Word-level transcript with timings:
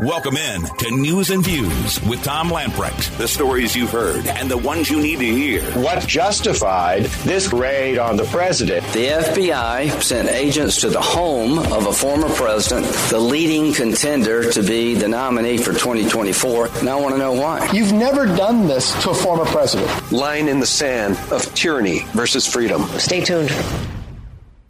Welcome 0.00 0.36
in 0.36 0.62
to 0.62 0.90
News 0.92 1.30
and 1.30 1.44
Views 1.44 2.00
with 2.02 2.22
Tom 2.22 2.50
Lamprecht. 2.50 3.18
The 3.18 3.26
stories 3.26 3.74
you've 3.74 3.90
heard 3.90 4.28
and 4.28 4.48
the 4.48 4.56
ones 4.56 4.88
you 4.88 5.02
need 5.02 5.18
to 5.18 5.24
hear. 5.24 5.64
What 5.72 6.06
justified 6.06 7.06
this 7.24 7.52
raid 7.52 7.98
on 7.98 8.16
the 8.16 8.22
president? 8.26 8.86
The 8.92 9.08
FBI 9.08 10.00
sent 10.00 10.28
agents 10.28 10.80
to 10.82 10.88
the 10.88 11.00
home 11.00 11.58
of 11.58 11.88
a 11.88 11.92
former 11.92 12.28
president, 12.28 12.86
the 13.10 13.18
leading 13.18 13.74
contender 13.74 14.52
to 14.52 14.62
be 14.62 14.94
the 14.94 15.08
nominee 15.08 15.58
for 15.58 15.72
2024. 15.72 16.68
And 16.78 16.88
I 16.88 16.94
want 16.94 17.16
to 17.16 17.18
know 17.18 17.32
why. 17.32 17.68
You've 17.72 17.92
never 17.92 18.24
done 18.24 18.68
this 18.68 18.92
to 19.02 19.10
a 19.10 19.14
former 19.14 19.46
president. 19.46 20.12
Line 20.12 20.46
in 20.46 20.60
the 20.60 20.66
sand 20.66 21.18
of 21.32 21.52
tyranny 21.56 22.04
versus 22.12 22.46
freedom. 22.46 22.84
Stay 23.00 23.20
tuned. 23.20 23.50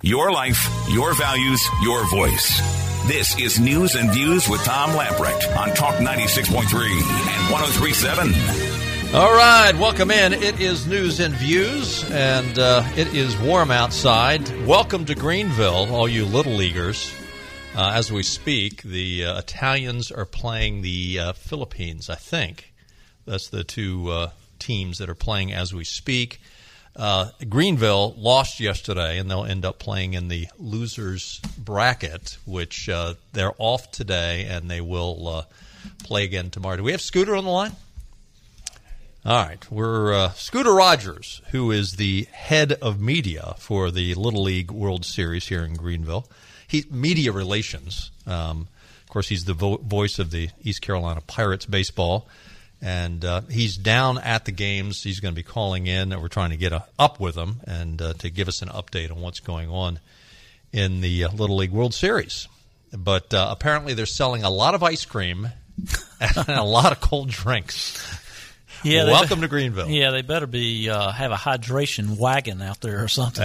Your 0.01 0.33
life, 0.33 0.67
your 0.89 1.13
values, 1.13 1.63
your 1.83 2.09
voice. 2.09 2.88
This 3.07 3.39
is 3.39 3.59
News 3.59 3.95
and 3.95 4.11
Views 4.13 4.49
with 4.49 4.63
Tom 4.65 4.91
Lamprecht 4.91 5.57
on 5.57 5.75
Talk 5.75 5.95
96.3 5.97 6.61
and 6.63 7.53
1037. 7.53 9.15
All 9.15 9.33
right, 9.33 9.75
welcome 9.75 10.11
in. 10.11 10.35
It 10.35 10.61
is 10.61 10.87
News 10.87 11.19
and 11.21 11.33
Views, 11.35 12.05
and 12.11 12.59
uh, 12.59 12.83
it 12.97 13.15
is 13.15 13.35
warm 13.39 13.71
outside. 13.71 14.47
Welcome 14.67 15.07
to 15.07 15.15
Greenville, 15.15 15.95
all 15.95 16.07
you 16.07 16.27
little 16.27 16.53
leaguers. 16.53 17.11
Uh, 17.75 17.93
as 17.95 18.13
we 18.13 18.23
speak, 18.23 18.83
the 18.83 19.25
uh, 19.25 19.39
Italians 19.39 20.11
are 20.11 20.27
playing 20.27 20.83
the 20.83 21.19
uh, 21.19 21.33
Philippines, 21.33 22.11
I 22.11 22.17
think. 22.17 22.75
That's 23.25 23.49
the 23.49 23.65
two 23.65 24.11
uh, 24.11 24.31
teams 24.59 24.99
that 24.99 25.09
are 25.09 25.15
playing 25.15 25.53
as 25.53 25.73
we 25.73 25.85
speak. 25.85 26.41
Uh, 26.99 27.31
Greenville 27.49 28.13
lost 28.19 28.59
yesterday, 28.59 29.19
and 29.19 29.31
they'll 29.31 29.45
end 29.45 29.65
up 29.65 29.79
playing 29.79 30.15
in 30.15 30.27
the 30.27 30.49
losers 30.59 31.41
bracket, 31.57 32.37
which 32.45 32.89
uh, 32.89 33.15
they're 33.33 33.55
off 33.59 33.93
today, 33.93 34.47
and 34.51 34.69
they 34.69 34.81
will 34.81 35.29
uh, 35.29 35.43
play 36.03 36.25
again 36.25 36.51
tomorrow. 36.51 36.77
Do 36.77 36.83
we 36.83 36.91
have 36.91 37.01
Scooter 37.01 37.37
on 37.37 37.45
the 37.45 37.51
line? 37.51 37.73
All 39.25 39.45
right, 39.47 39.71
we're 39.71 40.13
uh, 40.13 40.31
Scooter 40.33 40.73
Rogers, 40.73 41.41
who 41.51 41.71
is 41.71 41.93
the 41.93 42.27
head 42.33 42.73
of 42.73 43.01
media 43.01 43.55
for 43.59 43.93
the 43.93 44.15
Little 44.15 44.43
League 44.43 44.73
World 44.73 45.05
Series 45.05 45.47
here 45.47 45.65
in 45.65 45.75
Greenville. 45.75 46.27
He 46.67 46.85
media 46.91 47.31
relations. 47.31 48.11
Um, 48.27 48.67
of 49.03 49.09
course, 49.09 49.29
he's 49.29 49.45
the 49.45 49.55
vo- 49.55 49.77
voice 49.77 50.19
of 50.19 50.33
the 50.33 50.51
East 50.65 50.83
Carolina 50.83 51.21
Pirates 51.21 51.67
baseball 51.67 52.27
and 52.81 53.25
uh, 53.25 53.41
he's 53.51 53.77
down 53.77 54.19
at 54.19 54.45
the 54.45 54.53
games. 54.53 55.03
He's 55.03 55.21
going 55.21 55.35
to 55.35 55.37
be 55.37 55.43
calling 55.43 55.87
in. 55.87 56.13
And 56.13 56.23
we're 56.23 56.29
trying 56.29 56.51
to 56.51 56.57
get 56.57 56.73
a, 56.73 56.85
up 56.99 57.19
with 57.19 57.37
him 57.37 57.61
and 57.67 58.01
uh, 58.01 58.13
to 58.15 58.31
give 58.31 58.49
us 58.49 58.63
an 58.63 58.69
update 58.69 59.11
on 59.11 59.21
what's 59.21 59.41
going 59.41 59.69
on 59.69 59.99
in 60.73 61.01
the 61.01 61.25
uh, 61.25 61.33
Little 61.33 61.57
League 61.57 61.73
World 61.73 61.95
Series. 61.95 62.49
But 62.93 63.35
uh, 63.35 63.49
apparently, 63.51 63.95
they're 63.95 64.07
selling 64.07 64.45
a 64.45 64.51
lot 64.51 64.75
of 64.75 64.83
ice 64.83 65.05
cream 65.05 65.49
and 66.21 66.49
a 66.49 66.63
lot 66.63 66.93
of 66.93 67.01
cold 67.01 67.29
drinks. 67.29 68.25
Yeah, 68.85 69.07
welcome 69.07 69.41
be- 69.41 69.47
to 69.47 69.49
Greenville. 69.49 69.89
Yeah, 69.89 70.13
they 70.13 70.23
better 70.23 70.47
be 70.47 70.89
uh, 70.89 71.11
have 71.11 71.33
a 71.33 71.37
hydration 71.37 72.17
wagon 72.17 72.63
out 72.63 72.81
there 72.81 73.03
or 73.03 73.09
something. 73.09 73.45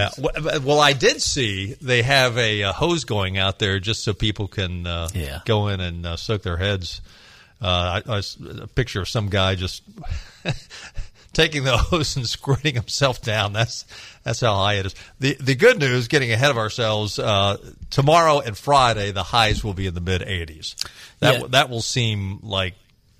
well, 0.62 0.78
I 0.78 0.92
did 0.92 1.20
see 1.20 1.74
they 1.82 2.02
have 2.02 2.38
a, 2.38 2.62
hose 2.72 3.04
going 3.04 3.36
out 3.36 3.58
there 3.58 3.80
just 3.80 4.04
so 4.04 4.14
people 4.14 4.46
can 4.46 4.86
uh, 4.86 5.08
yeah. 5.12 5.40
go 5.44 5.68
in 5.68 5.80
and 5.80 6.18
soak 6.20 6.42
their 6.42 6.56
heads. 6.56 7.00
Uh, 7.64 8.02
I, 8.06 8.12
I, 8.16 8.22
a 8.62 8.66
picture 8.66 9.00
of 9.00 9.08
some 9.08 9.28
guy 9.30 9.54
just 9.54 9.82
taking 11.32 11.64
the 11.64 11.76
hose 11.78 12.16
and 12.16 12.28
squirting 12.28 12.74
himself 12.74 13.22
down. 13.22 13.52
That's 13.52 13.84
that's 14.22 14.40
how 14.40 14.54
high 14.54 14.74
it 14.74 14.86
is. 14.86 14.94
The 15.20 15.36
the 15.40 15.54
good 15.54 15.78
news, 15.78 16.08
getting 16.08 16.30
ahead 16.32 16.50
of 16.50 16.58
ourselves, 16.58 17.18
uh, 17.18 17.56
tomorrow 17.90 18.40
and 18.40 18.56
Friday 18.56 19.10
the 19.12 19.22
highs 19.22 19.64
will 19.64 19.74
be 19.74 19.86
in 19.86 19.94
the 19.94 20.00
mid 20.00 20.22
80s. 20.22 20.74
That 21.20 21.40
Yeah. 21.40 21.46
that 21.50 21.70
will 21.70 21.82
seem 21.82 22.40
like 22.42 22.74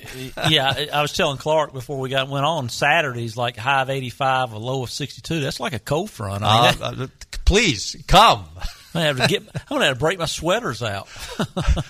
yeah, 0.51 0.87
I 0.93 1.01
was 1.01 1.15
telling 1.15 1.39
Clark 1.39 1.73
before 1.73 1.99
we 1.99 2.11
got 2.11 2.29
went 2.29 2.45
on 2.45 2.69
Saturdays 2.69 3.39
like 3.39 3.57
high 3.57 3.81
of 3.83 3.89
eighty 3.91 4.11
five, 4.11 4.53
a 4.53 4.59
low 4.59 4.83
of 4.83 4.91
sixty 4.91 5.23
two. 5.23 5.41
That's 5.41 5.61
like 5.61 5.73
a 5.73 5.79
cold 5.79 6.11
front. 6.11 6.45
I 6.45 6.73
mean, 6.73 6.83
uh, 6.83 7.05
uh, 7.05 7.07
please 7.47 7.97
come. 8.07 8.45
I'm 8.59 8.67
gonna 8.93 9.07
have 9.07 9.17
to 9.21 9.27
get. 9.29 9.43
I'm 9.55 9.61
gonna 9.71 9.87
have 9.87 9.95
to 9.97 9.99
break 10.01 10.19
my 10.19 10.27
sweaters 10.27 10.83
out. 10.83 11.09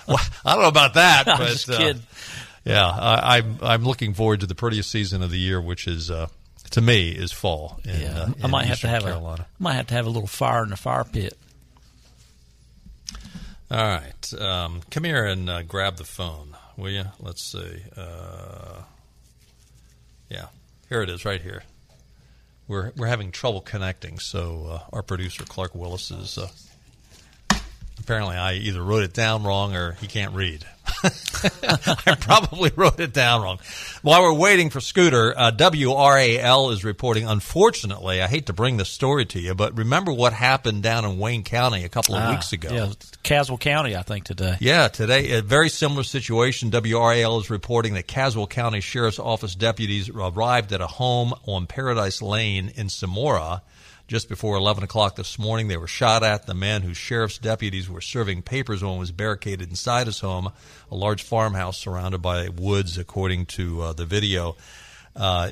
Well, 0.07 0.17
I 0.45 0.53
don't 0.53 0.61
know 0.61 0.69
about 0.69 0.93
that, 0.93 1.27
I'm 1.27 1.37
but 1.39 1.47
just 1.49 1.69
uh, 1.69 1.77
kidding. 1.77 2.03
Yeah, 2.65 2.85
I, 2.87 3.37
I'm 3.37 3.57
I'm 3.61 3.83
looking 3.83 4.13
forward 4.13 4.41
to 4.41 4.47
the 4.47 4.55
prettiest 4.55 4.89
season 4.91 5.21
of 5.23 5.31
the 5.31 5.37
year, 5.39 5.61
which 5.61 5.87
is 5.87 6.09
uh, 6.11 6.27
to 6.71 6.81
me 6.81 7.09
is 7.11 7.31
fall. 7.31 7.79
In, 7.85 8.01
Yeah, 8.01 8.19
uh, 8.21 8.29
I 8.43 8.47
might 8.47 8.65
have 8.65 8.81
to 8.81 8.87
have 8.87 9.03
Carolina. 9.03 9.43
a. 9.43 9.61
I 9.61 9.63
might 9.63 9.73
have 9.73 9.87
to 9.87 9.93
have 9.93 10.05
a 10.05 10.09
little 10.09 10.27
fire 10.27 10.63
in 10.63 10.69
the 10.69 10.75
fire 10.77 11.03
pit. 11.03 11.37
All 13.71 13.77
right, 13.83 14.33
um, 14.39 14.81
come 14.91 15.03
here 15.03 15.25
and 15.25 15.49
uh, 15.49 15.61
grab 15.63 15.97
the 15.97 16.03
phone, 16.03 16.55
will 16.77 16.91
you? 16.91 17.05
Let's 17.19 17.41
see. 17.41 17.81
Uh, 17.97 18.81
yeah, 20.29 20.47
here 20.87 21.01
it 21.01 21.09
is, 21.09 21.25
right 21.25 21.41
here. 21.41 21.63
We're 22.67 22.91
we're 22.95 23.07
having 23.07 23.31
trouble 23.31 23.61
connecting, 23.61 24.19
so 24.19 24.67
uh, 24.69 24.95
our 24.95 25.01
producer 25.03 25.43
Clark 25.45 25.73
Willis 25.75 26.11
is. 26.11 26.37
Uh, 26.37 26.47
apparently, 27.99 28.35
I 28.35 28.53
either 28.53 28.83
wrote 28.83 29.03
it 29.03 29.13
down 29.13 29.43
wrong 29.43 29.75
or 29.75 29.93
he 29.93 30.07
can't 30.07 30.33
read. 30.33 30.65
I 31.03 32.15
probably 32.19 32.71
wrote 32.75 32.99
it 32.99 33.13
down 33.13 33.41
wrong. 33.41 33.59
While 34.01 34.21
we're 34.23 34.33
waiting 34.33 34.69
for 34.69 34.79
Scooter, 34.79 35.33
uh, 35.37 35.51
WRAL 35.51 36.71
is 36.71 36.83
reporting. 36.83 37.27
Unfortunately, 37.27 38.21
I 38.21 38.27
hate 38.27 38.47
to 38.47 38.53
bring 38.53 38.77
this 38.77 38.89
story 38.89 39.25
to 39.27 39.39
you, 39.39 39.53
but 39.55 39.77
remember 39.77 40.11
what 40.13 40.33
happened 40.33 40.83
down 40.83 41.05
in 41.05 41.19
Wayne 41.19 41.43
County 41.43 41.83
a 41.83 41.89
couple 41.89 42.15
of 42.15 42.21
Ah, 42.23 42.31
weeks 42.31 42.53
ago. 42.53 42.69
Yeah, 42.73 42.91
Caswell 43.23 43.57
County, 43.57 43.95
I 43.95 44.01
think 44.03 44.25
today. 44.25 44.57
Yeah, 44.59 44.87
today 44.87 45.31
a 45.31 45.41
very 45.41 45.69
similar 45.69 46.03
situation. 46.03 46.71
WRAL 46.71 47.39
is 47.41 47.49
reporting 47.49 47.93
that 47.95 48.07
Caswell 48.07 48.47
County 48.47 48.81
Sheriff's 48.81 49.19
Office 49.19 49.55
deputies 49.55 50.09
arrived 50.09 50.71
at 50.73 50.81
a 50.81 50.87
home 50.87 51.33
on 51.45 51.67
Paradise 51.67 52.21
Lane 52.21 52.71
in 52.75 52.87
Semora 52.87 53.61
just 54.07 54.29
before 54.29 54.55
11 54.55 54.83
o'clock 54.83 55.15
this 55.15 55.39
morning. 55.39 55.67
They 55.67 55.77
were 55.77 55.87
shot 55.87 56.23
at. 56.23 56.45
The 56.45 56.53
man 56.53 56.81
whose 56.81 56.97
sheriff's 56.97 57.37
deputies 57.37 57.89
were 57.89 58.01
serving 58.01 58.43
papers 58.43 58.83
on 58.83 58.99
was 58.99 59.11
barricaded 59.11 59.69
inside 59.69 60.07
his 60.07 60.19
home, 60.19 60.51
a 60.91 60.95
large 60.95 61.23
farmhouse 61.23 61.77
surrounded 61.77 62.21
by 62.21 62.49
woods, 62.49 62.97
according 62.97 63.47
to 63.47 63.81
uh, 63.81 63.93
the 63.93 64.05
video. 64.05 64.55
Uh, 65.15 65.49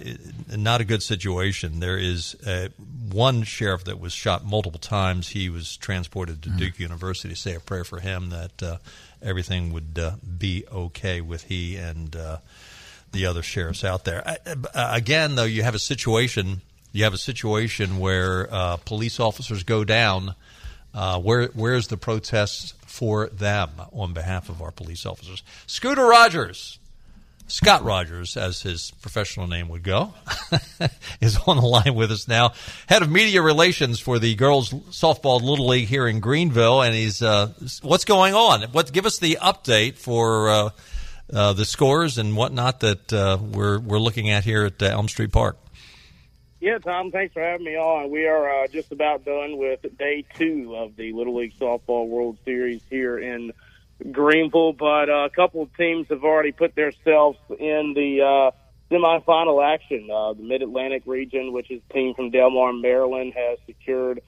not 0.55 0.81
a 0.81 0.83
good 0.83 1.01
situation. 1.01 1.79
There 1.79 1.97
is 1.97 2.35
uh, 2.45 2.67
one 3.09 3.43
sheriff 3.43 3.85
that 3.85 3.97
was 3.97 4.11
shot 4.11 4.45
multiple 4.45 4.79
times. 4.79 5.29
He 5.29 5.49
was 5.49 5.77
transported 5.77 6.41
to 6.43 6.49
Duke 6.49 6.79
University. 6.79 7.33
Say 7.33 7.55
a 7.55 7.61
prayer 7.61 7.85
for 7.85 8.01
him 8.01 8.29
that 8.31 8.61
uh, 8.61 8.77
everything 9.21 9.71
would 9.71 9.97
uh, 9.97 10.11
be 10.37 10.65
okay 10.69 11.21
with 11.21 11.43
he 11.43 11.77
and 11.77 12.13
uh, 12.13 12.39
the 13.13 13.25
other 13.25 13.41
sheriffs 13.41 13.85
out 13.85 14.03
there. 14.03 14.37
Uh, 14.45 14.89
again, 14.91 15.35
though, 15.35 15.45
you 15.45 15.63
have 15.63 15.75
a 15.75 15.79
situation. 15.79 16.61
You 16.93 17.03
have 17.05 17.13
a 17.15 17.17
situation 17.17 17.97
where 17.97 18.47
uh, 18.53 18.77
police 18.77 19.19
officers 19.19 19.63
go 19.63 19.83
down. 19.83 20.35
Uh, 20.93 21.19
where 21.19 21.47
where's 21.47 21.87
the 21.87 21.97
protest 21.97 22.75
for 22.85 23.27
them 23.29 23.71
on 23.91 24.13
behalf 24.13 24.47
of 24.47 24.61
our 24.61 24.69
police 24.69 25.03
officers? 25.03 25.41
Scooter 25.65 26.05
Rogers, 26.05 26.77
Scott 27.47 27.83
Rogers, 27.83 28.37
as 28.37 28.61
his 28.61 28.91
professional 29.01 29.47
name 29.47 29.69
would 29.69 29.81
go, 29.81 30.13
is 31.19 31.35
on 31.47 31.57
the 31.57 31.65
line 31.65 31.95
with 31.95 32.11
us 32.11 32.27
now. 32.27 32.53
Head 32.87 33.01
of 33.01 33.09
media 33.09 33.41
relations 33.41 33.99
for 33.99 34.19
the 34.19 34.35
girls 34.35 34.69
softball 34.69 35.41
little 35.41 35.67
league 35.67 35.87
here 35.87 36.07
in 36.07 36.19
Greenville, 36.19 36.83
and 36.83 36.93
he's 36.93 37.23
uh, 37.23 37.53
what's 37.81 38.05
going 38.05 38.35
on? 38.35 38.61
What 38.71 38.93
give 38.93 39.07
us 39.07 39.17
the 39.17 39.39
update 39.41 39.97
for 39.97 40.49
uh, 40.49 40.69
uh, 41.33 41.53
the 41.53 41.65
scores 41.65 42.19
and 42.19 42.37
whatnot 42.37 42.81
that 42.81 43.11
uh, 43.11 43.39
we're 43.41 43.79
we're 43.79 43.97
looking 43.97 44.29
at 44.29 44.43
here 44.43 44.65
at 44.65 44.79
Elm 44.79 45.07
Street 45.07 45.31
Park. 45.31 45.57
Yeah, 46.63 46.77
Tom, 46.77 47.11
thanks 47.11 47.33
for 47.33 47.41
having 47.41 47.65
me 47.65 47.75
on. 47.75 48.09
We 48.09 48.25
are 48.25 48.63
uh, 48.63 48.67
just 48.67 48.93
about 48.93 49.25
done 49.25 49.57
with 49.57 49.81
day 49.97 50.23
two 50.35 50.77
of 50.77 50.95
the 50.95 51.11
Little 51.11 51.35
League 51.35 51.59
Softball 51.59 52.07
World 52.07 52.37
Series 52.45 52.81
here 52.89 53.19
in 53.19 53.51
Greenville, 54.13 54.71
but 54.71 55.09
uh, 55.09 55.25
a 55.25 55.29
couple 55.29 55.63
of 55.63 55.75
teams 55.75 56.07
have 56.07 56.23
already 56.23 56.53
put 56.53 56.73
themselves 56.73 57.37
in 57.49 57.91
the 57.93 58.21
uh, 58.21 58.51
semifinal 58.89 59.61
action. 59.61 60.07
Uh, 60.09 60.31
the 60.31 60.43
Mid 60.43 60.61
Atlantic 60.61 61.03
region, 61.05 61.51
which 61.51 61.69
is 61.69 61.81
a 61.89 61.93
team 61.93 62.13
from 62.13 62.29
Delmar, 62.29 62.71
Maryland, 62.71 63.33
has 63.35 63.59
secured 63.65 64.21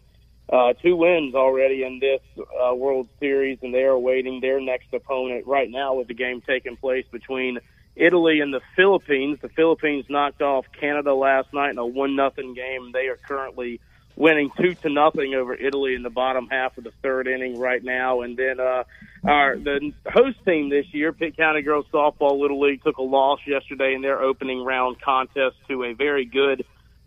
uh, 0.51 0.73
two 0.73 0.97
wins 0.97 1.35
already 1.35 1.83
in 1.83 1.99
this 1.99 2.19
uh, 2.37 2.75
World 2.75 3.07
Series, 3.17 3.59
and 3.61 3.73
they 3.73 3.83
are 3.83 3.91
awaiting 3.91 4.41
their 4.41 4.59
next 4.59 4.93
opponent 4.93 5.47
right 5.47 5.69
now 5.71 5.93
with 5.93 6.09
the 6.09 6.13
game 6.13 6.41
taking 6.41 6.75
place 6.75 7.05
between 7.13 7.59
Italy 7.95 8.39
and 8.41 8.53
the 8.53 8.61
Philippines. 8.75 9.39
The 9.41 9.49
Philippines 9.49 10.05
knocked 10.09 10.41
off 10.41 10.65
Canada 10.79 11.13
last 11.13 11.53
night 11.53 11.71
in 11.71 11.77
a 11.77 11.85
one 11.85 12.15
nothing 12.15 12.53
game. 12.53 12.91
They 12.93 13.07
are 13.07 13.17
currently 13.17 13.79
winning 14.15 14.49
two 14.57 14.73
to 14.75 14.89
nothing 14.89 15.33
over 15.33 15.53
Italy 15.53 15.93
in 15.93 16.03
the 16.03 16.09
bottom 16.09 16.47
half 16.49 16.77
of 16.77 16.83
the 16.83 16.91
third 17.03 17.27
inning 17.27 17.59
right 17.59 17.83
now. 17.83 18.21
And 18.21 18.37
then 18.37 18.59
uh, 18.59 18.83
our 19.25 19.57
the 19.57 19.93
host 20.07 20.37
team 20.45 20.69
this 20.69 20.85
year, 20.93 21.11
Pitt 21.13 21.37
County 21.37 21.61
Girls 21.61 21.85
Softball 21.91 22.39
Little 22.39 22.59
League, 22.61 22.83
took 22.83 22.97
a 22.97 23.03
loss 23.03 23.39
yesterday 23.45 23.93
in 23.93 24.01
their 24.01 24.21
opening 24.21 24.63
round 24.63 25.01
contest 25.01 25.55
to 25.67 25.83
a 25.83 25.93
very 25.93 26.25
good 26.25 26.65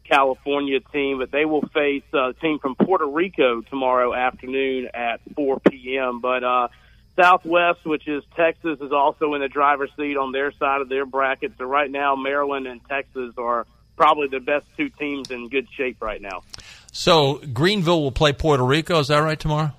California 0.09 0.81
team, 0.93 1.19
but 1.19 1.31
they 1.31 1.45
will 1.45 1.67
face 1.75 2.03
uh, 2.15 2.31
a 2.31 2.35
team 2.35 2.59
from 2.59 2.75
Puerto 2.75 3.07
Rico 3.07 3.61
tomorrow 3.63 4.15
afternoon 4.15 4.89
at 4.95 5.21
4 5.37 5.61
p.m. 5.61 6.21
But 6.21 6.43
uh, 6.45 6.69
Southwest, 7.19 7.85
which 7.85 8.07
is 8.07 8.23
Texas, 8.37 8.81
is 8.81 8.93
also 8.93 9.35
in 9.35 9.41
the 9.41 9.49
driver's 9.49 9.91
seat 9.97 10.17
on 10.17 10.33
their 10.33 10.53
side 10.53 10.81
of 10.81 10.89
their 10.89 11.05
bracket. 11.05 11.53
So 11.59 11.65
right 11.65 11.91
now, 11.91 12.15
Maryland 12.17 12.67
and 12.67 12.81
Texas 12.89 13.35
are 13.37 13.67
probably 13.97 14.29
the 14.29 14.41
best 14.41 14.67
two 14.77 14.89
teams 14.91 15.31
in 15.31 15.49
good 15.49 15.67
shape 15.77 15.97
right 16.01 16.21
now. 16.23 16.43
So 16.93 17.41
Greenville 17.53 18.03
will 18.03 18.13
play 18.13 18.33
Puerto 18.33 18.63
Rico. 18.65 19.01
Is 19.01 19.09
that 19.09 19.19
right 19.19 19.39
tomorrow? 19.39 19.73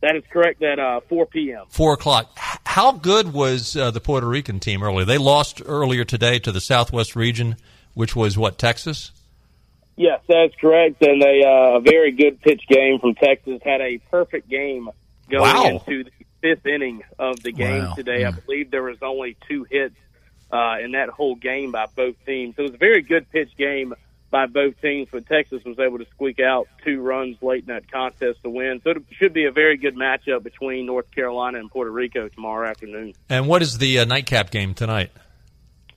That 0.00 0.16
is 0.16 0.22
correct. 0.30 0.62
At 0.62 0.78
uh, 0.78 1.00
4 1.08 1.26
p.m. 1.26 1.64
Four 1.68 1.94
o'clock. 1.94 2.30
How 2.36 2.92
good 2.92 3.32
was 3.32 3.76
uh, 3.76 3.90
the 3.90 4.00
Puerto 4.00 4.26
Rican 4.26 4.58
team 4.60 4.82
earlier? 4.82 5.04
They 5.04 5.18
lost 5.18 5.62
earlier 5.64 6.04
today 6.04 6.38
to 6.40 6.52
the 6.52 6.60
Southwest 6.60 7.14
region, 7.16 7.56
which 7.94 8.16
was 8.16 8.36
what 8.38 8.58
Texas. 8.58 9.12
Yes, 9.96 10.20
that's 10.28 10.54
correct. 10.56 11.02
And 11.02 11.22
a 11.22 11.46
uh, 11.46 11.80
very 11.80 12.12
good 12.12 12.40
pitch 12.40 12.62
game 12.68 12.98
from 12.98 13.14
Texas 13.14 13.60
had 13.64 13.80
a 13.80 13.98
perfect 14.10 14.48
game 14.48 14.88
going 15.28 15.42
Wow. 15.42 15.66
into 15.86 16.04
the 16.04 16.10
fifth 16.42 16.66
inning 16.66 17.02
of 17.18 17.42
the 17.42 17.52
game 17.52 17.84
Wow. 17.84 17.94
today. 17.94 18.24
I 18.26 18.32
believe 18.32 18.70
there 18.70 18.82
was 18.82 18.98
only 19.00 19.36
two 19.48 19.64
hits 19.70 19.94
uh, 20.52 20.76
in 20.84 20.92
that 20.92 21.08
whole 21.08 21.34
game 21.36 21.72
by 21.72 21.86
both 21.96 22.16
teams. 22.26 22.56
So 22.56 22.62
it 22.62 22.64
was 22.66 22.74
a 22.74 22.78
very 22.78 23.00
good 23.00 23.30
pitch 23.30 23.56
game 23.56 23.94
by 24.30 24.46
both 24.46 24.80
teams, 24.80 25.08
but 25.12 25.26
Texas 25.26 25.62
was 25.64 25.78
able 25.78 25.98
to 25.98 26.06
squeak 26.14 26.40
out 26.40 26.66
two 26.84 27.00
runs 27.00 27.36
late 27.42 27.60
in 27.60 27.66
that 27.66 27.90
contest 27.90 28.42
to 28.42 28.50
win. 28.50 28.80
So 28.82 28.90
it 28.90 29.02
should 29.12 29.32
be 29.34 29.44
a 29.44 29.52
very 29.52 29.76
good 29.76 29.94
matchup 29.94 30.42
between 30.42 30.86
North 30.86 31.10
Carolina 31.10 31.58
and 31.58 31.70
Puerto 31.70 31.90
Rico 31.90 32.28
tomorrow 32.28 32.68
afternoon. 32.68 33.12
And 33.28 33.46
what 33.46 33.62
is 33.62 33.78
the 33.78 34.00
uh, 34.00 34.04
nightcap 34.06 34.50
game 34.50 34.72
tonight? 34.74 35.10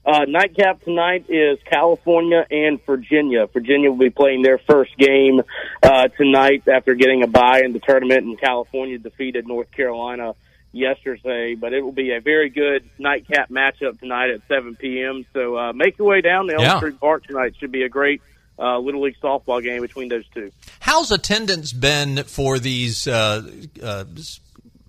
Uh, 0.06 0.24
nightcap 0.28 0.80
tonight 0.84 1.24
is 1.28 1.58
California 1.64 2.46
and 2.48 2.78
Virginia. 2.86 3.46
Virginia 3.48 3.90
will 3.90 3.98
be 3.98 4.10
playing 4.10 4.42
their 4.42 4.56
first 4.58 4.96
game 4.96 5.42
uh, 5.82 6.06
tonight 6.16 6.62
after 6.68 6.94
getting 6.94 7.24
a 7.24 7.26
bye 7.26 7.62
in 7.64 7.72
the 7.72 7.80
tournament, 7.80 8.22
and 8.24 8.40
California 8.40 8.98
defeated 8.98 9.48
North 9.48 9.68
Carolina 9.72 10.34
yesterday. 10.70 11.56
But 11.56 11.72
it 11.72 11.80
will 11.82 11.90
be 11.90 12.12
a 12.12 12.20
very 12.20 12.50
good 12.50 12.88
nightcap 13.00 13.50
matchup 13.50 13.98
tonight 13.98 14.30
at 14.30 14.46
7 14.46 14.76
p.m. 14.76 15.26
So 15.32 15.56
uh, 15.58 15.72
make 15.72 15.98
your 15.98 16.06
way 16.06 16.20
down 16.20 16.46
to 16.46 16.54
Elm 16.54 16.62
Yeah. 16.62 16.76
Street 16.76 17.00
Park 17.00 17.24
tonight. 17.26 17.56
Should 17.58 17.72
be 17.72 17.82
a 17.82 17.88
great 17.88 18.22
uh, 18.60 18.78
Little 18.78 19.02
League 19.02 19.16
softball 19.20 19.60
game 19.60 19.82
between 19.82 20.08
those 20.08 20.24
two. 20.32 20.52
How's 20.78 21.10
attendance 21.10 21.72
been 21.72 22.22
for 22.22 22.60
these? 22.60 23.08
Uh, 23.08 23.42
uh, 23.82 24.04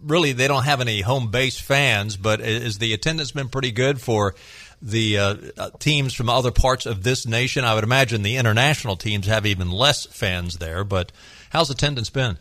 really, 0.03 0.33
they 0.33 0.47
don't 0.47 0.65
have 0.65 0.79
any 0.79 1.01
home 1.01 1.31
base 1.31 1.59
fans, 1.59 2.17
but 2.17 2.39
is 2.39 2.77
the 2.77 2.93
attendance 2.93 3.31
been 3.31 3.49
pretty 3.49 3.71
good 3.71 3.99
for 3.99 4.35
the 4.81 5.17
uh, 5.17 5.35
uh, 5.57 5.69
teams 5.79 6.13
from 6.13 6.29
other 6.29 6.51
parts 6.51 6.85
of 6.85 7.03
this 7.03 7.25
nation? 7.25 7.63
I 7.63 7.75
would 7.75 7.83
imagine 7.83 8.21
the 8.21 8.37
international 8.37 8.95
teams 8.95 9.27
have 9.27 9.45
even 9.45 9.71
less 9.71 10.05
fans 10.05 10.57
there, 10.57 10.83
but 10.83 11.11
how's 11.51 11.69
attendance 11.69 12.09
been? 12.09 12.37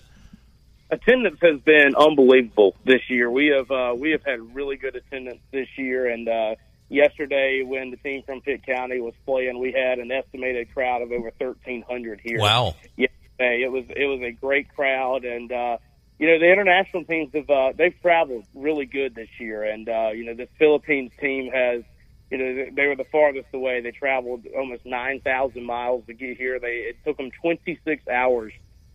attendance 0.90 1.38
has 1.42 1.60
been 1.60 1.94
unbelievable 1.96 2.76
this 2.84 3.02
year. 3.08 3.30
We 3.30 3.48
have 3.48 3.70
uh, 3.70 3.94
we 3.96 4.10
have 4.12 4.24
had 4.24 4.54
really 4.54 4.76
good 4.76 4.96
attendance 4.96 5.40
this 5.52 5.68
year, 5.76 6.08
and 6.08 6.28
uh, 6.28 6.54
yesterday 6.88 7.62
when 7.64 7.90
the 7.90 7.96
team 7.96 8.22
from 8.22 8.40
Pitt 8.40 8.64
County 8.64 9.00
was 9.00 9.14
playing, 9.24 9.58
we 9.58 9.72
had 9.72 9.98
an 9.98 10.10
estimated 10.12 10.72
crowd 10.72 11.02
of 11.02 11.12
over 11.12 11.30
thirteen 11.38 11.82
hundred 11.82 12.20
here. 12.22 12.40
Wow. 12.40 12.74
Yesterday, 12.96 13.62
it 13.62 13.72
was 13.72 13.84
it 13.88 14.06
was 14.06 14.20
a 14.22 14.32
great 14.32 14.72
crowd, 14.74 15.24
and 15.24 15.50
uh, 15.50 15.78
you 16.18 16.26
know 16.28 16.38
the 16.38 16.50
international 16.50 17.04
teams 17.04 17.32
have 17.34 17.50
uh, 17.50 17.72
they've 17.76 18.00
traveled 18.00 18.46
really 18.54 18.86
good 18.86 19.14
this 19.14 19.28
year, 19.38 19.64
and 19.64 19.88
uh, 19.88 20.10
you 20.14 20.24
know 20.24 20.34
the 20.34 20.48
Philippines 20.58 21.12
team 21.20 21.50
has. 21.52 21.82
You 22.30 22.38
know, 22.38 22.66
they- 22.72 22.86
were 22.86 22.96
the 22.96 23.04
farthest 23.04 23.48
away. 23.54 23.80
They 23.80 23.92
traveled 23.92 24.46
almost 24.56 24.84
9,000 24.84 25.64
miles 25.64 26.04
to 26.06 26.14
get 26.14 26.36
here. 26.36 26.58
They, 26.58 26.78
it 26.88 26.96
took 27.04 27.16
them 27.16 27.30
26 27.40 28.08
hours 28.08 28.52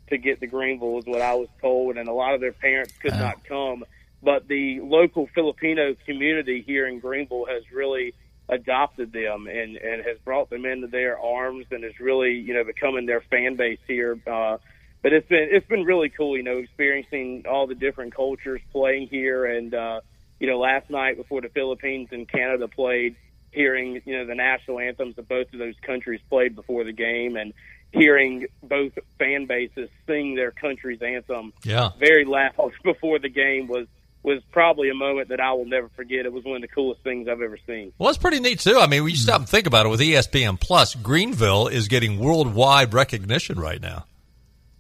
to 0.09 0.17
get 0.17 0.41
to 0.41 0.47
Greenville 0.47 0.99
is 0.99 1.05
what 1.05 1.21
I 1.21 1.35
was 1.35 1.47
told, 1.61 1.97
and 1.97 2.09
a 2.09 2.13
lot 2.13 2.33
of 2.33 2.41
their 2.41 2.51
parents 2.51 2.93
could 3.01 3.13
not 3.13 3.43
come. 3.45 3.85
But 4.21 4.47
the 4.47 4.81
local 4.81 5.27
Filipino 5.33 5.95
community 6.05 6.61
here 6.61 6.87
in 6.87 6.99
Greenville 6.99 7.45
has 7.45 7.63
really 7.71 8.13
adopted 8.49 9.13
them 9.13 9.47
and 9.47 9.77
and 9.77 10.03
has 10.05 10.17
brought 10.25 10.49
them 10.49 10.65
into 10.65 10.87
their 10.87 11.17
arms 11.17 11.65
and 11.71 11.85
is 11.85 11.97
really 12.01 12.33
you 12.33 12.53
know 12.53 12.65
becoming 12.65 13.05
their 13.05 13.21
fan 13.21 13.55
base 13.55 13.79
here. 13.87 14.19
Uh, 14.27 14.57
but 15.01 15.13
it's 15.13 15.27
been 15.27 15.47
it's 15.51 15.67
been 15.67 15.85
really 15.85 16.09
cool, 16.09 16.35
you 16.37 16.43
know, 16.43 16.57
experiencing 16.57 17.45
all 17.49 17.65
the 17.65 17.75
different 17.75 18.13
cultures 18.13 18.61
playing 18.71 19.07
here, 19.07 19.45
and 19.45 19.73
uh, 19.73 20.01
you 20.41 20.47
know, 20.47 20.57
last 20.59 20.89
night 20.89 21.15
before 21.17 21.39
the 21.39 21.49
Philippines 21.49 22.09
and 22.11 22.27
Canada 22.27 22.67
played, 22.67 23.15
hearing 23.51 24.01
you 24.05 24.17
know 24.17 24.25
the 24.25 24.35
national 24.35 24.79
anthems 24.79 25.17
of 25.19 25.27
both 25.29 25.53
of 25.53 25.59
those 25.59 25.75
countries 25.83 26.19
played 26.29 26.55
before 26.55 26.83
the 26.83 26.91
game, 26.91 27.35
and 27.35 27.53
hearing 27.93 28.47
both 28.63 28.93
fan 29.19 29.45
bases 29.45 29.87
sing 30.07 30.33
their 30.35 30.49
country's 30.51 31.01
anthem 31.01 31.53
Yeah. 31.63 31.89
very 31.99 32.25
loud 32.25 32.71
before 32.83 33.19
the 33.19 33.29
game 33.29 33.67
was 33.67 33.85
was 34.23 34.41
probably 34.51 34.89
a 34.89 34.93
moment 34.93 35.29
that 35.29 35.39
I 35.39 35.51
will 35.53 35.65
never 35.65 35.89
forget. 35.95 36.25
It 36.25 36.31
was 36.33 36.43
one 36.43 36.55
of 36.57 36.61
the 36.61 36.67
coolest 36.67 37.01
things 37.03 37.27
I've 37.27 37.41
ever 37.41 37.57
seen. 37.67 37.91
Well, 37.99 38.09
it's 38.09 38.17
pretty 38.19 38.39
neat 38.39 38.59
too. 38.59 38.77
I 38.79 38.87
mean, 38.87 39.03
when 39.03 39.11
you 39.11 39.17
stop 39.17 39.41
and 39.41 39.49
think 39.49 39.65
about 39.67 39.85
it, 39.85 39.89
with 39.89 39.99
ESPN 39.99 40.59
Plus, 40.59 40.93
Greenville 40.95 41.67
is 41.67 41.87
getting 41.87 42.17
worldwide 42.19 42.93
recognition 42.93 43.59
right 43.59 43.81
now. 43.81 44.05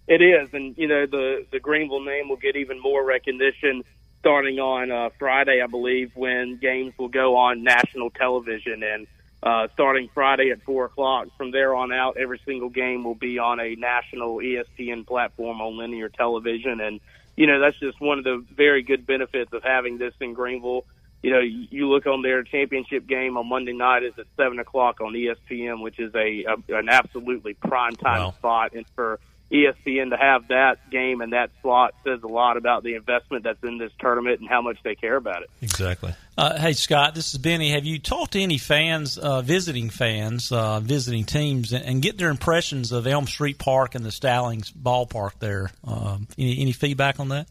It 0.07 0.21
is, 0.21 0.49
and 0.53 0.75
you 0.77 0.87
know 0.87 1.05
the 1.05 1.45
the 1.51 1.59
Greenville 1.59 2.03
name 2.03 2.29
will 2.29 2.37
get 2.37 2.55
even 2.55 2.79
more 2.81 3.03
recognition 3.05 3.83
starting 4.21 4.59
on 4.59 4.91
uh, 4.91 5.09
Friday, 5.17 5.61
I 5.61 5.67
believe, 5.67 6.11
when 6.15 6.57
games 6.57 6.93
will 6.97 7.07
go 7.09 7.35
on 7.37 7.63
national 7.63 8.11
television, 8.11 8.83
and 8.83 9.07
uh, 9.43 9.67
starting 9.73 10.09
Friday 10.13 10.51
at 10.51 10.61
four 10.61 10.85
o'clock. 10.85 11.27
From 11.37 11.49
there 11.51 11.75
on 11.75 11.91
out, 11.91 12.17
every 12.17 12.39
single 12.45 12.69
game 12.69 13.03
will 13.03 13.15
be 13.15 13.39
on 13.39 13.59
a 13.59 13.75
national 13.75 14.37
ESPN 14.37 15.05
platform 15.07 15.59
on 15.59 15.77
linear 15.77 16.09
television, 16.09 16.79
and 16.79 16.99
you 17.35 17.47
know 17.47 17.59
that's 17.59 17.79
just 17.79 17.99
one 17.99 18.19
of 18.19 18.23
the 18.23 18.45
very 18.55 18.83
good 18.83 19.07
benefits 19.07 19.51
of 19.53 19.63
having 19.63 19.97
this 19.97 20.13
in 20.21 20.33
Greenville. 20.33 20.85
You 21.23 21.31
know, 21.31 21.39
you 21.39 21.87
look 21.87 22.05
on 22.07 22.21
their 22.23 22.41
championship 22.43 23.05
game 23.07 23.37
on 23.37 23.47
Monday 23.47 23.73
night 23.73 24.03
is 24.03 24.13
at 24.17 24.25
seven 24.37 24.59
o'clock 24.59 25.01
on 25.01 25.13
ESPN, 25.13 25.81
which 25.81 25.99
is 25.99 26.13
a, 26.15 26.45
a 26.45 26.77
an 26.77 26.89
absolutely 26.89 27.55
prime 27.55 27.95
time 27.95 28.21
Wow. 28.25 28.31
spot, 28.31 28.73
and 28.73 28.85
for 28.95 29.19
ESPN 29.51 30.11
to 30.11 30.17
have 30.17 30.47
that 30.47 30.89
game 30.89 31.19
and 31.21 31.33
that 31.33 31.51
slot 31.61 31.93
says 32.05 32.23
a 32.23 32.27
lot 32.27 32.55
about 32.55 32.83
the 32.83 32.95
investment 32.95 33.43
that's 33.43 33.61
in 33.63 33.77
this 33.77 33.91
tournament 33.99 34.39
and 34.39 34.47
how 34.47 34.61
much 34.61 34.77
they 34.83 34.95
care 34.95 35.17
about 35.17 35.43
it. 35.43 35.49
Exactly. 35.61 36.13
Uh, 36.37 36.57
hey 36.57 36.73
Scott, 36.73 37.15
this 37.15 37.33
is 37.33 37.37
Benny. 37.37 37.71
Have 37.71 37.85
you 37.85 37.99
talked 37.99 38.33
to 38.33 38.41
any 38.41 38.57
fans, 38.57 39.17
uh, 39.17 39.41
visiting 39.41 39.89
fans, 39.89 40.51
uh, 40.51 40.79
visiting 40.79 41.25
teams, 41.25 41.73
and, 41.73 41.83
and 41.83 42.01
get 42.01 42.17
their 42.17 42.29
impressions 42.29 42.93
of 42.93 43.05
Elm 43.05 43.27
Street 43.27 43.57
Park 43.57 43.95
and 43.95 44.05
the 44.05 44.11
Stallings 44.11 44.71
ballpark 44.71 45.33
there? 45.39 45.69
Um, 45.83 46.27
any, 46.37 46.61
any 46.61 46.71
feedback 46.71 47.19
on 47.19 47.29
that? 47.29 47.47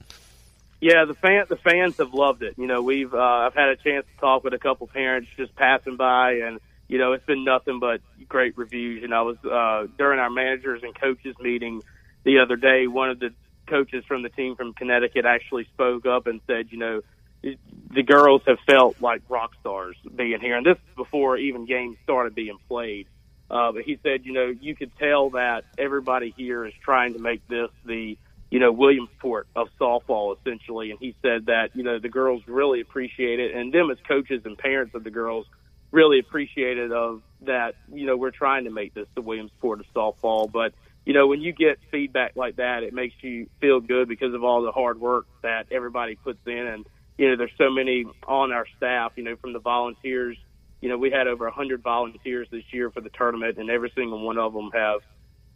Yeah, 0.80 1.04
the 1.04 1.14
fan 1.14 1.44
the 1.48 1.56
fans 1.56 1.98
have 1.98 2.14
loved 2.14 2.42
it. 2.42 2.54
You 2.56 2.66
know, 2.66 2.80
we've 2.80 3.12
uh, 3.12 3.18
I've 3.18 3.54
had 3.54 3.68
a 3.68 3.76
chance 3.76 4.06
to 4.06 4.20
talk 4.20 4.42
with 4.42 4.54
a 4.54 4.58
couple 4.58 4.86
parents 4.86 5.28
just 5.36 5.54
passing 5.54 5.96
by, 5.96 6.40
and 6.44 6.58
you 6.90 6.98
know, 6.98 7.12
it's 7.12 7.24
been 7.24 7.44
nothing 7.44 7.78
but 7.78 8.00
great 8.28 8.58
reviews. 8.58 9.04
And 9.04 9.14
I 9.14 9.22
was 9.22 9.36
uh, 9.44 9.86
during 9.96 10.18
our 10.18 10.28
managers 10.28 10.82
and 10.82 10.92
coaches 10.92 11.36
meeting 11.38 11.82
the 12.24 12.40
other 12.40 12.56
day. 12.56 12.88
One 12.88 13.10
of 13.10 13.20
the 13.20 13.30
coaches 13.68 14.04
from 14.08 14.22
the 14.22 14.28
team 14.28 14.56
from 14.56 14.74
Connecticut 14.74 15.24
actually 15.24 15.66
spoke 15.72 16.04
up 16.04 16.26
and 16.26 16.40
said, 16.48 16.66
you 16.72 16.78
know, 16.78 17.00
the 17.42 18.02
girls 18.02 18.42
have 18.48 18.58
felt 18.66 19.00
like 19.00 19.22
rock 19.28 19.52
stars 19.60 19.96
being 20.14 20.40
here, 20.40 20.56
and 20.56 20.66
this 20.66 20.76
is 20.76 20.96
before 20.96 21.36
even 21.36 21.64
games 21.64 21.96
started 22.02 22.34
being 22.34 22.58
played. 22.68 23.06
Uh, 23.48 23.70
but 23.70 23.82
he 23.82 23.96
said, 24.02 24.26
you 24.26 24.32
know, 24.32 24.52
you 24.60 24.74
could 24.74 24.90
tell 24.98 25.30
that 25.30 25.64
everybody 25.78 26.34
here 26.36 26.66
is 26.66 26.74
trying 26.82 27.12
to 27.12 27.20
make 27.20 27.46
this 27.46 27.70
the, 27.84 28.18
you 28.50 28.58
know, 28.58 28.72
Williamsport 28.72 29.46
of 29.54 29.68
softball 29.80 30.36
essentially. 30.36 30.90
And 30.90 30.98
he 30.98 31.14
said 31.22 31.46
that, 31.46 31.70
you 31.74 31.84
know, 31.84 32.00
the 32.00 32.08
girls 32.08 32.42
really 32.48 32.80
appreciate 32.80 33.38
it, 33.38 33.54
and 33.54 33.72
them 33.72 33.92
as 33.92 33.98
coaches 34.08 34.42
and 34.44 34.58
parents 34.58 34.96
of 34.96 35.04
the 35.04 35.10
girls 35.10 35.46
really 35.92 36.18
appreciated 36.18 36.92
of 36.92 37.22
that. 37.42 37.74
You 37.92 38.06
know, 38.06 38.16
we're 38.16 38.30
trying 38.30 38.64
to 38.64 38.70
make 38.70 38.94
this 38.94 39.06
the 39.14 39.22
Williamsport 39.22 39.80
of 39.80 39.86
softball, 39.94 40.50
but 40.50 40.72
you 41.06 41.14
know, 41.14 41.26
when 41.26 41.40
you 41.40 41.52
get 41.52 41.78
feedback 41.90 42.36
like 42.36 42.56
that, 42.56 42.82
it 42.82 42.92
makes 42.92 43.14
you 43.22 43.48
feel 43.60 43.80
good 43.80 44.08
because 44.08 44.34
of 44.34 44.44
all 44.44 44.62
the 44.62 44.72
hard 44.72 45.00
work 45.00 45.26
that 45.42 45.66
everybody 45.70 46.14
puts 46.14 46.38
in. 46.46 46.66
And, 46.66 46.86
you 47.16 47.28
know, 47.28 47.36
there's 47.36 47.50
so 47.56 47.70
many 47.70 48.04
on 48.28 48.52
our 48.52 48.66
staff, 48.76 49.12
you 49.16 49.24
know, 49.24 49.36
from 49.36 49.52
the 49.52 49.60
volunteers. 49.60 50.36
You 50.80 50.88
know, 50.88 50.98
we 50.98 51.10
had 51.10 51.26
over 51.26 51.44
100 51.44 51.82
volunteers 51.82 52.48
this 52.50 52.64
year 52.70 52.90
for 52.90 53.00
the 53.00 53.10
tournament, 53.10 53.58
and 53.58 53.70
every 53.70 53.92
single 53.94 54.20
one 54.24 54.38
of 54.38 54.52
them 54.52 54.70
have 54.72 55.00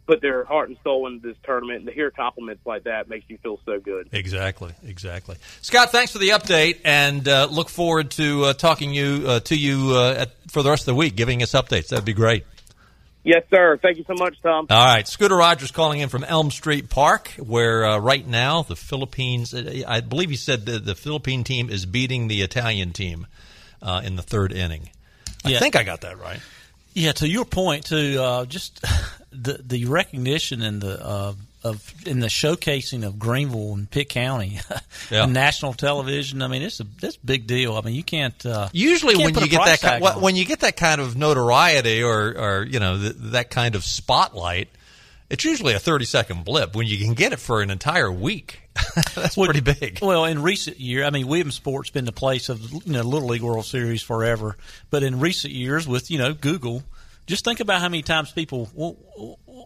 put 0.05 0.21
their 0.21 0.43
heart 0.45 0.69
and 0.69 0.77
soul 0.83 1.07
into 1.07 1.27
this 1.27 1.37
tournament. 1.43 1.79
And 1.79 1.87
to 1.87 1.93
hear 1.93 2.11
compliments 2.11 2.65
like 2.65 2.83
that 2.83 3.09
makes 3.09 3.25
you 3.29 3.37
feel 3.39 3.59
so 3.65 3.79
good. 3.79 4.09
Exactly, 4.11 4.73
exactly. 4.85 5.35
Scott, 5.61 5.91
thanks 5.91 6.11
for 6.11 6.19
the 6.19 6.29
update, 6.29 6.79
and 6.85 7.27
uh, 7.27 7.47
look 7.49 7.69
forward 7.69 8.11
to 8.11 8.45
uh, 8.45 8.53
talking 8.53 8.93
you 8.93 9.23
uh, 9.27 9.39
to 9.41 9.55
you 9.55 9.91
uh, 9.95 10.15
at, 10.19 10.31
for 10.51 10.61
the 10.63 10.69
rest 10.69 10.83
of 10.83 10.87
the 10.87 10.95
week, 10.95 11.15
giving 11.15 11.41
us 11.43 11.53
updates. 11.53 11.89
That'd 11.89 12.05
be 12.05 12.13
great. 12.13 12.45
Yes, 13.23 13.43
sir. 13.49 13.79
Thank 13.81 13.97
you 13.97 14.03
so 14.05 14.13
much, 14.13 14.39
Tom. 14.43 14.67
All 14.69 14.85
right, 14.85 15.07
Scooter 15.07 15.35
Rogers 15.35 15.71
calling 15.71 15.99
in 15.99 16.09
from 16.09 16.23
Elm 16.23 16.51
Street 16.51 16.91
Park, 16.91 17.29
where 17.39 17.83
uh, 17.83 17.97
right 17.97 18.25
now 18.27 18.61
the 18.61 18.75
Philippines, 18.75 19.51
I 19.55 20.01
believe 20.01 20.29
he 20.29 20.35
said 20.35 20.67
the, 20.67 20.77
the 20.77 20.93
Philippine 20.93 21.43
team 21.43 21.71
is 21.71 21.87
beating 21.87 22.27
the 22.27 22.43
Italian 22.43 22.93
team 22.93 23.25
uh, 23.81 24.01
in 24.05 24.15
the 24.15 24.21
third 24.21 24.51
inning. 24.51 24.91
I 25.43 25.49
Yeah. 25.49 25.59
think 25.59 25.75
I 25.75 25.81
got 25.81 26.01
that 26.01 26.19
right. 26.19 26.39
Yeah, 26.93 27.13
to 27.13 27.27
your 27.27 27.45
point, 27.45 27.85
to 27.87 28.23
uh, 28.23 28.45
just 28.45 28.85
the 29.41 29.61
the 29.63 29.85
recognition 29.85 30.61
and 30.61 30.81
the 30.81 31.05
uh, 31.05 31.33
of 31.63 31.93
in 32.05 32.19
the 32.19 32.27
showcasing 32.27 33.05
of 33.05 33.17
Greenville 33.17 33.73
and 33.73 33.89
Pitt 33.89 34.09
County, 34.09 34.59
Yeah. 35.11 35.23
on 35.23 35.33
national 35.33 35.73
television. 35.73 36.41
I 36.41 36.47
mean, 36.47 36.61
it's 36.61 36.79
a 36.79 36.83
that's 37.01 37.15
a 37.15 37.25
big 37.25 37.47
deal. 37.47 37.75
I 37.75 37.81
mean, 37.81 37.95
you 37.95 38.03
can't. 38.03 38.45
Uh, 38.45 38.69
Usually, 38.71 39.15
can't 39.15 39.35
when 39.35 39.43
you 39.43 39.49
get 39.49 39.65
that 39.65 39.81
kind, 39.81 40.03
on 40.03 40.21
when 40.21 40.35
you 40.35 40.45
get 40.45 40.59
that 40.61 40.77
kind 40.77 41.01
of 41.01 41.15
notoriety 41.15 42.03
or, 42.03 42.27
or 42.37 42.63
you 42.63 42.79
know 42.79 42.97
th- 42.99 43.15
that 43.17 43.49
kind 43.49 43.73
of 43.75 43.83
spotlight, 43.83 44.69
it's 45.29 45.43
usually 45.43 45.73
a 45.73 45.79
thirty 45.79 46.05
second 46.05 46.45
blip. 46.45 46.75
When 46.75 46.85
you 46.87 46.97
can 46.97 47.13
get 47.15 47.33
it 47.33 47.39
for 47.39 47.61
an 47.63 47.71
entire 47.71 48.11
week, 48.11 48.61
that's 49.15 49.35
Well, 49.35 49.47
pretty 49.47 49.61
big. 49.61 49.99
Well, 50.03 50.25
in 50.25 50.43
recent 50.43 50.79
year, 50.79 51.03
I 51.03 51.09
mean, 51.09 51.25
Williamsport's 51.27 51.89
been 51.89 52.05
the 52.05 52.11
place 52.11 52.49
of 52.49 52.61
you 52.71 52.93
know 52.93 53.01
Little 53.01 53.29
League 53.29 53.41
World 53.41 53.65
Series 53.65 54.03
forever. 54.03 54.55
But 54.91 55.01
in 55.01 55.19
recent 55.19 55.51
years, 55.53 55.87
with 55.87 56.11
you 56.11 56.19
know 56.19 56.33
Google, 56.35 56.83
just 57.27 57.43
think 57.45 57.59
about 57.59 57.81
how 57.81 57.89
many 57.89 58.03
times 58.03 58.31
people. 58.31 58.69
Well, 58.73 58.95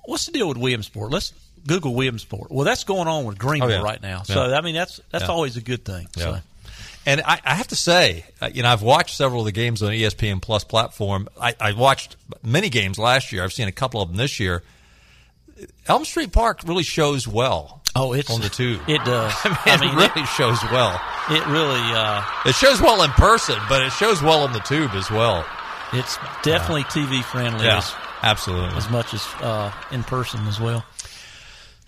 what's 0.05 0.25
the 0.25 0.31
deal 0.31 0.47
with 0.47 0.57
Williamsport? 0.57 1.11
Let's 1.11 1.33
Google 1.67 1.93
Williamsport. 1.95 2.51
Well, 2.51 2.65
that's 2.65 2.83
going 2.83 3.07
on 3.07 3.25
with 3.25 3.37
Greenville 3.37 3.69
Oh, 3.69 3.73
yeah. 3.75 3.81
right 3.81 4.01
now. 4.01 4.23
So 4.23 4.47
Yeah. 4.47 4.57
I 4.57 4.61
mean, 4.61 4.75
that's 4.75 4.99
that's 5.11 5.25
Yeah. 5.25 5.31
always 5.31 5.57
a 5.57 5.61
good 5.61 5.83
thing. 5.85 6.07
So. 6.17 6.31
Yeah. 6.31 6.39
And 7.05 7.21
I, 7.21 7.39
I 7.43 7.55
have 7.55 7.67
to 7.69 7.75
say, 7.75 8.25
uh, 8.41 8.49
you 8.53 8.61
know, 8.61 8.69
I've 8.69 8.81
watched 8.83 9.15
several 9.15 9.41
of 9.41 9.45
the 9.45 9.51
games 9.51 9.81
on 9.81 9.89
ESPN 9.91 10.41
Plus 10.41 10.63
platform. 10.63 11.27
I, 11.41 11.55
I 11.59 11.71
watched 11.71 12.17
many 12.43 12.69
games 12.69 12.99
last 12.99 13.31
year. 13.31 13.43
I've 13.43 13.53
seen 13.53 13.67
a 13.67 13.71
couple 13.71 14.01
of 14.01 14.09
them 14.09 14.17
this 14.17 14.39
year. 14.39 14.63
Elm 15.87 16.05
Street 16.05 16.31
Park 16.31 16.61
really 16.65 16.83
shows 16.83 17.27
well. 17.27 17.81
Oh, 17.95 18.13
it's 18.13 18.29
on 18.29 18.41
the 18.41 18.49
tube. 18.49 18.81
It 18.87 19.03
does. 19.05 19.33
I 19.43 19.77
mean, 19.81 19.89
it 19.89 19.95
really 20.15 20.25
shows 20.27 20.59
well. 20.71 21.01
It 21.29 21.45
really. 21.47 21.79
Uh, 21.79 22.23
It 22.45 22.55
shows 22.55 22.79
well 22.81 23.01
in 23.03 23.09
person, 23.11 23.57
but 23.67 23.81
it 23.81 23.91
shows 23.93 24.21
well 24.21 24.43
on 24.43 24.53
the 24.53 24.59
tube 24.59 24.91
as 24.93 25.09
well. 25.09 25.45
It's 25.93 26.17
definitely 26.43 26.83
TV 26.83 27.23
friendly. 27.23 27.65
Yeah, 27.65 27.77
As, 27.77 27.93
absolutely. 28.21 28.75
as 28.77 28.89
much 28.89 29.13
as 29.13 29.25
uh, 29.41 29.71
in 29.91 30.03
person 30.03 30.45
as 30.47 30.59
well. 30.59 30.85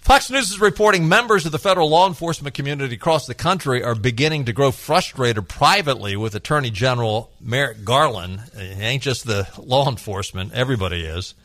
Fox 0.02 0.32
News 0.32 0.50
is 0.50 0.60
reporting 0.60 1.08
members 1.08 1.46
of 1.46 1.52
the 1.52 1.60
federal 1.60 1.88
law 1.88 2.08
enforcement 2.08 2.56
community 2.56 2.96
across 2.96 3.28
the 3.28 3.36
country 3.36 3.84
are 3.84 3.94
beginning 3.94 4.46
to 4.46 4.54
grow 4.54 4.72
frustrated 4.72 5.48
privately 5.48 6.16
with 6.16 6.34
Attorney 6.34 6.72
General 6.72 7.32
Merrick 7.40 7.86
Garland. 7.86 8.42
It 8.56 8.80
ain't 8.80 9.04
just 9.04 9.28
the 9.28 9.48
law 9.60 9.88
enforcement, 9.88 10.54
everybody 10.54 11.06
is. 11.06 11.36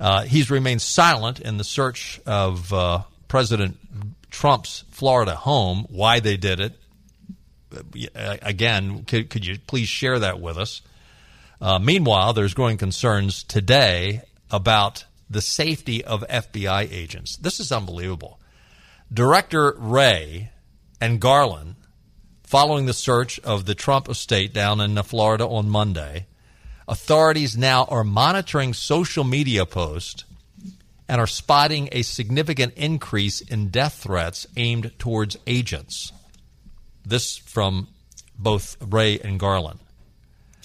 Uh, 0.00 0.22
he's 0.22 0.50
remained 0.50 0.80
silent 0.80 1.38
in 1.40 1.58
the 1.58 1.64
search 1.64 2.18
of 2.24 2.72
uh, 2.72 3.02
President 3.28 3.76
Trump's 4.30 4.84
Florida 4.90 5.34
home, 5.34 5.86
why 5.90 6.20
they 6.20 6.38
did 6.38 6.60
it. 6.60 6.72
Uh, 8.16 8.36
Again, 8.40 9.04
could, 9.04 9.28
could 9.28 9.44
you 9.44 9.58
please 9.66 9.88
share 9.88 10.18
that 10.20 10.40
with 10.40 10.56
us? 10.56 10.80
Uh, 11.60 11.78
meanwhile, 11.78 12.32
there's 12.32 12.54
growing 12.54 12.76
concerns 12.76 13.42
today 13.42 14.22
about 14.50 15.04
the 15.28 15.42
safety 15.42 16.04
of 16.04 16.24
FBI 16.28 16.90
agents. 16.90 17.36
This 17.36 17.60
is 17.60 17.72
unbelievable. 17.72 18.40
Director 19.12 19.74
Wray 19.76 20.50
and 21.00 21.20
Garland, 21.20 21.76
following 22.44 22.86
the 22.86 22.92
search 22.92 23.38
of 23.40 23.66
the 23.66 23.74
Trump 23.74 24.08
estate 24.08 24.52
down 24.52 24.80
in 24.80 25.00
Florida 25.02 25.46
on 25.46 25.68
Monday, 25.68 26.26
authorities 26.86 27.56
now 27.56 27.84
are 27.84 28.04
monitoring 28.04 28.72
social 28.72 29.24
media 29.24 29.66
posts 29.66 30.24
and 31.08 31.20
are 31.20 31.26
spotting 31.26 31.88
a 31.92 32.02
significant 32.02 32.74
increase 32.74 33.40
in 33.40 33.68
death 33.68 33.94
threats 33.94 34.46
aimed 34.56 34.92
towards 34.98 35.38
agents. 35.46 36.12
This 37.04 37.36
from 37.36 37.88
both 38.38 38.76
Wray 38.80 39.18
and 39.18 39.40
Garland. 39.40 39.80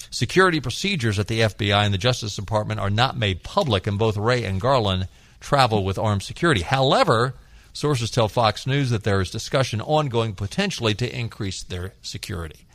Security 0.10 0.60
procedures 0.60 1.20
at 1.20 1.28
the 1.28 1.42
FBI 1.42 1.86
and 1.86 1.94
the 1.94 1.98
Justice 1.98 2.36
Department 2.36 2.80
are 2.80 2.90
not 2.90 3.18
made 3.18 3.44
public, 3.44 3.88
and 3.88 3.98
both 3.98 4.18
Wray 4.18 4.44
and 4.44 4.62
Garland 4.62 5.08
travel 5.40 5.84
with 5.84 6.00
armed 6.00 6.24
security. 6.24 6.62
However, 6.62 7.36
sources 7.74 8.12
tell 8.12 8.28
Fox 8.28 8.66
News 8.66 8.90
that 8.92 9.04
there 9.04 9.22
is 9.22 9.30
discussion 9.30 9.82
ongoing 9.82 10.34
potentially 10.34 10.94
to 10.96 11.20
increase 11.20 11.64
their 11.64 11.94
security. 12.02 12.66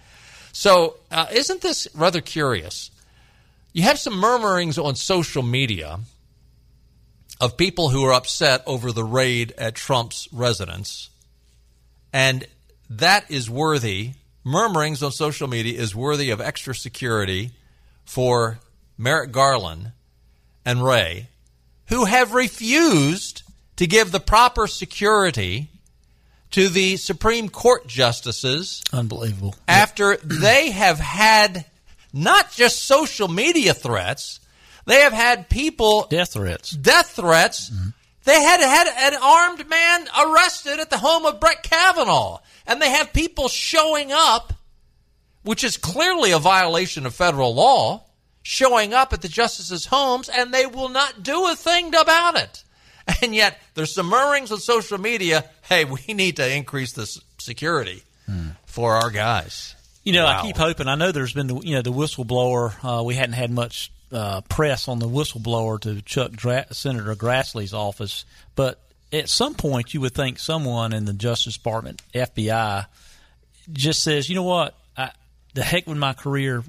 So, 0.53 0.97
uh, 1.11 1.27
isn't 1.33 1.61
this 1.61 1.89
rather 1.95 2.21
curious? 2.21 2.91
You 3.73 3.83
have 3.83 3.99
some 3.99 4.15
murmurings 4.15 4.79
on 4.79 4.97
social 4.97 5.43
media 5.43 6.01
of 7.41 7.57
people 7.57 7.91
who 7.91 8.05
are 8.05 8.13
upset 8.13 8.63
over 8.67 8.91
the 8.91 9.05
raid 9.05 9.55
at 9.57 9.75
Trump's 9.75 10.29
residence, 10.33 11.11
and 12.13 12.47
that 12.91 13.31
is 13.31 13.49
worthy 13.49 14.15
murmurings 14.49 15.03
on 15.03 15.13
social 15.13 15.47
media 15.47 15.79
is 15.79 15.95
worthy 15.95 16.31
of 16.31 16.41
extra 16.41 16.75
security 16.75 17.51
for 18.05 18.59
Merrick 18.97 19.31
Garland 19.31 19.93
and 20.65 20.83
Wray, 20.85 21.29
who 21.89 22.07
have 22.07 22.33
refused 22.33 23.43
to 23.77 23.87
give 23.87 24.11
the 24.11 24.21
proper 24.21 24.67
security 24.67 25.69
to 26.51 26.69
the 26.69 26.97
Supreme 26.97 27.49
Court 27.51 27.87
justices 27.87 28.83
Unbelievable. 28.93 29.55
after 29.69 30.17
they 30.17 30.71
have 30.71 30.99
had 30.99 31.67
not 32.13 32.51
just 32.53 32.85
social 32.85 33.29
media 33.29 33.75
threats, 33.75 34.41
they 34.87 35.01
have 35.03 35.13
had 35.13 35.51
people 35.51 36.07
Death 36.09 36.33
threats. 36.33 36.71
death 36.71 37.11
threats. 37.11 37.69
Mm-hmm. 37.71 37.89
They 38.25 38.43
had 38.43 38.61
had 38.61 39.13
an 39.15 39.21
armed 39.23 39.69
man 39.69 40.07
arrested 40.19 40.81
at 40.81 40.91
the 40.91 40.99
home 40.99 41.25
of 41.27 41.39
Brett 41.41 41.63
Kavanaugh, 41.63 42.41
and 42.69 42.81
they 42.81 42.91
have 42.91 43.13
people 43.13 43.49
showing 43.49 44.13
up, 44.13 44.53
which 45.43 45.65
is 45.65 45.77
clearly 45.77 46.31
a 46.31 46.39
violation 46.39 47.07
of 47.07 47.15
federal 47.15 47.55
law, 47.55 48.05
showing 48.43 48.95
up 48.95 49.13
at 49.13 49.23
the 49.23 49.29
justices' 49.29 49.87
homes, 49.87 50.29
and 50.29 50.53
they 50.55 50.67
will 50.67 50.89
not 50.91 51.23
do 51.23 51.49
a 51.51 51.57
thing 51.57 51.89
about 51.95 52.37
it. 52.37 52.63
And 53.23 53.35
yet, 53.35 53.59
there's 53.75 53.95
some 53.95 54.07
murmurings 54.07 54.53
on 54.53 54.59
social 54.59 54.99
media. 54.99 55.45
Hey, 55.63 55.87
we 55.87 56.13
need 56.13 56.37
to 56.37 56.55
increase 56.55 56.93
the 56.93 57.07
security 57.39 58.03
for 58.67 58.93
our 58.93 59.11
guys. 59.11 59.75
You 60.05 60.13
know, 60.13 60.25
Wow. 60.25 60.41
I 60.41 60.43
keep 60.43 60.57
hoping. 60.59 60.89
I 60.89 60.95
know 60.95 61.11
there's 61.11 61.33
been 61.33 61.47
the 61.47 61.57
you 61.61 61.75
know 61.75 61.81
the 61.83 61.91
whistleblower. 61.93 62.75
Uh, 62.83 63.03
we 63.03 63.15
hadn't 63.15 63.33
had 63.33 63.51
much 63.51 63.91
uh, 64.13 64.43
press 64.43 64.89
on 64.89 64.99
the 64.99 65.09
whistleblower 65.09 65.81
to 65.81 66.03
Chuck 66.03 66.33
Dra- 66.33 66.67
Senator 66.73 67.15
Grassley's 67.15 67.73
office, 67.73 68.27
but 68.55 68.79
at 69.13 69.29
some 69.29 69.55
point 69.55 69.95
you 69.95 70.01
would 70.01 70.15
think 70.15 70.39
someone 70.39 70.93
in 70.93 71.05
the 71.05 71.13
Justice 71.13 71.55
Department, 71.55 72.03
FBI, 72.15 72.87
just 73.73 74.03
says, 74.03 74.29
you 74.29 74.35
know 74.35 74.43
what, 74.43 74.77
I, 74.97 75.11
the 75.55 75.63
heck 75.63 75.87
with 75.87 75.99
my 75.99 76.13
career. 76.13 76.63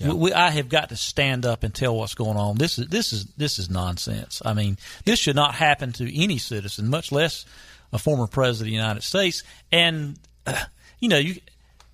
We, 0.00 0.12
we, 0.12 0.32
I 0.32 0.50
have 0.50 0.68
got 0.68 0.88
to 0.88 0.96
stand 0.96 1.44
up 1.44 1.62
and 1.62 1.74
tell 1.74 1.94
what's 1.96 2.14
going 2.14 2.38
on. 2.38 2.56
This 2.56 2.78
is 2.78 2.88
this 2.88 3.12
is 3.12 3.26
this 3.36 3.58
is 3.58 3.68
nonsense. 3.68 4.40
I 4.42 4.54
mean, 4.54 4.78
this 5.04 5.18
should 5.18 5.36
not 5.36 5.54
happen 5.54 5.92
to 5.94 6.22
any 6.22 6.38
citizen, 6.38 6.88
much 6.88 7.12
less 7.12 7.44
a 7.92 7.98
former 7.98 8.26
president 8.26 8.68
of 8.68 8.70
the 8.70 8.76
United 8.76 9.02
States. 9.02 9.42
And 9.70 10.18
uh, 10.46 10.64
you 10.98 11.10
know, 11.10 11.18
you 11.18 11.36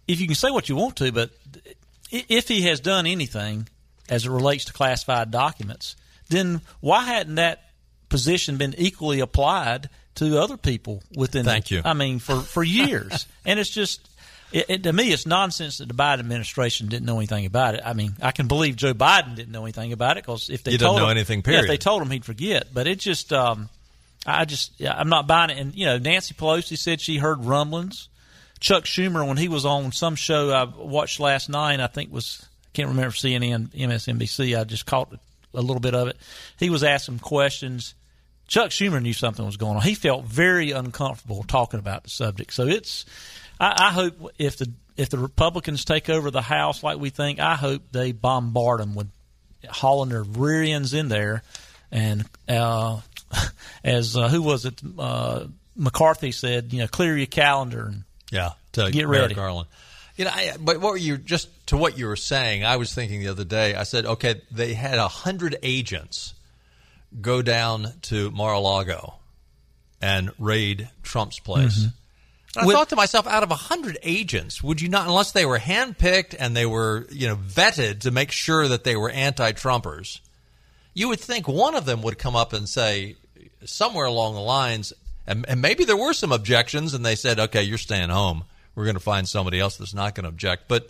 if 0.07 0.21
you 0.21 0.27
can 0.27 0.37
say 0.37 0.51
what 0.51 0.69
you 0.69 0.77
want 0.77 0.97
to, 0.97 1.11
but 1.11 1.31
if 2.13 2.47
he 2.47 2.63
has 2.63 2.79
done 2.79 3.07
anything 3.07 3.69
as 4.09 4.27
it 4.27 4.31
relates 4.31 4.67
to 4.67 4.73
classified 4.73 5.31
documents, 5.31 5.97
then 6.29 6.61
why 6.81 7.05
hadn't 7.05 7.37
that 7.37 7.72
position 8.13 8.57
been 8.59 8.75
equally 8.79 9.19
applied 9.21 9.89
to 10.17 10.39
other 10.39 10.57
people 10.57 11.03
within? 11.17 11.45
Thank 11.45 11.71
you. 11.73 11.83
I 11.85 11.95
mean, 11.95 12.21
for 12.21 12.37
for 12.41 12.63
years, 12.63 13.27
and 13.45 13.59
it's 13.59 13.71
just. 13.71 14.09
It, 14.53 14.67
it, 14.69 14.83
to 14.83 14.93
me, 14.93 15.11
it's 15.15 15.25
nonsense 15.25 15.79
that 15.79 15.89
the 15.89 15.95
Biden 15.95 16.19
administration 16.19 16.89
didn't 16.89 17.07
know 17.07 17.17
anything 17.17 17.47
about 17.47 17.75
it. 17.75 17.81
I 17.87 17.95
mean, 17.95 18.13
I 18.21 18.33
can 18.33 18.49
believe 18.49 18.77
Joe 18.77 18.93
Biden 18.93 19.35
didn't 19.35 19.51
know 19.51 19.63
anything 19.63 19.95
about 19.95 20.19
it 20.19 20.25
because 20.25 20.51
if 20.51 20.63
they 20.63 20.73
He 20.73 20.77
doesn't 20.77 20.89
told 20.89 20.99
know 20.99 21.07
him, 21.07 21.17
anything, 21.17 21.39
yeah, 21.39 21.43
period. 21.43 21.63
if 21.63 21.69
they 21.69 21.79
told 21.79 22.03
him, 22.03 22.11
he'd 22.11 22.23
forget. 22.27 22.67
But 22.71 22.87
it 22.87 22.99
just, 22.99 23.33
um, 23.33 23.71
I 24.27 24.45
just, 24.45 24.79
yeah, 24.79 24.93
I'm 24.95 25.09
not 25.09 25.27
buying 25.27 25.49
it. 25.49 25.57
And 25.57 25.75
you 25.75 25.87
know, 25.87 25.97
Nancy 25.97 26.35
Pelosi 26.35 26.77
said 26.77 27.01
she 27.01 27.17
heard 27.17 27.43
rumblings. 27.47 28.11
Chuck 28.61 28.85
Schumer, 28.85 29.27
when 29.27 29.39
he 29.39 29.49
was 29.49 29.65
on 29.65 29.91
some 29.91 30.17
show 30.17 30.51
I 30.51 30.65
watched 30.65 31.19
last 31.19 31.49
night, 31.49 31.81
I 31.81 31.87
think 31.87 32.13
was 32.13 32.47
I 32.67 32.71
can't 32.75 32.91
remember 32.91 33.13
CNN, 33.15 33.69
MSNBC. 33.69 34.61
I 34.61 34.65
just 34.65 34.85
caught 34.85 35.15
a 35.55 35.63
little 35.63 35.81
bit 35.81 35.95
of 35.95 36.09
it. 36.09 36.19
He 36.59 36.69
was 36.69 36.85
asking 36.85 37.21
questions. 37.21 37.95
Chuck 38.53 38.69
Schumer 38.69 39.01
knew 39.01 39.15
something 39.15 39.47
was 39.47 39.57
going 39.57 39.77
on. 39.77 39.83
He 39.83 39.95
felt 39.95 40.27
very 40.27 40.73
uncomfortable 40.73 41.43
talking 41.43 41.81
about 41.81 42.05
the 42.05 42.11
subject. 42.11 42.53
So 42.53 42.67
it's, 42.67 43.07
I, 43.59 43.87
I 43.87 43.91
hope 43.93 44.31
if 44.39 44.59
the 44.59 44.71
if 44.95 45.09
the 45.09 45.17
Republicans 45.17 45.87
take 45.87 46.11
over 46.11 46.31
the 46.31 46.43
House 46.43 46.83
like 46.83 46.99
we 46.99 47.09
think, 47.09 47.41
I 47.41 47.55
hope 47.55 47.81
they 47.93 48.13
bombard 48.13 48.81
them 48.81 48.95
with 48.95 49.09
hauling 49.67 50.11
their 50.11 50.23
rear 50.23 50.65
ends 50.65 50.93
in 50.93 51.09
there, 51.09 51.43
and 51.91 52.27
uh, 52.47 53.01
as 53.85 54.19
uh, 54.19 54.29
who 54.29 54.43
was 54.43 54.67
it? 54.67 54.83
Uh, 54.99 55.47
McCarthy 55.75 56.31
said, 56.31 56.75
you 56.75 56.81
know, 56.81 56.89
clear 56.89 57.17
your 57.17 57.25
calendar 57.25 57.87
and 57.87 58.05
Yeah, 58.31 58.51
to 58.73 58.91
Get 58.91 59.09
Merrick 59.09 59.23
ready. 59.23 59.35
Garland. 59.35 59.69
You 60.19 60.27
know, 60.27 60.31
I, 60.35 60.57
but 60.61 60.79
what 60.79 60.91
were 60.91 60.99
you 60.99 61.17
just 61.17 61.49
to 61.69 61.79
what 61.79 61.97
you 61.97 62.07
were 62.07 62.17
saying? 62.17 62.67
I 62.67 62.77
was 62.77 62.93
thinking 62.93 63.21
the 63.21 63.29
other 63.29 63.45
day. 63.45 63.75
I 63.75 63.85
said, 63.85 64.05
okay, 64.05 64.43
they 64.51 64.75
had 64.75 64.99
a 64.99 65.09
hundred 65.09 65.57
agents 65.63 66.35
go 67.21 67.43
down 67.43 67.93
to 68.03 68.31
Mar-a-Lago 68.31 69.15
and 70.01 70.31
raid 70.39 70.89
Trump's 71.03 71.39
place. 71.39 71.85
I 71.85 71.89
Mm-hmm. 72.61 72.67
With- 72.67 72.77
thought 72.77 72.91
to 72.91 72.97
myself, 72.97 73.27
out 73.27 73.43
of 73.43 73.51
a 73.51 73.55
hundred 73.55 73.97
agents, 74.03 74.63
would 74.63 74.81
you 74.83 74.89
not, 74.91 75.07
unless 75.07 75.33
they 75.33 75.47
were 75.47 75.59
handpicked 75.59 76.35
and 76.39 76.55
they 76.55 76.67
were, 76.67 77.07
you 77.11 77.27
know, 77.29 77.37
vetted 77.37 78.01
to 78.01 78.11
make 78.11 78.31
sure 78.31 78.69
that 78.69 78.85
they 78.85 78.95
were 78.95 79.09
anti-Trumpers, 79.09 80.21
you 80.93 81.09
would 81.09 81.21
think 81.21 81.49
one 81.49 81.75
of 81.75 81.87
them 81.87 82.03
would 82.03 82.19
come 82.19 82.37
up 82.37 82.53
and 82.53 82.69
say, 82.69 83.17
somewhere 83.65 84.05
along 84.07 84.35
the 84.35 84.41
lines, 84.41 84.93
And, 85.27 85.47
and 85.49 85.63
maybe 85.63 85.85
there 85.85 85.97
were 85.97 86.13
some 86.13 86.33
objections, 86.33 86.95
and 86.95 87.07
they 87.07 87.15
said, 87.15 87.39
"Okay, 87.39 87.63
you're 87.63 87.79
staying 87.79 88.11
home. 88.11 88.45
We're 88.75 88.85
going 88.85 88.97
to 88.97 89.01
find 89.01 89.27
somebody 89.29 89.61
else 89.61 89.77
that's 89.77 89.95
not 89.95 90.15
going 90.17 90.25
to 90.25 90.29
object." 90.29 90.65
But 90.67 90.89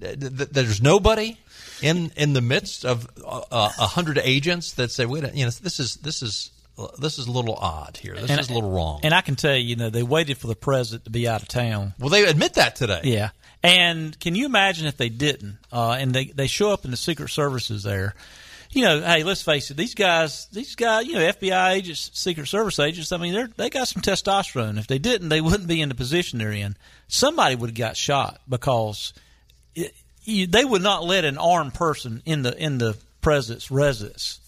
th- 0.00 0.18
th- 0.20 0.48
there's 0.52 0.80
nobody 0.80 1.36
in 1.82 2.10
in 2.16 2.32
the 2.32 2.40
midst 2.40 2.84
of 2.84 3.08
uh, 3.24 3.42
a 3.78 3.86
hundred 3.86 4.18
agents 4.18 4.72
that 4.74 4.90
say, 4.90 5.06
"Wait, 5.06 5.22
you 5.34 5.44
know, 5.44 5.50
this 5.50 5.80
is 5.80 5.96
this 5.96 6.22
is." 6.22 6.50
This 6.96 7.18
is 7.18 7.26
a 7.26 7.32
little 7.32 7.56
odd 7.56 7.96
here. 7.96 8.14
This 8.14 8.30
And- 8.30 8.38
is 8.38 8.50
a 8.50 8.54
little 8.54 8.70
wrong. 8.70 9.00
And 9.02 9.12
I 9.12 9.20
can 9.20 9.34
tell 9.34 9.52
you, 9.56 9.64
you 9.70 9.74
know, 9.74 9.90
they 9.90 10.04
waited 10.04 10.38
for 10.38 10.46
the 10.46 10.54
president 10.54 11.06
to 11.06 11.10
be 11.10 11.26
out 11.26 11.42
of 11.42 11.48
town. 11.48 11.92
well, 11.98 12.08
they 12.08 12.24
admit 12.24 12.54
that 12.54 12.76
today. 12.76 13.00
Yeah. 13.02 13.30
And 13.64 14.16
can 14.20 14.36
you 14.36 14.46
imagine 14.46 14.86
if 14.86 14.96
they 14.96 15.08
didn't? 15.08 15.58
Uh, 15.72 15.96
and 15.98 16.14
they, 16.14 16.26
they 16.26 16.46
show 16.46 16.70
up 16.70 16.84
in 16.84 16.92
the 16.92 16.96
Secret 16.96 17.30
Services 17.30 17.82
there. 17.82 18.14
You 18.70 18.82
know, 18.84 19.00
hey, 19.00 19.24
let's 19.24 19.42
face 19.42 19.72
it, 19.72 19.76
these 19.76 19.96
guys, 19.96 20.46
these 20.52 20.76
guys, 20.76 21.04
you 21.04 21.14
know, 21.14 21.20
FBI 21.32 21.72
agents, 21.72 22.12
Secret 22.14 22.46
Service 22.46 22.78
agents, 22.78 23.10
I 23.10 23.16
mean, 23.16 23.32
they're, 23.32 23.48
they 23.56 23.70
got 23.70 23.88
some 23.88 24.00
testosterone. 24.00 24.78
If 24.78 24.86
they 24.86 25.00
didn't, 25.00 25.30
they 25.30 25.40
wouldn't 25.40 25.66
be 25.68 25.80
in 25.80 25.88
the 25.88 25.96
position 25.96 26.38
they're 26.38 26.52
in. 26.52 26.76
Somebody 27.08 27.56
would 27.56 27.70
have 27.70 27.76
got 27.76 27.96
shot 27.96 28.40
because 28.48 29.14
it, 29.74 29.96
you, 30.28 30.46
they 30.46 30.64
would 30.64 30.82
not 30.82 31.04
let 31.04 31.24
an 31.24 31.38
armed 31.38 31.74
person 31.74 32.22
in 32.24 32.42
the, 32.42 32.56
in 32.56 32.78
the 32.78 32.96
president's 33.20 33.70
residence. 33.70 34.40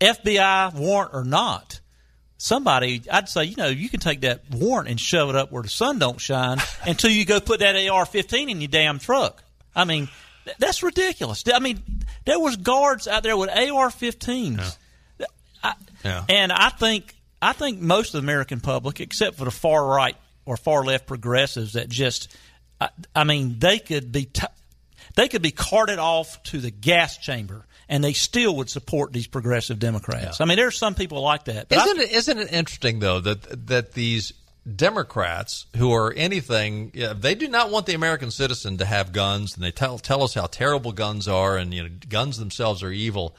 FBI 0.00 0.74
warrant 0.74 1.14
or 1.14 1.24
not 1.24 1.80
somebody 2.42 3.02
I'd 3.10 3.28
say, 3.28 3.44
you 3.44 3.54
know, 3.56 3.68
you 3.68 3.88
can 3.88 4.00
take 4.00 4.22
that 4.22 4.42
warrant 4.50 4.88
and 4.88 4.98
shove 4.98 5.30
it 5.30 5.36
up 5.36 5.52
where 5.52 5.62
the 5.62 5.68
sun 5.68 6.00
don't 6.00 6.20
shine 6.20 6.58
until 6.86 7.10
you 7.10 7.24
go 7.24 7.40
put 7.40 7.60
that 7.60 7.76
AR 7.88 8.04
fifteen 8.04 8.50
in 8.50 8.60
your 8.60 8.68
damn 8.68 8.98
truck. 8.98 9.42
I 9.76 9.84
mean, 9.84 10.08
th- 10.44 10.56
that's 10.58 10.82
ridiculous. 10.82 11.44
I 11.52 11.60
mean, 11.60 11.80
there 12.24 12.40
was 12.40 12.56
guards 12.56 13.06
out 13.06 13.22
there 13.22 13.36
with 13.36 13.48
AR 13.48 13.90
fifteens. 13.90 14.76
Yeah. 16.04 16.24
And 16.28 16.50
I 16.50 16.70
think 16.70 17.14
I 17.40 17.52
think 17.52 17.80
most 17.80 18.08
of 18.08 18.20
the 18.20 18.26
American 18.26 18.58
public, 18.58 19.00
except 19.00 19.36
for 19.36 19.44
the 19.44 19.52
far 19.52 19.86
right 19.86 20.16
or 20.44 20.56
far 20.56 20.84
left 20.84 21.06
progressives 21.06 21.74
that 21.74 21.88
just 21.88 22.36
I, 22.80 22.88
I 23.14 23.22
mean, 23.22 23.60
they 23.60 23.78
could 23.78 24.10
be 24.10 24.24
t- 24.24 24.46
they 25.14 25.28
could 25.28 25.42
be 25.42 25.50
carted 25.50 25.98
off 25.98 26.42
to 26.44 26.58
the 26.58 26.70
gas 26.70 27.18
chamber 27.18 27.66
and 27.88 28.02
they 28.02 28.12
still 28.12 28.56
would 28.56 28.70
support 28.70 29.12
these 29.12 29.26
progressive 29.26 29.78
Democrats. 29.78 30.40
I 30.40 30.46
mean, 30.46 30.56
there 30.56 30.66
are 30.66 30.70
some 30.70 30.94
people 30.94 31.20
like 31.20 31.44
that. 31.44 31.68
But 31.68 31.78
isn't, 31.78 32.00
it, 32.00 32.12
isn't 32.12 32.38
it 32.38 32.52
interesting 32.52 33.00
though 33.00 33.20
that 33.20 33.66
that 33.66 33.92
these 33.92 34.32
Democrats 34.76 35.66
who 35.76 35.92
are 35.92 36.12
anything, 36.12 36.92
yeah, 36.94 37.12
they 37.12 37.34
do 37.34 37.48
not 37.48 37.70
want 37.70 37.86
the 37.86 37.94
American 37.94 38.30
citizen 38.30 38.78
to 38.78 38.84
have 38.84 39.12
guns, 39.12 39.54
and 39.56 39.64
they 39.64 39.72
tell 39.72 39.98
tell 39.98 40.22
us 40.22 40.34
how 40.34 40.46
terrible 40.46 40.92
guns 40.92 41.26
are, 41.28 41.56
and 41.56 41.74
you 41.74 41.82
know, 41.82 41.90
guns 42.08 42.38
themselves 42.38 42.82
are 42.82 42.92
evil. 42.92 43.36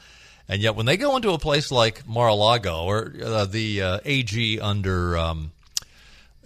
And 0.48 0.60
yet, 0.60 0.76
when 0.76 0.84
they 0.84 0.98
go 0.98 1.16
into 1.16 1.30
a 1.30 1.38
place 1.38 1.70
like 1.72 2.06
Mar-a-Lago 2.06 2.84
or 2.84 3.14
uh, 3.24 3.46
the 3.46 3.82
uh, 3.82 3.98
AG 4.04 4.60
under 4.60 5.16
um, 5.16 5.52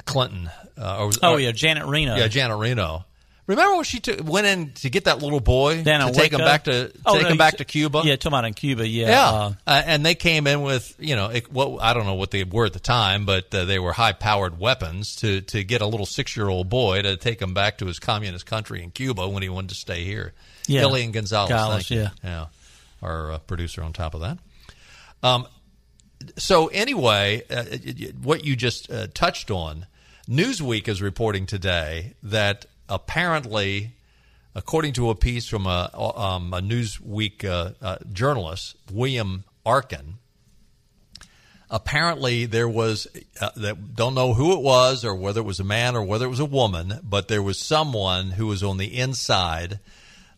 Clinton, 0.04 0.48
uh, 0.78 1.04
or, 1.04 1.10
oh 1.22 1.32
or- 1.34 1.40
yeah, 1.40 1.50
Janet 1.50 1.86
Reno. 1.86 2.14
yeah, 2.16 2.28
Janet 2.28 2.58
Reno. 2.58 3.04
Remember 3.48 3.76
when 3.76 3.84
she 3.84 3.98
took, 3.98 4.22
went 4.28 4.46
in 4.46 4.72
to 4.74 4.90
get 4.90 5.04
that 5.06 5.22
little 5.22 5.40
boy 5.40 5.82
Down 5.82 6.06
to 6.06 6.12
take 6.12 6.34
him 6.34 6.38
back 6.40 6.64
to 6.64 6.92
Oh, 7.06 7.14
take 7.14 7.22
no, 7.22 7.28
him 7.30 7.38
back 7.38 7.56
to 7.56 7.64
Cuba? 7.64 8.02
Yeah, 8.04 8.16
talking 8.16 8.28
about 8.28 8.44
in 8.44 8.52
Cuba. 8.52 8.86
Yeah, 8.86 9.08
Yeah, 9.08 9.30
uh, 9.30 9.52
uh, 9.66 9.82
and 9.86 10.04
they 10.04 10.14
came 10.14 10.46
in 10.46 10.60
with 10.60 10.94
you 10.98 11.16
know 11.16 11.30
it, 11.30 11.50
what 11.50 11.82
I 11.82 11.94
don't 11.94 12.04
know 12.04 12.14
what 12.14 12.30
they 12.30 12.44
were 12.44 12.66
at 12.66 12.74
the 12.74 12.78
time, 12.78 13.24
but 13.24 13.52
uh, 13.54 13.64
they 13.64 13.78
were 13.78 13.92
high 13.92 14.12
powered 14.12 14.60
weapons 14.60 15.16
to 15.16 15.40
to 15.40 15.64
get 15.64 15.80
a 15.80 15.86
little 15.86 16.04
six 16.04 16.36
year 16.36 16.46
old 16.46 16.68
boy 16.68 17.00
to 17.00 17.16
take 17.16 17.40
him 17.40 17.54
back 17.54 17.78
to 17.78 17.86
his 17.86 17.98
communist 17.98 18.44
country 18.44 18.82
in 18.82 18.90
Cuba 18.90 19.26
when 19.26 19.42
he 19.42 19.48
wanted 19.48 19.70
to 19.70 19.76
stay 19.76 20.04
here. 20.04 20.34
Yeah. 20.66 20.84
Elian 20.84 21.12
Gonzalez, 21.12 21.48
Gonzalez, 21.48 21.90
yeah. 21.90 22.10
yeah, 22.22 22.46
our 23.02 23.32
uh, 23.32 23.38
producer 23.38 23.82
on 23.82 23.94
top 23.94 24.12
of 24.12 24.20
that. 24.20 24.38
Um, 25.22 25.46
so 26.36 26.66
anyway, 26.66 27.44
uh, 27.48 27.64
what 28.22 28.44
you 28.44 28.56
just 28.56 28.92
uh, 28.92 29.06
touched 29.14 29.50
on, 29.50 29.86
Newsweek 30.28 30.86
is 30.86 31.00
reporting 31.00 31.46
today 31.46 32.12
that 32.22 32.66
apparently, 32.88 33.94
according 34.54 34.92
to 34.94 35.10
a 35.10 35.14
piece 35.14 35.46
from 35.46 35.66
a, 35.66 35.90
um, 35.94 36.52
a 36.54 36.60
Newsweek 36.60 37.44
uh, 37.44 37.72
uh, 37.80 37.96
journalist, 38.12 38.76
William 38.92 39.44
Arkin, 39.64 40.14
apparently 41.70 42.46
there 42.46 42.68
was 42.68 43.06
uh, 43.40 43.50
that 43.56 43.94
don't 43.94 44.14
know 44.14 44.34
who 44.34 44.52
it 44.52 44.62
was 44.62 45.04
or 45.04 45.14
whether 45.14 45.40
it 45.40 45.44
was 45.44 45.60
a 45.60 45.64
man 45.64 45.96
or 45.96 46.02
whether 46.02 46.24
it 46.24 46.30
was 46.30 46.40
a 46.40 46.44
woman, 46.44 47.00
but 47.02 47.28
there 47.28 47.42
was 47.42 47.58
someone 47.58 48.30
who 48.30 48.46
was 48.46 48.62
on 48.62 48.78
the 48.78 48.98
inside 48.98 49.78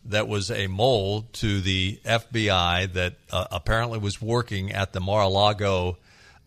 that 0.05 0.27
was 0.27 0.49
a 0.49 0.67
mole 0.67 1.27
to 1.33 1.61
the 1.61 1.99
FBI 2.03 2.91
that 2.93 3.15
uh, 3.31 3.45
apparently 3.51 3.99
was 3.99 4.21
working 4.21 4.71
at 4.71 4.93
the 4.93 4.99
Mar-a-Lago 4.99 5.97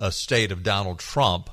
estate 0.01 0.51
of 0.51 0.63
Donald 0.63 0.99
Trump 0.99 1.51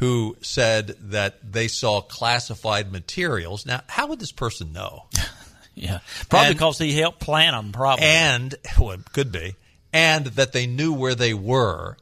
who 0.00 0.36
said 0.42 0.96
that 1.10 1.52
they 1.52 1.68
saw 1.68 2.00
classified 2.00 2.90
materials. 2.90 3.64
Now, 3.64 3.82
how 3.88 4.08
would 4.08 4.18
this 4.18 4.32
person 4.32 4.72
know? 4.72 5.04
yeah, 5.74 6.00
probably 6.28 6.48
And- 6.48 6.56
because 6.58 6.78
he 6.78 6.92
helped 6.98 7.20
plan 7.20 7.52
them. 7.52 7.70
Probably. 7.72 8.04
and 8.04 8.54
well, 8.80 8.96
could 9.12 9.30
be, 9.30 9.54
and 9.92 10.26
that 10.26 10.52
they 10.52 10.66
knew 10.66 10.92
where 10.92 11.14
they 11.14 11.34
were. 11.34 11.96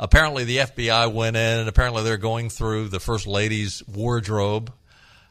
Apparently, 0.00 0.44
the 0.44 0.58
FBI 0.58 1.12
went 1.12 1.36
in, 1.36 1.58
and 1.60 1.68
apparently 1.68 2.02
they're 2.04 2.16
going 2.18 2.50
through 2.50 2.88
the 2.88 3.00
first 3.00 3.26
lady's 3.26 3.82
wardrobe. 3.88 4.72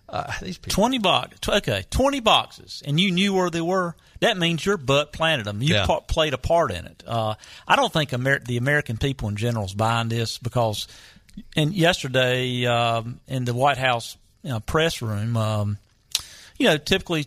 Uh, 0.10 0.32
these 0.42 0.58
people, 0.58 0.74
Twenty 0.76 1.00
box. 1.00 1.38
Okay, 1.50 1.84
twenty 1.90 2.20
boxes, 2.22 2.82
and 2.86 3.00
you 3.00 3.12
knew 3.12 3.34
where 3.34 3.50
they 3.50 3.60
were. 3.62 3.96
That 4.20 4.38
means 4.38 4.66
your 4.66 4.78
butt 4.78 5.12
planted 5.14 5.46
them. 5.46 5.62
You 5.62 5.76
Yeah. 5.76 5.86
pa- 5.86 6.00
played 6.02 6.34
a 6.34 6.38
part 6.38 6.72
in 6.72 6.86
it. 6.86 7.04
Uh, 7.08 7.36
I 7.68 7.76
don't 7.76 7.92
think 7.92 8.14
Amer- 8.14 8.40
the 8.40 8.58
American 8.58 8.98
people 8.98 9.30
in 9.30 9.36
general 9.36 9.66
is 9.66 9.74
buying 9.74 10.08
this 10.10 10.38
because, 10.38 10.88
and 11.56 11.74
yesterday 11.74 12.66
um, 12.66 13.20
in 13.28 13.46
the 13.46 13.54
White 13.54 13.78
House 13.78 14.18
you 14.44 14.50
know, 14.52 14.60
press 14.60 15.02
room, 15.02 15.36
um, 15.38 15.78
you 16.58 16.68
know, 16.68 16.78
typically 16.78 17.26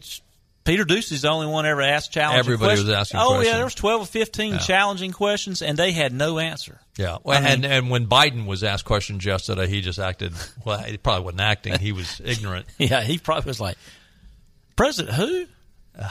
Peter 0.65 0.85
Doocy 0.85 1.13
is 1.13 1.23
the 1.23 1.29
only 1.29 1.47
one 1.47 1.67
ever 1.67 1.81
asked 1.83 2.13
challenging 2.13 2.39
Everybody 2.39 2.73
was 2.73 2.81
questions. 2.85 2.91
asking 2.91 3.21
Oh 3.21 3.41
yeah, 3.41 3.55
there 3.57 3.65
was 3.65 3.75
twelve 3.75 4.03
or 4.03 4.07
fifteen 4.07 4.59
challenging 4.59 5.13
questions, 5.13 5.63
and 5.63 5.77
they 5.77 5.93
had 5.93 6.13
no 6.13 6.39
answer. 6.39 6.81
yeah. 6.97 7.19
Well, 7.23 7.43
and 7.43 7.65
and 7.65 7.91
when 7.91 8.07
Biden 8.07 8.47
was 8.47 8.63
asked 8.63 8.85
questions 8.85 9.25
yesterday, 9.25 9.67
he 9.69 9.81
just 9.81 9.99
acted. 9.99 10.33
Well, 10.65 10.79
he 10.83 10.97
probably 10.99 11.25
wasn't 11.25 11.41
acting; 11.41 11.79
he 11.79 11.93
was 11.93 12.21
ignorant. 12.25 12.67
Yeah, 12.79 13.03
he 13.03 13.19
probably 13.19 13.49
was 13.49 13.61
like, 13.61 13.77
President 14.77 15.15
who? 15.15 15.47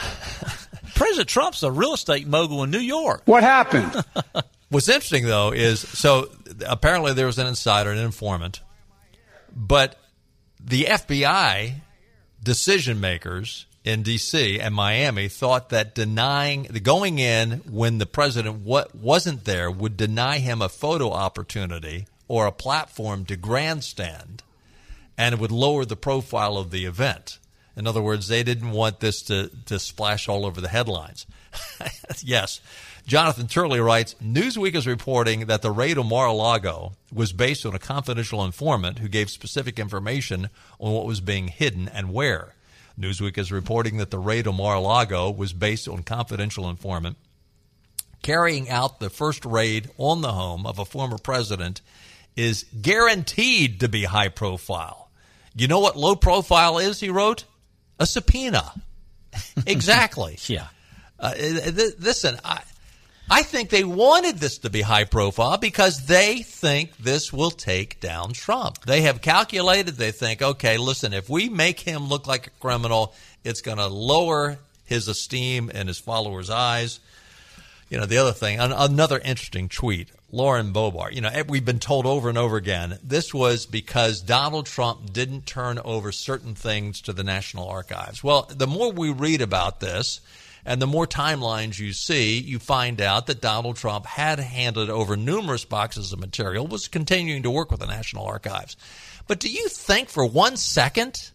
President 0.95 1.29
Trump's 1.29 1.63
a 1.63 1.71
real 1.71 1.93
estate 1.93 2.27
mogul 2.27 2.63
in 2.63 2.71
New 2.71 2.79
York. 2.79 3.21
What 3.25 3.43
happened? 3.43 4.03
What's 4.69 4.89
interesting 4.89 5.25
though 5.25 5.51
is 5.51 5.79
so 5.79 6.29
apparently 6.65 7.13
there 7.13 7.25
was 7.25 7.39
an 7.39 7.47
insider, 7.47 7.91
an 7.91 7.97
informant, 7.97 8.61
but 9.55 9.99
the 10.59 10.85
FBI 10.85 11.75
decision 12.43 12.99
makers 12.99 13.65
in 13.83 14.03
D.C. 14.03 14.59
and 14.59 14.75
Miami 14.75 15.27
thought 15.27 15.69
that 15.69 15.95
denying 15.95 16.63
the 16.63 16.79
going 16.79 17.19
in 17.19 17.61
when 17.69 17.97
the 17.97 18.05
president 18.05 18.57
what 18.57 18.93
wasn't 18.93 19.45
there 19.45 19.71
would 19.71 19.97
deny 19.97 20.39
him 20.39 20.61
a 20.61 20.69
photo 20.69 21.11
opportunity 21.11 22.05
or 22.27 22.45
a 22.45 22.51
platform 22.51 23.25
to 23.25 23.35
grandstand, 23.35 24.43
and 25.17 25.33
it 25.33 25.39
would 25.39 25.51
lower 25.51 25.85
the 25.85 25.95
profile 25.95 26.57
of 26.57 26.71
the 26.71 26.85
event. 26.85 27.39
In 27.75 27.87
other 27.87 28.01
words, 28.01 28.27
they 28.27 28.43
didn't 28.43 28.71
want 28.71 28.99
this 28.99 29.21
to, 29.23 29.49
to 29.65 29.79
splash 29.79 30.27
all 30.27 30.45
over 30.45 30.59
the 30.59 30.67
headlines. 30.67 31.25
yes. 32.23 32.59
Jonathan 33.09 33.47
Turley 33.47 33.79
writes 33.79 34.15
Newsweek 34.23 34.75
is 34.75 34.85
reporting 34.85 35.47
that 35.47 35.63
the 35.63 35.71
raid 35.71 35.97
on 35.97 36.07
Mar 36.07 36.27
a 36.27 36.31
Lago 36.31 36.93
was 37.11 37.33
based 37.33 37.65
on 37.65 37.73
a 37.73 37.79
confidential 37.79 38.45
informant 38.45 38.99
who 38.99 39.07
gave 39.07 39.31
specific 39.31 39.79
information 39.79 40.47
on 40.77 40.93
what 40.93 41.07
was 41.07 41.19
being 41.19 41.47
hidden 41.47 41.87
and 41.89 42.13
where. 42.13 42.53
Newsweek 42.99 43.39
is 43.39 43.51
reporting 43.51 43.97
that 43.97 44.11
the 44.11 44.19
raid 44.19 44.45
on 44.45 44.57
Mar 44.57 44.75
a 44.75 44.79
Lago 44.79 45.31
was 45.31 45.53
based 45.53 45.87
on 45.87 46.03
confidential 46.03 46.69
informant 46.69 47.17
carrying 48.21 48.69
out 48.69 48.99
the 48.99 49.09
first 49.09 49.43
raid 49.43 49.89
on 49.97 50.21
the 50.21 50.33
home 50.33 50.67
of 50.67 50.77
a 50.77 50.85
former 50.85 51.17
president 51.17 51.81
is 52.35 52.65
guaranteed 52.79 53.79
to 53.79 53.89
be 53.89 54.03
high 54.03 54.29
profile. 54.29 55.09
You 55.55 55.67
know 55.67 55.79
what 55.79 55.97
low 55.97 56.15
profile 56.15 56.77
is, 56.77 56.99
he 56.99 57.09
wrote? 57.09 57.45
A 57.99 58.05
subpoena. 58.05 58.71
exactly. 59.65 60.37
Yeah. 60.47 60.67
Uh, 61.19 61.33
th- 61.33 61.75
th- 61.75 61.95
listen, 61.99 62.37
I, 62.45 62.61
I 63.31 63.43
think 63.43 63.69
they 63.69 63.83
wanted 63.83 64.37
this 64.37 64.57
to 64.59 64.69
be 64.69 64.81
high 64.81 65.03
profile 65.03 65.57
because 65.57 66.07
they 66.07 66.41
think 66.41 66.97
this 66.97 67.31
will 67.31 67.51
take 67.51 67.99
down 67.99 68.33
Trump. 68.33 68.85
They 68.85 69.01
have 69.01 69.21
calculated, 69.21 69.95
they 69.95 70.11
think, 70.11 70.41
okay, 70.41 70.77
listen, 70.77 71.13
if 71.13 71.29
we 71.29 71.47
make 71.47 71.79
him 71.79 72.07
look 72.07 72.25
like 72.25 72.47
a 72.47 72.61
criminal, 72.61 73.13
it's 73.43 73.61
going 73.61 73.77
to 73.77 73.87
lower 73.87 74.57
his 74.85 75.07
esteem 75.07 75.69
in 75.69 75.87
his 75.87 75.99
followers' 75.99 76.49
eyes. 76.49 76.99
You 77.89 77.99
know, 77.99 78.07
the 78.07 78.17
other 78.17 78.33
thing, 78.33 78.59
an- 78.59 78.71
another 78.71 79.19
interesting 79.19 79.69
tweet, 79.69 80.09
Lauren 80.31 80.73
Boebert. 80.73 81.13
You 81.13 81.21
know, 81.21 81.29
eh, 81.29 81.43
we've 81.47 81.65
been 81.65 81.79
told 81.79 82.07
over 82.07 82.29
and 82.29 82.37
over 82.37 82.57
again, 82.57 82.97
this 83.03 83.31
was 83.31 83.67
because 83.67 84.21
Donald 84.21 84.65
Trump 84.65 85.13
didn't 85.13 85.45
turn 85.45 85.79
over 85.79 86.11
certain 86.11 86.55
things 86.55 87.01
to 87.01 87.13
the 87.13 87.23
National 87.23 87.67
Archives. 87.67 88.23
Well, 88.23 88.49
the 88.51 88.67
more 88.67 88.91
we 88.91 89.11
read 89.11 89.41
about 89.41 89.79
this, 89.79 90.21
And 90.65 90.81
the 90.81 90.87
more 90.87 91.07
timelines 91.07 91.79
you 91.79 91.93
see, 91.93 92.39
you 92.39 92.59
find 92.59 93.01
out 93.01 93.27
that 93.27 93.41
Donald 93.41 93.77
Trump 93.77 94.05
had 94.05 94.39
handed 94.39 94.89
over 94.89 95.15
numerous 95.15 95.65
boxes 95.65 96.11
of 96.11 96.19
material, 96.19 96.67
was 96.67 96.87
continuing 96.87 97.43
to 97.43 97.51
work 97.51 97.71
with 97.71 97.79
the 97.79 97.87
National 97.87 98.25
Archives. 98.25 98.75
But 99.27 99.39
do 99.39 99.49
you 99.49 99.67
think 99.67 100.09
for 100.09 100.25
one 100.25 100.57
second 100.57 101.31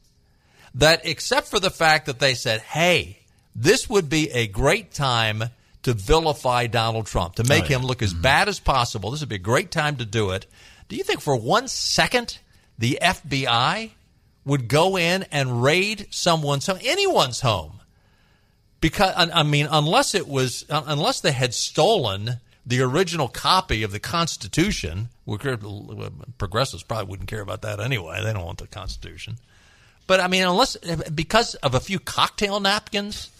that, 0.74 1.06
except 1.06 1.48
for 1.48 1.60
the 1.60 1.70
fact 1.70 2.06
that 2.06 2.18
they 2.18 2.34
said, 2.34 2.60
hey, 2.60 3.18
this 3.54 3.88
would 3.88 4.08
be 4.08 4.30
a 4.30 4.46
great 4.46 4.92
time 4.92 5.44
to 5.84 5.92
vilify 5.92 6.66
Donald 6.66 7.06
Trump, 7.06 7.36
to 7.36 7.44
make 7.44 7.64
oh, 7.64 7.66
yeah. 7.68 7.76
him 7.76 7.82
look 7.82 8.02
as 8.02 8.12
mm-hmm. 8.12 8.22
bad 8.22 8.48
as 8.48 8.58
possible, 8.58 9.10
this 9.10 9.20
would 9.20 9.28
be 9.28 9.36
a 9.36 9.38
great 9.38 9.70
time 9.70 9.96
to 9.96 10.04
do 10.04 10.30
it. 10.30 10.46
Do 10.88 10.96
you 10.96 11.04
think 11.04 11.20
for 11.20 11.36
one 11.36 11.68
second 11.68 12.38
the 12.78 12.98
FBI 13.00 13.90
would 14.44 14.68
go 14.68 14.96
in 14.98 15.24
and 15.30 15.62
raid 15.62 16.06
someone's 16.10 16.66
home, 16.66 16.78
anyone's 16.82 17.40
home? 17.40 17.73
Because 18.84 19.14
I 19.16 19.42
mean, 19.44 19.66
unless 19.70 20.14
it 20.14 20.28
was, 20.28 20.66
unless 20.68 21.22
they 21.22 21.32
had 21.32 21.54
stolen 21.54 22.32
the 22.66 22.82
original 22.82 23.28
copy 23.28 23.82
of 23.82 23.92
the 23.92 23.98
Constitution, 23.98 25.08
progressives 26.36 26.82
probably 26.82 27.06
wouldn't 27.06 27.30
care 27.30 27.40
about 27.40 27.62
that 27.62 27.80
anyway. 27.80 28.20
They 28.22 28.34
don't 28.34 28.44
want 28.44 28.58
the 28.58 28.66
Constitution. 28.66 29.38
But 30.06 30.20
I 30.20 30.28
mean, 30.28 30.42
unless 30.42 30.76
because 31.14 31.54
of 31.54 31.74
a 31.74 31.80
few 31.80 31.98
cocktail 31.98 32.60
napkins 32.60 33.30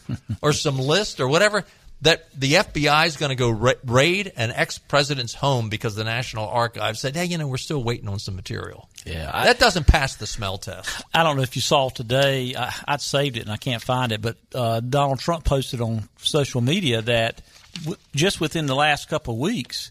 or 0.41 0.55
some 0.55 0.79
list 0.79 1.21
or 1.21 1.29
whatever, 1.29 1.67
that 2.05 2.27
the 2.39 2.53
FBI 2.53 3.07
is 3.07 3.17
going 3.17 3.31
to 3.31 3.35
go 3.35 3.49
ra- 3.49 3.73
raid 3.87 4.31
an 4.37 4.51
ex 4.51 4.79
president's 4.79 5.33
home 5.33 5.71
because 5.71 5.97
the 5.97 6.05
National 6.05 6.47
Archives 6.47 7.01
said, 7.01 7.17
hey, 7.17 7.25
you 7.25 7.39
know, 7.39 7.49
we're 7.49 7.57
still 7.57 7.83
waiting 7.83 8.09
on 8.09 8.19
some 8.19 8.37
material. 8.37 8.91
Yeah. 9.07 9.31
I, 9.33 9.47
that 9.47 9.59
doesn't 9.59 9.87
pass 9.87 10.17
the 10.17 10.27
smell 10.27 10.59
test. 10.59 11.03
I 11.15 11.23
don't 11.23 11.37
know 11.37 11.43
if 11.43 11.57
you 11.57 11.63
saw 11.63 11.89
today, 11.89 12.55
I, 12.55 12.73
would 12.91 13.01
saved 13.01 13.39
it 13.39 13.41
and 13.41 13.51
I 13.51 13.57
can't 13.57 13.83
find 13.83 14.13
it, 14.13 14.21
but 14.21 14.37
uh, 14.55 14.81
Donald 14.81 15.19
Trump 15.19 15.45
posted 15.45 15.81
on 15.81 16.07
social 16.19 16.61
media 16.61 17.01
that 17.03 17.41
w- 17.81 17.97
just 18.15 18.39
within 18.39 18.67
the 18.67 18.77
last 18.77 19.09
couple 19.09 19.35
of 19.35 19.41
weeks, 19.41 19.91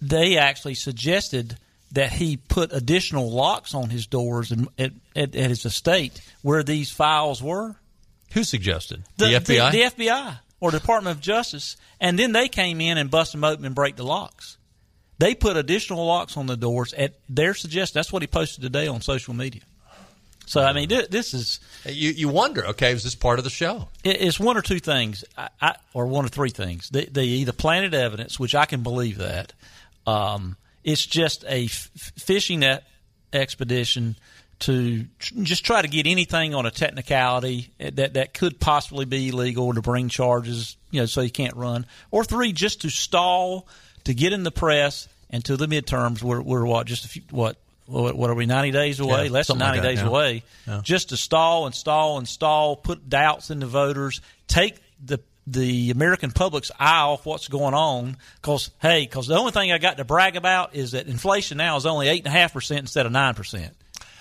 they 0.00 0.38
actually 0.38 0.74
suggested 0.74 1.58
that 1.92 2.12
he 2.12 2.38
put 2.38 2.72
additional 2.72 3.30
locks 3.30 3.74
on 3.74 3.90
his 3.90 4.06
doors 4.06 4.52
at, 4.52 4.58
at, 4.78 5.36
at 5.36 5.50
his 5.50 5.66
estate 5.66 6.18
where 6.40 6.62
these 6.62 6.90
files 6.90 7.42
were. 7.42 7.76
Who 8.32 8.42
suggested? 8.42 9.02
The, 9.18 9.26
the 9.26 9.32
FBI? 9.34 9.72
The, 9.72 9.78
the 9.78 10.04
FBI 10.04 10.38
or 10.62 10.70
Department 10.70 11.16
of 11.16 11.20
Justice, 11.20 11.76
and 12.00 12.16
then 12.16 12.30
they 12.30 12.48
came 12.48 12.80
in 12.80 12.96
and 12.96 13.10
bust 13.10 13.32
them 13.32 13.42
open 13.42 13.64
and 13.64 13.74
break 13.74 13.96
the 13.96 14.04
locks. 14.04 14.58
They 15.18 15.34
put 15.34 15.56
additional 15.56 16.06
locks 16.06 16.36
on 16.36 16.46
the 16.46 16.56
doors 16.56 16.94
at 16.94 17.14
their 17.28 17.52
suggestion. 17.52 17.98
That's 17.98 18.12
what 18.12 18.22
he 18.22 18.28
posted 18.28 18.62
today 18.62 18.86
on 18.86 19.00
social 19.00 19.34
media. 19.34 19.62
So 20.46 20.62
I 20.62 20.72
mean, 20.72 20.88
this 20.88 21.34
is 21.34 21.58
you. 21.84 22.10
You 22.10 22.28
wonder, 22.28 22.64
okay, 22.68 22.92
is 22.92 23.02
this 23.02 23.16
part 23.16 23.40
of 23.40 23.44
the 23.44 23.50
show? 23.50 23.88
It's 24.04 24.38
one 24.38 24.56
or 24.56 24.62
two 24.62 24.78
things, 24.78 25.24
I, 25.36 25.48
I, 25.60 25.74
or 25.94 26.06
one 26.06 26.24
or 26.24 26.28
three 26.28 26.50
things. 26.50 26.88
They, 26.90 27.06
they, 27.06 27.24
either 27.24 27.52
planted 27.52 27.92
evidence, 27.92 28.38
which 28.38 28.54
I 28.54 28.64
can 28.64 28.84
believe 28.84 29.18
that. 29.18 29.52
Um, 30.06 30.56
it's 30.84 31.04
just 31.04 31.44
a 31.44 31.64
f- 31.64 31.90
fishing 32.18 32.60
net 32.60 32.84
expedition 33.32 34.16
to 34.62 35.04
tr- 35.18 35.34
just 35.42 35.64
try 35.64 35.82
to 35.82 35.88
get 35.88 36.06
anything 36.06 36.54
on 36.54 36.66
a 36.66 36.70
technicality 36.70 37.70
that 37.78 38.14
that 38.14 38.34
could 38.34 38.60
possibly 38.60 39.04
be 39.04 39.28
illegal 39.28 39.74
to 39.74 39.82
bring 39.82 40.08
charges, 40.08 40.76
you 40.90 41.00
know, 41.00 41.06
so 41.06 41.20
you 41.20 41.30
can't 41.30 41.56
run. 41.56 41.86
Or 42.10 42.24
three, 42.24 42.52
just 42.52 42.82
to 42.82 42.90
stall 42.90 43.66
to 44.04 44.14
get 44.14 44.32
in 44.32 44.44
the 44.44 44.50
press 44.50 45.08
and 45.30 45.44
to 45.46 45.56
the 45.56 45.66
midterms. 45.66 46.22
We're, 46.22 46.40
we're 46.40 46.64
what 46.64 46.86
just 46.86 47.04
a 47.04 47.08
few 47.08 47.22
what 47.30 47.56
what 47.86 48.30
are 48.30 48.34
we 48.34 48.46
90 48.46 48.70
days 48.70 49.00
away 49.00 49.24
yeah, 49.24 49.30
less 49.30 49.48
than 49.48 49.58
90 49.58 49.72
like 49.72 49.82
that, 49.82 49.88
days 49.88 50.00
yeah. 50.00 50.06
away 50.06 50.42
yeah. 50.66 50.80
just 50.82 51.08
to 51.10 51.16
stall 51.16 51.66
and 51.66 51.74
stall 51.74 52.16
and 52.16 52.28
stall 52.28 52.76
put 52.76 53.08
doubts 53.08 53.50
in 53.50 53.58
the 53.58 53.66
voters 53.66 54.20
take 54.46 54.80
the 55.04 55.18
the 55.48 55.90
American 55.90 56.30
public's 56.30 56.70
eye 56.78 57.00
off 57.00 57.26
what's 57.26 57.48
going 57.48 57.74
on 57.74 58.16
because 58.40 58.70
hey 58.80 59.04
because 59.04 59.26
the 59.26 59.36
only 59.36 59.50
thing 59.50 59.72
I 59.72 59.78
got 59.78 59.96
to 59.96 60.04
brag 60.04 60.36
about 60.36 60.76
is 60.76 60.92
that 60.92 61.08
inflation 61.08 61.58
now 61.58 61.76
is 61.76 61.84
only 61.84 62.08
eight 62.08 62.24
and 62.24 62.28
a 62.28 62.38
half 62.38 62.52
percent 62.52 62.80
instead 62.80 63.04
of 63.04 63.12
nine 63.12 63.34
percent 63.34 63.74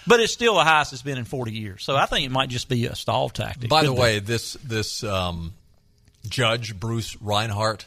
but 0.07 0.19
it's 0.19 0.33
still 0.33 0.55
the 0.55 0.63
highest 0.63 0.93
it's 0.93 1.01
been 1.01 1.17
in 1.17 1.25
40 1.25 1.51
years. 1.51 1.83
So 1.83 1.95
I 1.95 2.05
think 2.05 2.25
it 2.25 2.31
might 2.31 2.49
just 2.49 2.69
be 2.69 2.85
a 2.85 2.95
stall 2.95 3.29
tactic. 3.29 3.69
By 3.69 3.83
the 3.83 3.93
way, 3.93 4.19
this 4.19 4.53
this 4.63 5.03
um, 5.03 5.53
judge 6.27 6.79
Bruce 6.79 7.19
Reinhart, 7.21 7.85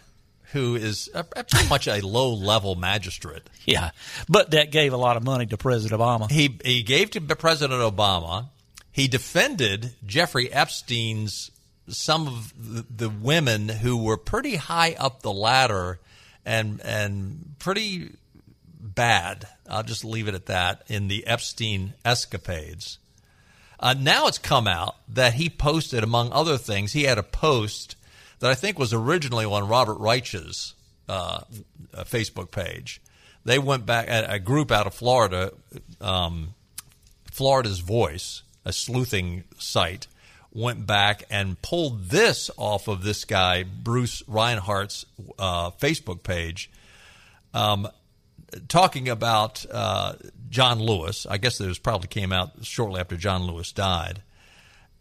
who 0.52 0.76
is 0.76 1.08
a, 1.14 1.20
a 1.36 1.44
pretty 1.44 1.68
much 1.68 1.88
a 1.88 2.00
low 2.00 2.34
level 2.34 2.74
magistrate. 2.74 3.42
Yeah, 3.64 3.90
but 4.28 4.50
that 4.50 4.70
gave 4.70 4.92
a 4.92 4.96
lot 4.96 5.16
of 5.16 5.24
money 5.24 5.46
to 5.46 5.56
President 5.56 6.00
Obama. 6.00 6.30
He 6.30 6.58
he 6.64 6.82
gave 6.82 7.10
to 7.12 7.20
President 7.20 7.80
Obama. 7.80 8.46
He 8.92 9.08
defended 9.08 9.92
Jeffrey 10.06 10.52
Epstein's 10.52 11.50
some 11.88 12.26
of 12.26 12.54
the, 12.56 12.86
the 12.88 13.10
women 13.10 13.68
who 13.68 13.96
were 13.96 14.16
pretty 14.16 14.56
high 14.56 14.94
up 14.98 15.22
the 15.22 15.32
ladder 15.32 15.98
and 16.44 16.80
and 16.82 17.54
pretty 17.58 18.12
bad. 18.84 19.48
I'll 19.68 19.82
just 19.82 20.04
leave 20.04 20.28
it 20.28 20.34
at 20.34 20.46
that 20.46 20.82
in 20.88 21.08
the 21.08 21.26
Epstein 21.26 21.94
escapades. 22.04 22.98
Uh, 23.80 23.94
now 23.98 24.26
it's 24.26 24.38
come 24.38 24.66
out 24.66 24.96
that 25.08 25.34
he 25.34 25.48
posted, 25.48 26.04
among 26.04 26.32
other 26.32 26.58
things, 26.58 26.92
he 26.92 27.04
had 27.04 27.18
a 27.18 27.22
post 27.22 27.96
that 28.38 28.50
I 28.50 28.54
think 28.54 28.78
was 28.78 28.92
originally 28.92 29.44
on 29.44 29.68
Robert 29.68 29.98
Reich's 29.98 30.74
uh, 31.08 31.40
Facebook 31.94 32.50
page. 32.50 33.00
They 33.44 33.58
went 33.58 33.84
back, 33.84 34.06
a 34.08 34.38
group 34.38 34.70
out 34.70 34.86
of 34.86 34.94
Florida, 34.94 35.52
um, 36.00 36.54
Florida's 37.30 37.80
Voice, 37.80 38.42
a 38.64 38.72
sleuthing 38.72 39.44
site, 39.58 40.06
went 40.52 40.86
back 40.86 41.24
and 41.30 41.60
pulled 41.60 42.08
this 42.08 42.50
off 42.56 42.88
of 42.88 43.02
this 43.02 43.24
guy, 43.24 43.64
Bruce 43.64 44.22
Reinhart's 44.26 45.04
uh, 45.38 45.70
Facebook 45.72 46.22
page. 46.22 46.70
Um, 47.52 47.88
talking 48.68 49.08
about 49.08 49.64
uh, 49.70 50.14
John 50.48 50.80
Lewis. 50.80 51.26
I 51.28 51.38
guess 51.38 51.60
it 51.60 51.82
probably 51.82 52.08
came 52.08 52.32
out 52.32 52.64
shortly 52.64 53.00
after 53.00 53.16
John 53.16 53.42
Lewis 53.46 53.72
died. 53.72 54.22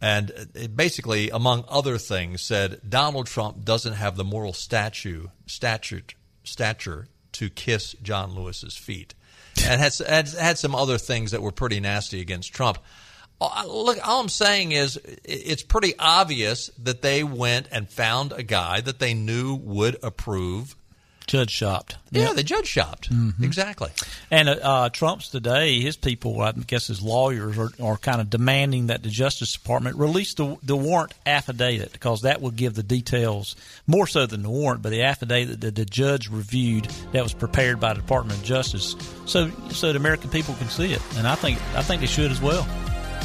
And 0.00 0.32
it 0.54 0.76
basically, 0.76 1.30
among 1.30 1.64
other 1.68 1.96
things, 1.96 2.42
said 2.42 2.80
Donald 2.86 3.26
Trump 3.26 3.64
doesn't 3.64 3.94
have 3.94 4.16
the 4.16 4.24
moral 4.24 4.52
statue, 4.52 5.28
stature, 5.46 6.02
stature 6.42 7.08
to 7.32 7.48
kiss 7.48 7.94
John 8.02 8.34
Lewis's 8.34 8.76
feet. 8.76 9.14
and 9.66 9.80
had, 9.80 9.94
had, 10.06 10.28
had 10.28 10.58
some 10.58 10.74
other 10.74 10.98
things 10.98 11.30
that 11.30 11.42
were 11.42 11.52
pretty 11.52 11.80
nasty 11.80 12.20
against 12.20 12.52
Trump. 12.52 12.78
Uh, 13.40 13.64
look, 13.66 13.98
all 14.06 14.20
I'm 14.20 14.28
saying 14.28 14.72
is 14.72 14.98
it's 15.24 15.62
pretty 15.62 15.94
obvious 15.98 16.70
that 16.78 17.02
they 17.02 17.24
went 17.24 17.68
and 17.72 17.88
found 17.88 18.32
a 18.32 18.42
guy 18.42 18.80
that 18.80 18.98
they 18.98 19.14
knew 19.14 19.54
would 19.54 19.96
approve 20.02 20.76
Judge 21.26 21.50
shopped. 21.50 21.96
Yeah, 22.10 22.26
yep. 22.26 22.36
the 22.36 22.42
judge 22.42 22.66
shopped. 22.66 23.10
Mm-hmm. 23.10 23.42
Exactly. 23.42 23.90
And 24.30 24.48
uh, 24.48 24.58
uh, 24.62 24.88
Trump's 24.90 25.28
today, 25.30 25.80
his 25.80 25.96
people, 25.96 26.40
I 26.40 26.52
guess 26.52 26.86
his 26.86 27.02
lawyers, 27.02 27.58
are, 27.58 27.70
are 27.82 27.96
kind 27.96 28.20
of 28.20 28.30
demanding 28.30 28.88
that 28.88 29.02
the 29.02 29.08
Justice 29.08 29.52
Department 29.52 29.96
release 29.96 30.34
the, 30.34 30.56
the 30.62 30.76
warrant 30.76 31.14
affidavit 31.26 31.92
because 31.92 32.22
that 32.22 32.40
will 32.40 32.50
give 32.50 32.74
the 32.74 32.82
details, 32.82 33.56
more 33.86 34.06
so 34.06 34.26
than 34.26 34.42
the 34.42 34.50
warrant, 34.50 34.82
but 34.82 34.90
the 34.90 35.02
affidavit 35.02 35.60
that 35.62 35.74
the 35.74 35.84
judge 35.84 36.28
reviewed 36.28 36.84
that 37.12 37.22
was 37.22 37.32
prepared 37.32 37.80
by 37.80 37.94
the 37.94 38.00
Department 38.00 38.38
of 38.38 38.44
Justice 38.44 38.94
so 39.26 39.50
so 39.70 39.92
the 39.92 39.98
American 39.98 40.30
people 40.30 40.54
can 40.54 40.68
see 40.68 40.92
it. 40.92 41.02
And 41.16 41.26
I 41.26 41.34
think 41.34 41.58
I 41.74 41.82
think 41.82 42.00
they 42.00 42.06
should 42.06 42.30
as 42.30 42.40
well. 42.40 42.66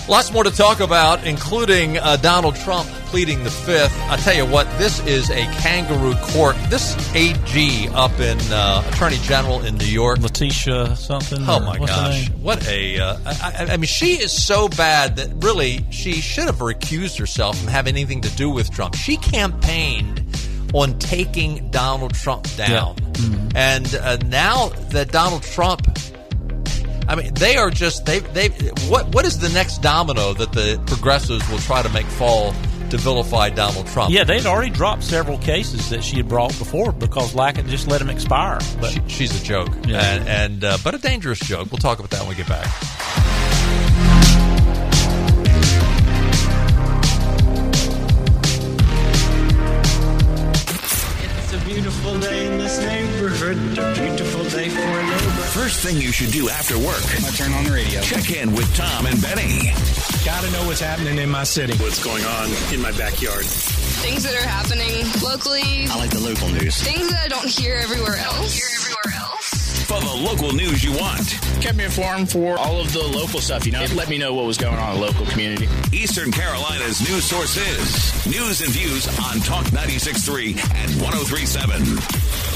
Lots 0.08 0.32
more 0.32 0.44
to 0.44 0.52
talk 0.52 0.80
about, 0.80 1.26
including 1.26 1.98
uh, 1.98 2.18
Donald 2.18 2.56
Trump 2.56 2.88
pleading 3.10 3.44
the 3.44 3.50
fifth. 3.50 3.96
I 4.04 4.18
tell 4.18 4.36
you 4.36 4.46
what, 4.46 4.66
this 4.78 5.06
is 5.06 5.30
a 5.32 5.44
kangaroo 5.62 6.16
court. 6.16 6.56
This 6.70 6.96
AG 7.16 7.90
up 7.90 8.20
in 8.20 8.38
uh, 8.52 8.84
Attorney 8.88 9.18
General 9.18 9.62
in 9.66 9.78
New 9.78 9.86
York, 9.86 10.20
Letitia 10.20 10.96
something. 10.96 11.40
Oh 11.42 11.60
my 11.60 11.78
gosh, 11.78 12.30
what 12.42 12.66
a! 12.68 13.00
Uh, 13.00 13.18
I, 13.26 13.68
I, 13.72 13.78
mean, 13.78 13.88
she 13.88 14.14
is 14.14 14.32
so 14.32 14.70
bad 14.70 15.16
that 15.18 15.44
really 15.44 15.86
she 15.90 16.14
should 16.14 16.46
have 16.46 16.60
recused 16.60 17.18
herself 17.18 17.58
from 17.58 17.68
having 17.68 17.96
anything 17.96 18.22
to 18.22 18.36
do 18.36 18.50
with 18.50 18.72
Trump. 18.72 18.96
She 18.96 19.18
campaigned 19.18 20.24
on 20.74 20.98
taking 21.00 21.70
Donald 21.72 22.14
Trump 22.14 22.44
down, 22.56 22.70
yeah. 22.70 23.12
mm-hmm. 23.14 23.58
and 23.58 23.96
uh, 23.96 24.18
now 24.28 24.70
that 24.92 25.12
Donald 25.12 25.42
Trump 25.44 25.88
I 27.10 27.16
mean, 27.16 27.34
they 27.34 27.58
are 27.58 27.72
just 27.72 28.06
they 28.06 28.20
they 28.20 28.50
what 28.88 29.08
what 29.16 29.26
is 29.26 29.40
the 29.40 29.50
next 29.50 29.80
domino 29.80 30.36
that 30.36 30.52
the 30.52 30.80
progressives 30.86 31.50
will 31.50 31.58
try 31.58 31.82
to 31.82 31.90
make 31.90 32.06
fall 32.06 32.54
to 32.92 32.98
vilify 32.98 33.50
Donald 33.50 33.88
Trump? 33.88 34.12
Yeah, 34.12 34.24
they'd 34.24 34.46
already 34.46 34.70
dropped 34.70 35.04
several 35.04 35.40
cases 35.40 35.90
that 35.90 36.04
she 36.04 36.18
had 36.18 36.30
brought 36.30 36.56
before 36.60 36.92
because 36.92 37.34
Lackett 37.34 37.66
just 37.66 37.88
let 37.88 37.98
them 37.98 38.12
expire. 38.12 38.60
But 38.80 38.92
she, 38.92 39.02
she's 39.08 39.42
a 39.42 39.44
joke, 39.44 39.70
yeah. 39.88 40.02
and, 40.04 40.30
and 40.30 40.64
uh, 40.64 40.78
but 40.84 40.94
a 40.94 41.00
dangerous 41.00 41.40
joke. 41.40 41.72
We'll 41.72 41.80
talk 41.80 41.98
about 41.98 42.12
that 42.12 42.20
when 42.20 42.30
we 42.30 42.36
get 42.36 42.48
back. 42.48 42.68
It's 51.40 51.54
a 51.54 51.66
beautiful 51.66 52.20
day 52.20 52.46
in 52.46 52.60
this 52.60 52.80
neighborhood. 52.80 53.58
A 53.80 53.94
beautiful 53.96 54.44
day 54.44 54.70
for 54.70 54.80
a 54.80 55.04
neighbor. 55.04 55.29
First 55.60 55.82
thing 55.82 55.98
you 55.98 56.14
should 56.14 56.32
do 56.32 56.48
after 56.48 56.80
work. 56.80 57.04
I 57.20 57.32
turn 57.36 57.52
on 57.52 57.66
the 57.66 57.72
radio. 57.72 58.00
Check 58.00 58.32
in 58.32 58.54
with 58.54 58.74
Tom 58.78 59.06
and 59.06 59.22
Benny. 59.22 59.74
Got 60.24 60.46
to 60.46 60.52
know 60.52 60.66
what's 60.66 60.80
happening 60.80 61.18
in 61.18 61.30
my 61.30 61.44
city. 61.44 61.76
What's 61.84 62.02
going 62.02 62.24
on 62.24 62.48
in 62.74 62.82
my 62.82 62.94
backyard. 62.94 63.44
Things 63.44 64.24
that 64.24 64.34
are 64.36 64.48
happening 64.48 65.04
locally. 65.22 65.86
I 65.92 65.98
like 65.98 66.12
the 66.12 66.22
local 66.22 66.48
news. 66.48 66.82
Things 66.82 67.12
that 67.12 67.26
I 67.26 67.28
don't 67.28 67.50
hear 67.50 67.76
everywhere 67.76 68.16
else. 68.16 68.56
Hear 68.56 68.72
everywhere 68.80 69.20
else. 69.20 69.84
For 69.84 70.00
the 70.00 70.16
local 70.24 70.54
news 70.54 70.82
you 70.82 70.94
want. 70.94 71.28
Kept 71.60 71.76
me 71.76 71.84
informed 71.84 72.32
for 72.32 72.58
all 72.58 72.80
of 72.80 72.94
the 72.94 73.04
local 73.04 73.42
stuff, 73.42 73.66
you 73.66 73.74
know. 73.74 73.84
It 73.84 73.94
let 73.94 74.08
me 74.08 74.18
know 74.18 74.34
what 74.34 74.46
was 74.46 74.58
going 74.58 74.78
on 74.78 74.96
in 74.96 75.02
the 75.02 75.06
local 75.06 75.26
community. 75.26 75.68
Eastern 75.92 76.32
Carolina's 76.32 77.02
news 77.02 77.26
source 77.26 77.58
is 77.58 78.26
news 78.26 78.62
and 78.62 78.72
views 78.72 79.10
on 79.20 79.42
Talk 79.42 79.66
96.3 79.76 80.52
and 80.74 80.92
103.7. 81.04 82.49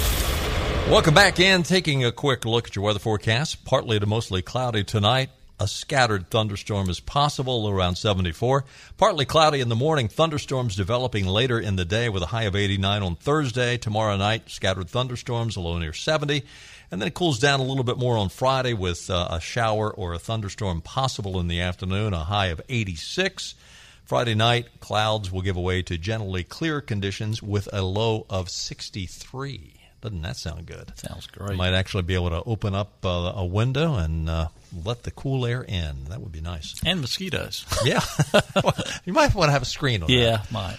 Welcome 0.89 1.13
back 1.13 1.39
in. 1.39 1.63
Taking 1.63 2.03
a 2.03 2.11
quick 2.11 2.43
look 2.43 2.67
at 2.67 2.75
your 2.75 2.83
weather 2.83 2.99
forecast. 2.99 3.63
Partly 3.63 3.99
to 3.99 4.05
mostly 4.05 4.41
cloudy 4.41 4.83
tonight. 4.83 5.29
A 5.57 5.67
scattered 5.67 6.29
thunderstorm 6.29 6.89
is 6.89 6.99
possible 6.99 7.69
around 7.69 7.95
74. 7.95 8.65
Partly 8.97 9.23
cloudy 9.23 9.61
in 9.61 9.69
the 9.69 9.77
morning. 9.77 10.09
Thunderstorms 10.09 10.75
developing 10.75 11.25
later 11.25 11.57
in 11.57 11.77
the 11.77 11.85
day 11.85 12.09
with 12.09 12.21
a 12.21 12.27
high 12.27 12.43
of 12.43 12.55
89 12.55 13.01
on 13.01 13.15
Thursday. 13.15 13.77
Tomorrow 13.77 14.17
night, 14.17 14.49
scattered 14.49 14.89
thunderstorms, 14.89 15.55
a 15.55 15.61
low 15.61 15.79
near 15.79 15.93
70. 15.93 16.43
And 16.91 17.01
then 17.01 17.07
it 17.07 17.13
cools 17.13 17.39
down 17.39 17.61
a 17.61 17.63
little 17.63 17.85
bit 17.85 17.97
more 17.97 18.17
on 18.17 18.27
Friday 18.27 18.73
with 18.73 19.09
uh, 19.09 19.29
a 19.31 19.39
shower 19.39 19.89
or 19.89 20.13
a 20.13 20.19
thunderstorm 20.19 20.81
possible 20.81 21.39
in 21.39 21.47
the 21.47 21.61
afternoon, 21.61 22.13
a 22.13 22.25
high 22.25 22.47
of 22.47 22.61
86. 22.67 23.55
Friday 24.03 24.35
night, 24.35 24.81
clouds 24.81 25.31
will 25.31 25.41
give 25.41 25.55
way 25.55 25.81
to 25.81 25.97
generally 25.97 26.43
clear 26.43 26.81
conditions 26.81 27.41
with 27.41 27.69
a 27.71 27.81
low 27.81 28.25
of 28.29 28.49
63. 28.49 29.72
Doesn't 30.03 30.21
that 30.23 30.35
sound 30.35 30.65
good? 30.65 30.91
Sounds 30.99 31.27
great. 31.27 31.55
Might 31.55 31.71
actually 31.71 32.03
be 32.03 32.13
able 32.13 32.31
to 32.31 32.43
open 32.45 32.75
up 32.75 33.05
uh, 33.05 33.31
a 33.37 33.45
window 33.45 33.95
and 33.95 34.29
uh, 34.29 34.49
let 34.83 35.03
the 35.03 35.11
cool 35.11 35.45
air 35.45 35.63
in. 35.63 36.03
That 36.09 36.19
would 36.19 36.33
be 36.33 36.41
nice. 36.41 36.75
And 36.85 36.99
mosquitoes. 36.99 37.65
Yeah. 37.85 38.01
you 39.05 39.13
might 39.13 39.33
want 39.33 39.47
to 39.47 39.53
have 39.53 39.61
a 39.61 39.65
screen 39.65 40.03
on 40.03 40.09
yeah, 40.09 40.37
that. 40.37 40.51
might. 40.51 40.77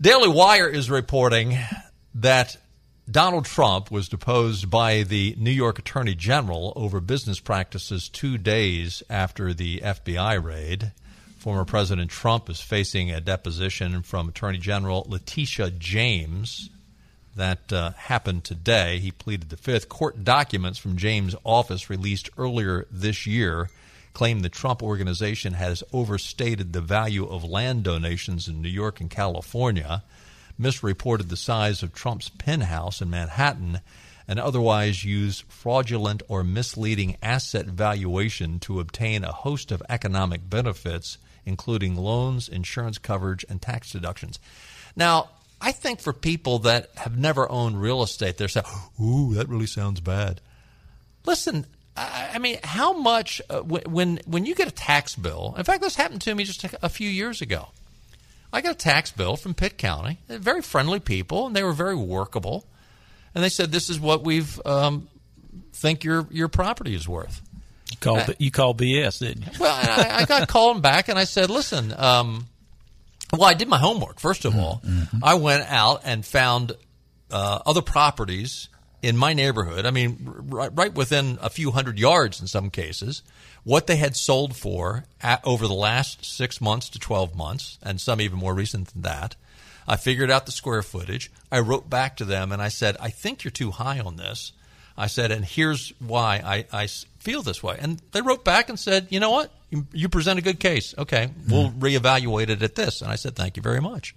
Daily 0.00 0.28
Wire 0.28 0.68
is 0.68 0.88
reporting 0.88 1.58
that 2.14 2.56
Donald 3.10 3.44
Trump 3.44 3.90
was 3.90 4.08
deposed 4.08 4.70
by 4.70 5.02
the 5.02 5.34
New 5.36 5.50
York 5.50 5.80
Attorney 5.80 6.14
General 6.14 6.72
over 6.76 7.00
business 7.00 7.40
practices 7.40 8.08
two 8.08 8.38
days 8.38 9.02
after 9.10 9.52
the 9.52 9.78
FBI 9.78 10.42
raid. 10.42 10.92
Former 11.38 11.64
President 11.64 12.08
Trump 12.08 12.48
is 12.48 12.60
facing 12.60 13.10
a 13.10 13.20
deposition 13.20 14.02
from 14.02 14.28
Attorney 14.28 14.58
General 14.58 15.04
Letitia 15.08 15.72
James. 15.72 16.70
That 17.34 17.72
uh, 17.72 17.92
happened 17.92 18.44
today. 18.44 18.98
He 18.98 19.10
pleaded 19.10 19.48
the 19.48 19.56
fifth. 19.56 19.88
Court 19.88 20.22
documents 20.22 20.78
from 20.78 20.96
James' 20.96 21.34
office 21.44 21.88
released 21.88 22.28
earlier 22.36 22.86
this 22.90 23.26
year 23.26 23.70
claim 24.12 24.40
the 24.40 24.48
Trump 24.48 24.82
organization 24.82 25.54
has 25.54 25.82
overstated 25.92 26.72
the 26.72 26.80
value 26.80 27.26
of 27.26 27.44
land 27.44 27.84
donations 27.84 28.48
in 28.48 28.60
New 28.60 28.68
York 28.68 29.00
and 29.00 29.10
California 29.10 30.02
misreported 30.58 31.28
the 31.28 31.36
size 31.36 31.82
of 31.82 31.92
Trump's 31.92 32.28
penthouse 32.28 33.00
in 33.00 33.10
Manhattan, 33.10 33.80
and 34.28 34.38
otherwise 34.38 35.04
used 35.04 35.44
fraudulent 35.48 36.22
or 36.28 36.44
misleading 36.44 37.16
asset 37.22 37.66
valuation 37.66 38.60
to 38.60 38.80
obtain 38.80 39.24
a 39.24 39.32
host 39.32 39.72
of 39.72 39.82
economic 39.88 40.48
benefits, 40.48 41.18
including 41.44 41.96
loans, 41.96 42.48
insurance 42.48 42.98
coverage, 42.98 43.44
and 43.48 43.60
tax 43.60 43.90
deductions. 43.90 44.38
Now, 44.94 45.30
I 45.62 45.72
think 45.72 46.00
for 46.00 46.12
people 46.12 46.60
that 46.60 46.90
have 46.96 47.16
never 47.16 47.50
owned 47.50 47.80
real 47.80 48.02
estate, 48.02 48.36
they're 48.36 48.48
saying, 48.48 48.66
"Ooh, 49.00 49.34
that 49.34 49.48
really 49.48 49.66
sounds 49.66 50.00
bad." 50.00 50.40
Listen, 51.24 51.66
I 51.96 52.38
mean, 52.38 52.58
how 52.64 52.94
much 52.94 53.40
uh, 53.50 53.60
when 53.60 54.20
when 54.26 54.46
you 54.46 54.54
get 54.54 54.66
a 54.66 54.72
tax 54.72 55.14
bill? 55.14 55.54
In 55.56 55.64
fact, 55.64 55.82
this 55.82 55.94
happened 55.94 56.22
to 56.22 56.34
me 56.34 56.44
just 56.44 56.64
a 56.82 56.88
few 56.88 57.08
years 57.08 57.42
ago. 57.42 57.68
I 58.52 58.60
got 58.60 58.72
a 58.72 58.76
tax 58.76 59.10
bill 59.10 59.36
from 59.36 59.54
Pitt 59.54 59.78
County. 59.78 60.18
They're 60.26 60.38
very 60.38 60.62
friendly 60.62 61.00
people, 61.00 61.46
and 61.46 61.56
they 61.56 61.62
were 61.62 61.72
very 61.72 61.94
workable. 61.94 62.66
And 63.34 63.44
they 63.44 63.48
said, 63.48 63.72
"This 63.72 63.88
is 63.88 64.00
what 64.00 64.24
we've 64.24 64.60
um, 64.66 65.08
think 65.72 66.02
your 66.02 66.26
your 66.30 66.48
property 66.48 66.94
is 66.94 67.08
worth." 67.08 67.40
You 67.90 67.96
call 67.98 68.16
uh, 68.16 68.26
you 68.38 68.50
call 68.50 68.74
BS, 68.74 69.20
didn't 69.20 69.46
you? 69.46 69.52
Well, 69.60 69.74
I, 69.74 70.22
I 70.22 70.24
got 70.24 70.48
called 70.48 70.82
back, 70.82 71.08
and 71.08 71.18
I 71.18 71.24
said, 71.24 71.50
"Listen, 71.50 71.94
um, 71.96 72.46
well, 73.32 73.44
I 73.44 73.54
did 73.54 73.68
my 73.68 73.78
homework. 73.78 74.20
First 74.20 74.44
of 74.44 74.56
all, 74.56 74.82
mm-hmm. 74.84 75.22
I 75.22 75.34
went 75.34 75.70
out 75.70 76.02
and 76.04 76.24
found 76.24 76.72
uh, 77.30 77.60
other 77.64 77.82
properties 77.82 78.68
in 79.02 79.16
my 79.16 79.32
neighborhood. 79.32 79.86
I 79.86 79.90
mean, 79.90 80.18
right, 80.48 80.70
right 80.74 80.94
within 80.94 81.38
a 81.42 81.50
few 81.50 81.70
hundred 81.70 81.98
yards 81.98 82.40
in 82.40 82.46
some 82.46 82.70
cases." 82.70 83.22
what 83.64 83.86
they 83.86 83.96
had 83.96 84.16
sold 84.16 84.56
for 84.56 85.04
at, 85.20 85.40
over 85.44 85.66
the 85.66 85.74
last 85.74 86.24
six 86.24 86.60
months 86.60 86.88
to 86.90 86.98
12 86.98 87.36
months, 87.36 87.78
and 87.82 88.00
some 88.00 88.20
even 88.20 88.38
more 88.38 88.54
recent 88.54 88.88
than 88.88 89.02
that. 89.02 89.36
I 89.86 89.96
figured 89.96 90.30
out 90.30 90.46
the 90.46 90.52
square 90.52 90.82
footage. 90.82 91.30
I 91.50 91.60
wrote 91.60 91.90
back 91.90 92.16
to 92.18 92.24
them 92.24 92.52
and 92.52 92.62
I 92.62 92.68
said, 92.68 92.96
I 93.00 93.10
think 93.10 93.42
you're 93.42 93.50
too 93.50 93.72
high 93.72 93.98
on 93.98 94.16
this. 94.16 94.52
I 94.96 95.06
said, 95.08 95.32
and 95.32 95.44
here's 95.44 95.92
why 95.98 96.40
I, 96.44 96.82
I 96.82 96.86
feel 96.86 97.42
this 97.42 97.62
way. 97.62 97.78
And 97.80 98.00
they 98.12 98.20
wrote 98.20 98.44
back 98.44 98.68
and 98.68 98.78
said, 98.78 99.08
you 99.10 99.18
know 99.18 99.30
what? 99.30 99.50
You, 99.72 99.86
you 99.90 100.08
present 100.10 100.38
a 100.38 100.42
good 100.42 100.60
case. 100.60 100.94
Okay, 100.98 101.30
we'll 101.48 101.70
mm. 101.70 101.78
reevaluate 101.78 102.50
it 102.50 102.62
at 102.62 102.74
this. 102.74 103.00
And 103.00 103.10
I 103.10 103.16
said, 103.16 103.34
thank 103.34 103.56
you 103.56 103.62
very 103.62 103.80
much. 103.80 104.14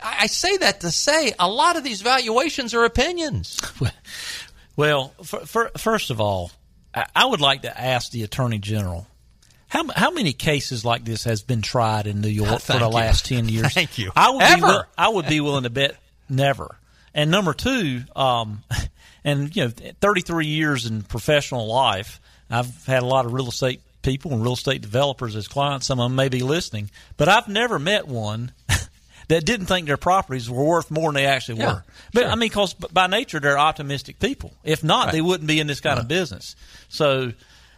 I, 0.00 0.18
I 0.20 0.26
say 0.28 0.56
that 0.58 0.80
to 0.82 0.92
say 0.92 1.34
a 1.36 1.50
lot 1.50 1.76
of 1.76 1.82
these 1.82 2.00
valuations 2.00 2.74
are 2.74 2.84
opinions. 2.84 3.60
well, 4.76 5.08
for, 5.24 5.40
for, 5.40 5.72
first 5.76 6.10
of 6.10 6.20
all, 6.20 6.52
I 6.94 7.26
would 7.26 7.40
like 7.40 7.62
to 7.62 7.80
ask 7.80 8.12
the 8.12 8.22
Attorney 8.22 8.58
General 8.58 9.08
how 9.66 9.84
how 9.94 10.12
many 10.12 10.32
cases 10.32 10.84
like 10.84 11.04
this 11.04 11.24
has 11.24 11.42
been 11.42 11.60
tried 11.60 12.06
in 12.06 12.20
New 12.20 12.28
York 12.28 12.60
for 12.60 12.74
the 12.74 12.78
you. 12.78 12.86
last 12.86 13.26
ten 13.26 13.48
years? 13.48 13.74
Thank 13.74 13.98
you. 13.98 14.12
I 14.14 14.30
would 14.30 14.42
Ever. 14.42 14.66
be 14.66 14.88
I 14.96 15.08
would 15.08 15.26
be 15.26 15.40
willing 15.40 15.64
to 15.64 15.70
bet 15.70 15.96
never. 16.28 16.76
And 17.12 17.32
number 17.32 17.52
two, 17.52 18.02
um, 18.14 18.62
and 19.24 19.54
you 19.56 19.64
know, 19.64 19.70
thirty 20.00 20.20
three 20.20 20.46
years 20.46 20.86
in 20.86 21.02
professional 21.02 21.66
life, 21.66 22.20
I've 22.48 22.86
had 22.86 23.02
a 23.02 23.06
lot 23.06 23.26
of 23.26 23.32
real 23.32 23.48
estate 23.48 23.82
people 24.08 24.32
and 24.32 24.42
real 24.42 24.54
estate 24.54 24.80
developers 24.80 25.36
as 25.36 25.46
clients. 25.48 25.86
Some 25.86 26.00
of 26.00 26.06
them 26.06 26.16
may 26.16 26.30
be 26.30 26.40
listening, 26.40 26.90
but 27.18 27.28
I've 27.28 27.46
never 27.46 27.78
met 27.78 28.08
one 28.08 28.52
that 29.28 29.44
didn't 29.44 29.66
think 29.66 29.86
their 29.86 29.98
properties 29.98 30.48
were 30.48 30.64
worth 30.64 30.90
more 30.90 31.08
than 31.08 31.16
they 31.16 31.26
actually 31.26 31.58
yeah, 31.58 31.74
were. 31.74 31.84
But 32.14 32.20
sure. 32.20 32.30
I 32.30 32.34
mean, 32.34 32.48
because 32.48 32.72
by 32.72 33.06
nature 33.06 33.38
they're 33.38 33.58
optimistic 33.58 34.18
people. 34.18 34.54
If 34.64 34.82
not, 34.82 35.06
right. 35.06 35.12
they 35.12 35.20
wouldn't 35.20 35.46
be 35.46 35.60
in 35.60 35.66
this 35.66 35.80
kind 35.80 35.98
right. 35.98 36.02
of 36.02 36.08
business. 36.08 36.56
So 36.88 37.34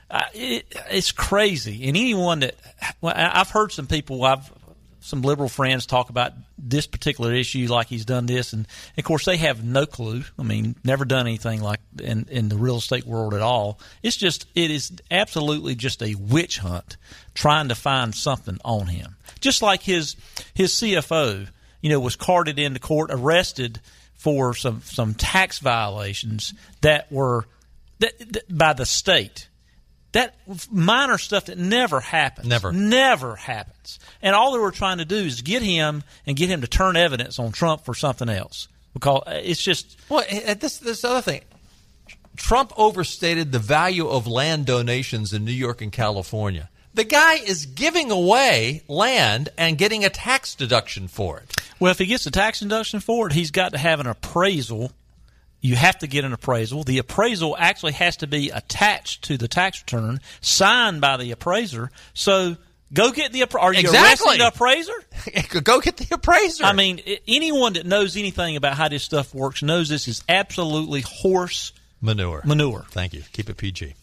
uh, 0.08 0.22
it, 0.32 0.66
it's 0.88 1.10
crazy. 1.10 1.88
And 1.88 1.96
anyone 1.96 2.40
that 2.40 2.54
well, 3.00 3.12
I've 3.16 3.50
heard 3.50 3.72
some 3.72 3.88
people, 3.88 4.22
I've 4.24 4.52
some 5.00 5.22
liberal 5.22 5.48
friends 5.48 5.86
talk 5.86 6.10
about 6.10 6.32
this 6.58 6.86
particular 6.86 7.32
issue, 7.32 7.66
like 7.68 7.88
he's 7.88 8.04
done 8.04 8.26
this, 8.26 8.52
and 8.52 8.66
of 8.96 9.04
course 9.04 9.24
they 9.24 9.36
have 9.38 9.64
no 9.64 9.86
clue. 9.86 10.22
I 10.38 10.42
mean, 10.42 10.76
never 10.84 11.04
done 11.04 11.26
anything 11.26 11.60
like 11.60 11.80
in 12.00 12.26
in 12.30 12.48
the 12.48 12.56
real 12.56 12.76
estate 12.76 13.06
world 13.06 13.34
at 13.34 13.40
all. 13.40 13.80
It's 14.02 14.16
just 14.16 14.46
it 14.54 14.70
is 14.70 14.92
absolutely 15.10 15.74
just 15.74 16.02
a 16.02 16.14
witch 16.14 16.58
hunt 16.58 16.96
trying 17.34 17.68
to 17.68 17.74
find 17.74 18.14
something 18.14 18.58
on 18.64 18.86
him. 18.86 19.16
Just 19.40 19.62
like 19.62 19.82
his 19.82 20.16
his 20.54 20.72
CFO, 20.72 21.48
you 21.80 21.90
know, 21.90 22.00
was 22.00 22.16
carted 22.16 22.58
into 22.58 22.80
court, 22.80 23.10
arrested 23.12 23.80
for 24.14 24.54
some 24.54 24.82
some 24.82 25.14
tax 25.14 25.58
violations 25.60 26.54
that 26.82 27.10
were 27.10 27.46
that, 28.00 28.18
that 28.32 28.56
by 28.56 28.72
the 28.72 28.86
state 28.86 29.48
that 30.12 30.34
minor 30.70 31.18
stuff 31.18 31.46
that 31.46 31.58
never 31.58 32.00
happens. 32.00 32.48
Never. 32.48 32.72
Never 32.72 33.36
happens. 33.36 33.98
And 34.22 34.34
all 34.34 34.52
they 34.52 34.58
were 34.58 34.72
trying 34.72 34.98
to 34.98 35.04
do 35.04 35.16
is 35.16 35.42
get 35.42 35.62
him 35.62 36.02
and 36.26 36.36
get 36.36 36.48
him 36.48 36.62
to 36.62 36.66
turn 36.66 36.96
evidence 36.96 37.38
on 37.38 37.52
Trump 37.52 37.84
for 37.84 37.94
something 37.94 38.28
else. 38.28 38.68
Because 38.92 39.22
uh, 39.26 39.40
it's 39.42 39.62
just. 39.62 39.96
Well, 40.08 40.24
this, 40.58 40.78
this 40.78 41.04
other 41.04 41.22
thing. 41.22 41.42
Trump 42.36 42.72
overstated 42.76 43.52
the 43.52 43.58
value 43.58 44.08
of 44.08 44.26
land 44.26 44.66
donations 44.66 45.32
in 45.32 45.44
New 45.44 45.52
York 45.52 45.82
and 45.82 45.92
California. 45.92 46.70
The 46.94 47.04
guy 47.04 47.34
is 47.34 47.66
giving 47.66 48.10
away 48.10 48.82
land 48.88 49.50
and 49.56 49.78
getting 49.78 50.04
a 50.04 50.10
tax 50.10 50.54
deduction 50.56 51.06
for 51.06 51.38
it. 51.38 51.54
Well, 51.78 51.92
if 51.92 51.98
he 51.98 52.06
gets 52.06 52.26
a 52.26 52.30
tax 52.30 52.60
deduction 52.60 52.98
for 53.00 53.28
it, 53.28 53.32
he's 53.32 53.52
got 53.52 53.72
to 53.72 53.78
have 53.78 54.00
an 54.00 54.06
appraisal 54.06 54.90
you 55.60 55.76
have 55.76 55.98
to 55.98 56.06
get 56.06 56.24
an 56.24 56.32
appraisal. 56.32 56.84
The 56.84 56.98
appraisal 56.98 57.56
actually 57.58 57.92
has 57.92 58.18
to 58.18 58.26
be 58.26 58.50
attached 58.50 59.24
to 59.24 59.36
the 59.36 59.48
tax 59.48 59.80
return, 59.82 60.20
signed 60.40 61.00
by 61.00 61.16
the 61.16 61.32
appraiser. 61.32 61.90
So 62.14 62.56
go 62.92 63.12
get 63.12 63.32
the 63.32 63.42
appraiser. 63.42 63.64
Are 63.64 63.74
you 63.74 63.80
exactly. 63.80 64.38
arresting 64.38 64.38
the 64.38 64.48
appraiser? 64.48 65.60
go 65.62 65.80
get 65.80 65.96
the 65.96 66.14
appraiser. 66.14 66.64
I 66.64 66.72
mean, 66.72 67.00
anyone 67.28 67.74
that 67.74 67.86
knows 67.86 68.16
anything 68.16 68.56
about 68.56 68.76
how 68.76 68.88
this 68.88 69.02
stuff 69.02 69.34
works 69.34 69.62
knows 69.62 69.88
this 69.88 70.08
is 70.08 70.24
absolutely 70.28 71.02
horse 71.02 71.72
manure. 72.00 72.42
Manure. 72.44 72.86
Thank 72.90 73.12
you. 73.12 73.22
Keep 73.32 73.50
it 73.50 73.56
PG. 73.56 73.94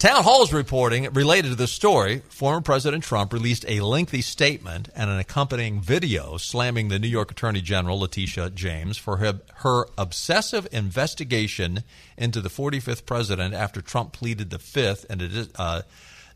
Town 0.00 0.24
Hall's 0.24 0.54
reporting 0.54 1.12
related 1.12 1.48
to 1.48 1.54
this 1.54 1.72
story, 1.72 2.22
former 2.30 2.62
President 2.62 3.04
Trump 3.04 3.34
released 3.34 3.66
a 3.68 3.82
lengthy 3.82 4.22
statement 4.22 4.88
and 4.96 5.10
an 5.10 5.18
accompanying 5.18 5.82
video 5.82 6.38
slamming 6.38 6.88
the 6.88 6.98
New 6.98 7.06
York 7.06 7.30
Attorney 7.30 7.60
General 7.60 8.00
Letitia 8.00 8.48
James 8.48 8.96
for 8.96 9.18
her, 9.18 9.40
her 9.56 9.84
obsessive 9.98 10.66
investigation 10.72 11.84
into 12.16 12.40
the 12.40 12.48
45th 12.48 13.04
president 13.04 13.52
after 13.52 13.82
Trump 13.82 14.14
pleaded 14.14 14.48
the 14.48 14.58
fifth 14.58 15.04
in 15.10 15.20
a 15.20 15.60
uh, 15.60 15.82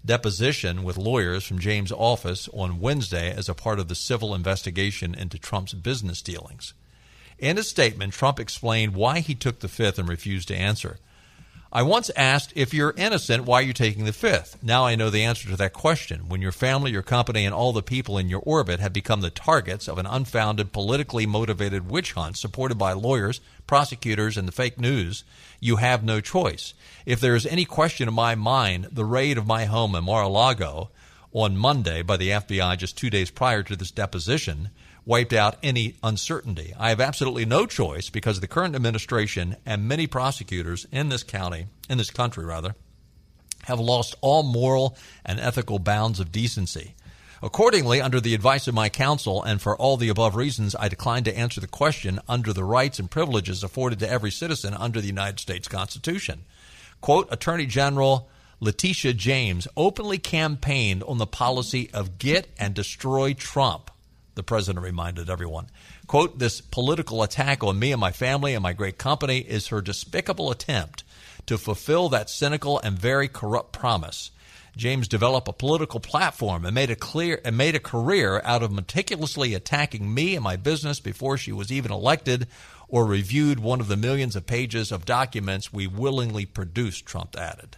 deposition 0.05 0.83
with 0.83 0.99
lawyers 0.99 1.43
from 1.45 1.59
James' 1.59 1.91
office 1.91 2.51
on 2.53 2.81
Wednesday 2.81 3.35
as 3.35 3.49
a 3.49 3.55
part 3.55 3.79
of 3.79 3.89
the 3.89 3.95
civil 3.95 4.35
investigation 4.35 5.15
into 5.15 5.39
Trump's 5.39 5.73
business 5.73 6.21
dealings. 6.21 6.75
In 7.39 7.57
a 7.57 7.63
statement, 7.63 8.13
Trump 8.13 8.39
explained 8.39 8.95
why 8.95 9.21
he 9.21 9.35
took 9.35 9.61
the 9.61 9.69
fifth 9.69 9.99
and 9.99 10.07
refused 10.07 10.49
to 10.49 10.55
answer. 10.55 10.99
I 11.77 11.83
once 11.83 12.09
asked, 12.15 12.53
if 12.55 12.73
you're 12.73 12.95
innocent, 12.97 13.47
why 13.47 13.59
are 13.59 13.65
you 13.65 13.73
taking 13.73 14.05
the 14.05 14.13
fifth? 14.13 14.63
Now 14.63 14.87
I 14.87 14.95
know 14.95 15.11
the 15.11 15.25
answer 15.25 15.49
to 15.49 15.57
that 15.57 15.73
question. 15.73 16.29
When 16.29 16.41
your 16.41 16.53
family, 16.53 16.93
your 16.93 17.03
company, 17.03 17.45
and 17.45 17.53
all 17.53 17.73
the 17.73 17.83
people 17.83 18.17
in 18.17 18.29
your 18.29 18.43
orbit 18.47 18.79
have 18.79 18.93
become 18.93 19.23
the 19.23 19.31
targets 19.31 19.89
of 19.89 19.99
an 19.99 20.07
unfounded, 20.07 20.71
politically 20.71 21.27
motivated 21.27 21.91
witch 21.91 22.13
hunt 22.13 22.37
supported 22.37 22.79
by 22.79 22.93
lawyers, 22.93 23.41
prosecutors, 23.67 24.37
and 24.37 24.47
the 24.47 24.53
fake 24.53 24.79
news, 24.79 25.25
you 25.59 25.77
have 25.77 26.05
no 26.05 26.21
choice. 26.21 26.75
If 27.07 27.19
there 27.19 27.35
is 27.35 27.45
any 27.45 27.65
question 27.65 28.07
in 28.07 28.15
my 28.15 28.37
mind, 28.37 28.91
the 28.93 29.05
raid 29.05 29.37
of 29.37 29.49
my 29.49 29.65
home 29.65 29.97
in 29.97 30.05
Mar-a-Lago 30.05 30.91
on 31.33 31.57
Monday 31.57 32.03
by 32.03 32.17
the 32.17 32.31
FBI 32.31 32.79
just 32.79 32.97
two 32.97 33.11
days 33.11 33.33
prior 33.33 33.65
to 33.65 33.75
this 33.75 33.91
deposition 33.91 34.71
wiped 35.07 35.33
out 35.33 35.57
any 35.63 35.97
uncertainty. 36.03 36.75
I 36.79 36.89
have 36.89 37.01
absolutely 37.01 37.45
no 37.45 37.67
choice 37.67 38.11
because 38.11 38.41
the 38.41 38.47
current 38.47 38.75
administration 38.75 39.57
and 39.67 39.89
many 39.89 40.07
prosecutors 40.07 40.87
in 40.91 41.09
this 41.09 41.23
county, 41.23 41.67
in 41.89 41.99
this 41.99 42.11
country 42.11 42.45
rather, 42.45 42.75
have 43.65 43.81
lost 43.81 44.15
all 44.21 44.43
moral 44.43 44.97
and 45.25 45.41
ethical 45.41 45.79
bounds 45.79 46.21
of 46.21 46.33
decency. 46.33 46.95
Accordingly, 47.43 48.01
under 48.01 48.21
the 48.21 48.35
advice 48.35 48.69
of 48.69 48.75
my 48.75 48.89
counsel 48.89 49.43
and 49.43 49.61
for 49.61 49.77
all 49.77 49.99
the 49.99 50.09
above 50.09 50.35
reasons, 50.35 50.75
I 50.79 50.89
decline 50.89 51.25
to 51.25 51.37
answer 51.37 51.61
the 51.61 51.67
question 51.67 52.19
under 52.27 52.55
the 52.55 52.65
rights 52.65 52.99
and 52.99 53.11
privileges 53.11 53.63
afforded 53.63 53.99
to 53.99 54.11
every 54.11 54.31
citizen 54.31 54.73
under 54.73 55.01
the 55.01 55.07
United 55.07 55.41
States 55.41 55.69
Constitution. 55.69 56.45
Quote, 57.03 57.29
Attorney 57.31 57.67
General 57.67 58.31
Letitia 58.61 59.13
James 59.13 59.69
openly 59.77 60.17
campaigned 60.17 61.03
on 61.03 61.19
the 61.19 61.27
policy 61.27 61.91
of 61.93 62.19
get 62.19 62.49
and 62.59 62.73
destroy 62.73 63.35
Trump 63.35 63.91
the 64.35 64.43
president 64.43 64.85
reminded 64.85 65.31
everyone. 65.31 65.67
Quote, 66.07 66.39
this 66.39 66.61
political 66.61 67.23
attack 67.23 67.63
on 67.63 67.79
me 67.79 67.93
and 67.93 68.01
my 68.01 68.13
family 68.13 68.55
and 68.55 68.63
my 68.63 68.73
great 68.73 68.99
company 68.99 69.39
is 69.39 69.69
her 69.69 69.81
despicable 69.81 70.51
attempt 70.51 71.05
to 71.47 71.59
fulfill 71.59 72.09
that 72.09 72.31
cynical 72.31 72.79
and 72.81 72.99
very 72.99 73.29
corrupt 73.29 73.73
promise. 73.73 74.31
James 74.77 75.07
developed 75.07 75.47
a 75.47 75.53
political 75.53 76.01
platform 76.01 76.65
and 76.65 76.75
made 76.75 76.91
a 76.91 76.97
clear 76.97 77.41
and 77.45 77.57
made 77.57 77.77
a 77.77 77.81
career 77.81 78.41
out 78.45 78.63
of 78.63 78.73
meticulously 78.73 79.55
attacking 79.55 80.13
me 80.13 80.35
and 80.35 80.43
my 80.43 80.57
business 80.57 80.99
before 80.99 81.39
she 81.39 81.53
was 81.53 81.71
even 81.71 81.93
elected 81.93 82.49
or 82.89 83.07
reviewed 83.07 83.61
one 83.61 83.81
of 83.81 83.89
the 83.89 83.97
millions 83.97 84.35
of 84.35 84.47
pages 84.47 84.91
of 84.91 85.05
documents 85.05 85.73
we 85.73 85.87
willingly 85.87 86.45
produced, 86.45 87.07
Trump 87.07 87.37
added. 87.39 87.77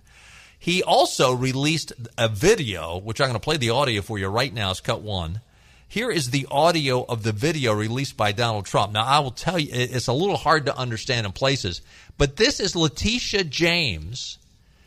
He 0.59 0.83
also 0.83 1.35
released 1.35 1.93
a 2.17 2.29
video, 2.29 2.99
which 2.99 3.21
I'm 3.21 3.29
going 3.29 3.35
to 3.35 3.41
play 3.41 3.59
the 3.59 3.71
audio 3.71 4.01
for 4.01 4.19
you 4.19 4.29
right 4.29 4.53
now. 4.53 4.71
It's 4.71 4.81
cut 4.81 5.03
one 5.03 5.41
here 5.89 6.11
is 6.11 6.31
the 6.31 6.47
audio 6.51 7.05
of 7.05 7.23
the 7.23 7.33
video 7.33 7.73
released 7.73 8.17
by 8.17 8.33
Donald 8.33 8.67
Trump. 8.67 8.93
Now, 8.93 9.05
I 9.05 9.21
will 9.21 9.31
tell 9.31 9.59
you, 9.59 9.69
it's 9.73 10.09
a 10.09 10.13
little 10.13 10.37
hard 10.37 10.67
to 10.67 10.77
understand 10.77 11.27
in 11.27 11.33
places, 11.33 11.81
but 12.19 12.37
this 12.37 12.61
is 12.61 12.75
Letitia 12.75 13.45
James 13.45 14.39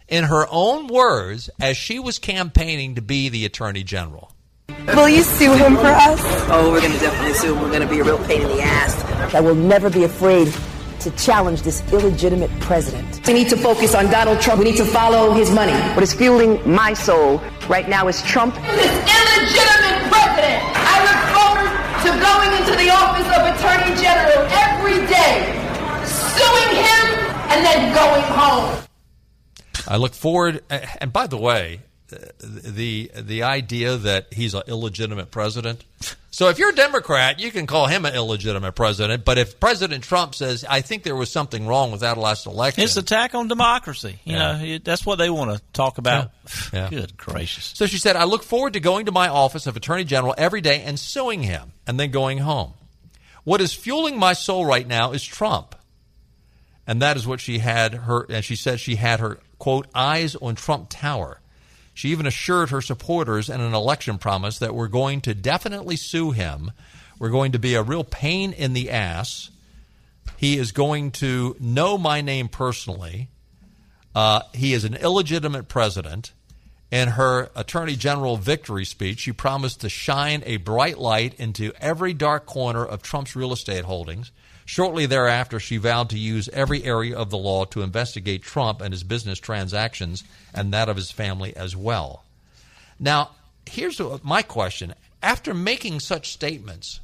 in 0.07 0.25
her 0.25 0.45
own 0.49 0.87
words 0.87 1.49
as 1.59 1.77
she 1.77 1.99
was 1.99 2.19
campaigning 2.19 2.95
to 2.95 3.01
be 3.01 3.29
the 3.29 3.45
Attorney 3.45 3.83
General. 3.83 4.31
Will 4.87 5.09
you 5.09 5.23
sue 5.23 5.53
him 5.53 5.75
for 5.75 5.87
us? 5.87 6.19
Oh, 6.49 6.71
we're 6.71 6.81
going 6.81 6.93
to 6.93 6.99
definitely 6.99 7.33
sue 7.33 7.55
him. 7.55 7.61
We're 7.61 7.69
going 7.69 7.81
to 7.81 7.87
be 7.87 7.99
a 7.99 8.03
real 8.03 8.23
pain 8.25 8.41
in 8.41 8.47
the 8.47 8.61
ass. 8.61 9.33
I 9.33 9.39
will 9.39 9.55
never 9.55 9.89
be 9.89 10.03
afraid 10.03 10.53
to 11.01 11.11
challenge 11.11 11.61
this 11.61 11.81
illegitimate 11.93 12.51
president. 12.59 13.25
We 13.25 13.33
need 13.33 13.49
to 13.49 13.57
focus 13.57 13.95
on 13.95 14.11
Donald 14.11 14.41
Trump. 14.41 14.59
We 14.59 14.65
need 14.65 14.77
to 14.77 14.85
follow 14.85 15.31
his 15.31 15.49
money. 15.49 15.73
What 15.93 16.03
is 16.03 16.13
fueling 16.13 16.59
my 16.69 16.93
soul 16.93 17.41
right 17.69 17.87
now 17.87 18.07
is 18.07 18.21
Trump. 18.23 18.55
This 18.55 18.91
illegitimate 18.91 20.11
president. 20.11 20.59
I 20.75 20.99
look 21.07 21.21
forward 21.37 21.71
to 22.03 22.18
going 22.29 22.51
into 22.59 22.75
the 22.77 22.89
office 22.91 23.29
of 23.37 23.41
Attorney 23.51 23.93
General 24.01 24.45
every 24.65 24.99
day, 25.07 25.33
suing 26.05 26.71
him, 26.87 27.05
and 27.51 27.65
then 27.65 27.79
going 27.93 28.23
home. 28.23 28.83
I 29.87 29.97
look 29.97 30.13
forward, 30.13 30.61
and 30.69 31.11
by 31.11 31.25
the 31.25 31.37
way, 31.37 31.81
the 32.09 33.11
the 33.15 33.43
idea 33.43 33.97
that 33.97 34.33
he's 34.33 34.53
an 34.53 34.63
illegitimate 34.67 35.31
president. 35.31 35.83
So 36.31 36.49
if 36.49 36.59
you're 36.59 36.69
a 36.69 36.75
Democrat, 36.75 37.39
you 37.39 37.51
can 37.51 37.67
call 37.67 37.87
him 37.87 38.05
an 38.05 38.13
illegitimate 38.13 38.75
president. 38.75 39.25
But 39.25 39.37
if 39.37 39.59
President 39.59 40.03
Trump 40.03 40.35
says, 40.35 40.65
"I 40.67 40.81
think 40.81 41.03
there 41.03 41.15
was 41.15 41.31
something 41.31 41.67
wrong 41.67 41.91
with 41.91 42.01
that 42.01 42.17
last 42.17 42.45
election," 42.45 42.83
it's 42.83 42.97
attack 42.97 43.35
on 43.35 43.47
democracy. 43.47 44.19
You 44.23 44.33
yeah. 44.33 44.57
know, 44.57 44.77
that's 44.83 45.05
what 45.05 45.17
they 45.17 45.29
want 45.29 45.51
to 45.51 45.61
talk 45.73 45.97
about. 45.97 46.31
Yeah. 46.73 46.79
Yeah. 46.81 46.89
Good 46.89 47.17
gracious! 47.17 47.71
So 47.75 47.85
she 47.85 47.97
said, 47.97 48.15
"I 48.15 48.23
look 48.23 48.43
forward 48.43 48.73
to 48.73 48.79
going 48.79 49.05
to 49.05 49.11
my 49.11 49.27
office 49.27 49.67
of 49.67 49.75
Attorney 49.75 50.03
General 50.03 50.35
every 50.37 50.61
day 50.61 50.81
and 50.81 50.99
suing 50.99 51.43
him, 51.43 51.73
and 51.87 51.99
then 51.99 52.11
going 52.11 52.39
home. 52.39 52.73
What 53.43 53.61
is 53.61 53.73
fueling 53.73 54.17
my 54.17 54.33
soul 54.33 54.65
right 54.65 54.87
now 54.87 55.11
is 55.11 55.23
Trump." 55.23 55.75
And 56.87 57.03
that 57.03 57.17
is 57.17 57.27
what 57.27 57.39
she 57.39 57.59
had 57.59 57.93
her, 57.93 58.25
and 58.29 58.43
she 58.43 58.55
said 58.55 58.79
she 58.79 58.95
had 58.95 59.19
her 59.19 59.39
quote 59.59 59.87
eyes 59.93 60.35
on 60.35 60.55
Trump 60.55 60.87
Tower 60.89 61.39
she 61.99 62.11
even 62.11 62.25
assured 62.25 62.69
her 62.69 62.79
supporters 62.79 63.49
in 63.49 63.59
an 63.59 63.73
election 63.73 64.17
promise 64.17 64.59
that 64.59 64.73
we're 64.73 64.87
going 64.87 65.19
to 65.19 65.35
definitely 65.35 65.97
sue 65.97 66.31
him. 66.31 66.71
We're 67.19 67.27
going 67.27 67.51
to 67.51 67.59
be 67.59 67.75
a 67.75 67.83
real 67.83 68.05
pain 68.05 68.53
in 68.53 68.71
the 68.71 68.89
ass. 68.89 69.49
He 70.37 70.57
is 70.57 70.71
going 70.71 71.11
to 71.11 71.57
know 71.59 71.97
my 71.97 72.21
name 72.21 72.47
personally. 72.47 73.27
Uh, 74.15 74.43
he 74.53 74.71
is 74.71 74.85
an 74.85 74.95
illegitimate 74.95 75.67
president. 75.67 76.31
In 76.89 77.09
her 77.09 77.49
Attorney 77.53 77.97
General 77.97 78.37
victory 78.37 78.85
speech, 78.85 79.19
she 79.19 79.33
promised 79.33 79.81
to 79.81 79.89
shine 79.89 80.41
a 80.45 80.55
bright 80.55 80.99
light 80.99 81.33
into 81.37 81.73
every 81.81 82.13
dark 82.13 82.45
corner 82.45 82.85
of 82.85 83.01
Trump's 83.01 83.35
real 83.35 83.51
estate 83.51 83.83
holdings. 83.83 84.31
Shortly 84.69 85.07
thereafter, 85.07 85.59
she 85.59 85.77
vowed 85.77 86.11
to 86.11 86.19
use 86.19 86.47
every 86.49 86.83
area 86.83 87.17
of 87.17 87.31
the 87.31 87.39
law 87.39 87.65
to 87.65 87.81
investigate 87.81 88.43
Trump 88.43 88.81
and 88.81 88.93
his 88.93 89.01
business 89.01 89.39
transactions 89.39 90.23
and 90.53 90.71
that 90.71 90.89
of 90.89 90.95
his 90.95 91.09
family 91.09 91.57
as 91.57 91.75
well. 91.75 92.23
Now, 92.99 93.31
here's 93.65 93.99
my 94.21 94.43
question. 94.43 94.93
After 95.23 95.55
making 95.55 96.01
such 96.01 96.31
statements, 96.31 96.99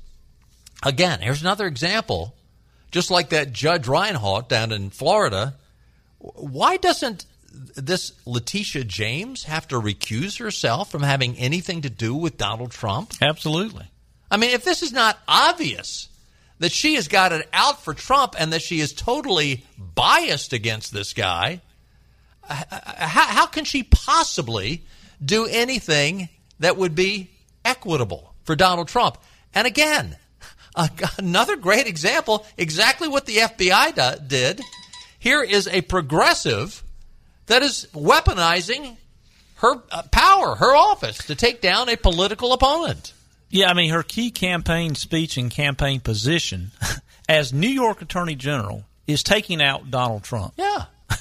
again, 0.83 1.21
here's 1.21 1.41
another 1.41 1.65
example, 1.65 2.35
just 2.91 3.09
like 3.09 3.29
that 3.29 3.51
Judge 3.51 3.87
Reinhart 3.87 4.47
down 4.47 4.71
in 4.71 4.91
Florida. 4.91 5.55
Why 6.19 6.77
doesn't 6.77 7.25
this 7.51 8.11
Letitia 8.27 8.83
James 8.83 9.45
have 9.45 9.67
to 9.69 9.81
recuse 9.81 10.37
herself 10.37 10.91
from 10.91 11.01
having 11.01 11.35
anything 11.39 11.81
to 11.81 11.89
do 11.89 12.13
with 12.13 12.37
Donald 12.37 12.69
Trump? 12.69 13.13
Absolutely. 13.23 13.85
I 14.29 14.37
mean, 14.37 14.51
if 14.51 14.63
this 14.63 14.83
is 14.83 14.91
not 14.91 15.17
obvious, 15.27 16.09
that 16.59 16.71
she 16.71 16.95
has 16.95 17.07
got 17.07 17.31
it 17.31 17.47
out 17.53 17.83
for 17.83 17.93
Trump 17.93 18.35
and 18.37 18.53
that 18.53 18.61
she 18.61 18.79
is 18.79 18.93
totally 18.93 19.65
biased 19.77 20.53
against 20.53 20.93
this 20.93 21.13
guy, 21.13 21.61
how, 22.47 23.25
how 23.25 23.45
can 23.47 23.65
she 23.65 23.83
possibly 23.83 24.83
do 25.23 25.45
anything 25.45 26.29
that 26.59 26.77
would 26.77 26.95
be 26.95 27.31
equitable 27.63 28.33
for 28.43 28.55
Donald 28.55 28.87
Trump? 28.87 29.17
And 29.53 29.67
again, 29.67 30.17
another 31.17 31.55
great 31.55 31.87
example, 31.87 32.45
exactly 32.57 33.07
what 33.07 33.25
the 33.25 33.37
FBI 33.37 33.95
do, 33.95 34.23
did. 34.27 34.61
Here 35.17 35.43
is 35.43 35.67
a 35.67 35.81
progressive 35.81 36.83
that 37.47 37.63
is 37.63 37.87
weaponizing 37.93 38.97
her 39.55 39.81
uh, 39.91 40.03
power, 40.11 40.55
her 40.55 40.75
office, 40.75 41.17
to 41.17 41.35
take 41.35 41.61
down 41.61 41.89
a 41.89 41.95
political 41.95 42.53
opponent. 42.53 43.13
Yeah, 43.49 43.69
I 43.69 43.73
mean, 43.73 43.91
her 43.91 44.03
key 44.03 44.31
campaign 44.31 44.95
speech 44.95 45.37
and 45.37 45.49
campaign 45.49 45.99
position 45.99 46.71
as 47.29 47.53
New 47.53 47.69
York 47.69 48.01
Attorney 48.01 48.35
General 48.35 48.83
is 49.07 49.23
taking 49.23 49.61
out 49.61 49.91
Donald 49.91 50.23
Trump. 50.23 50.53
Yeah. 50.57 50.85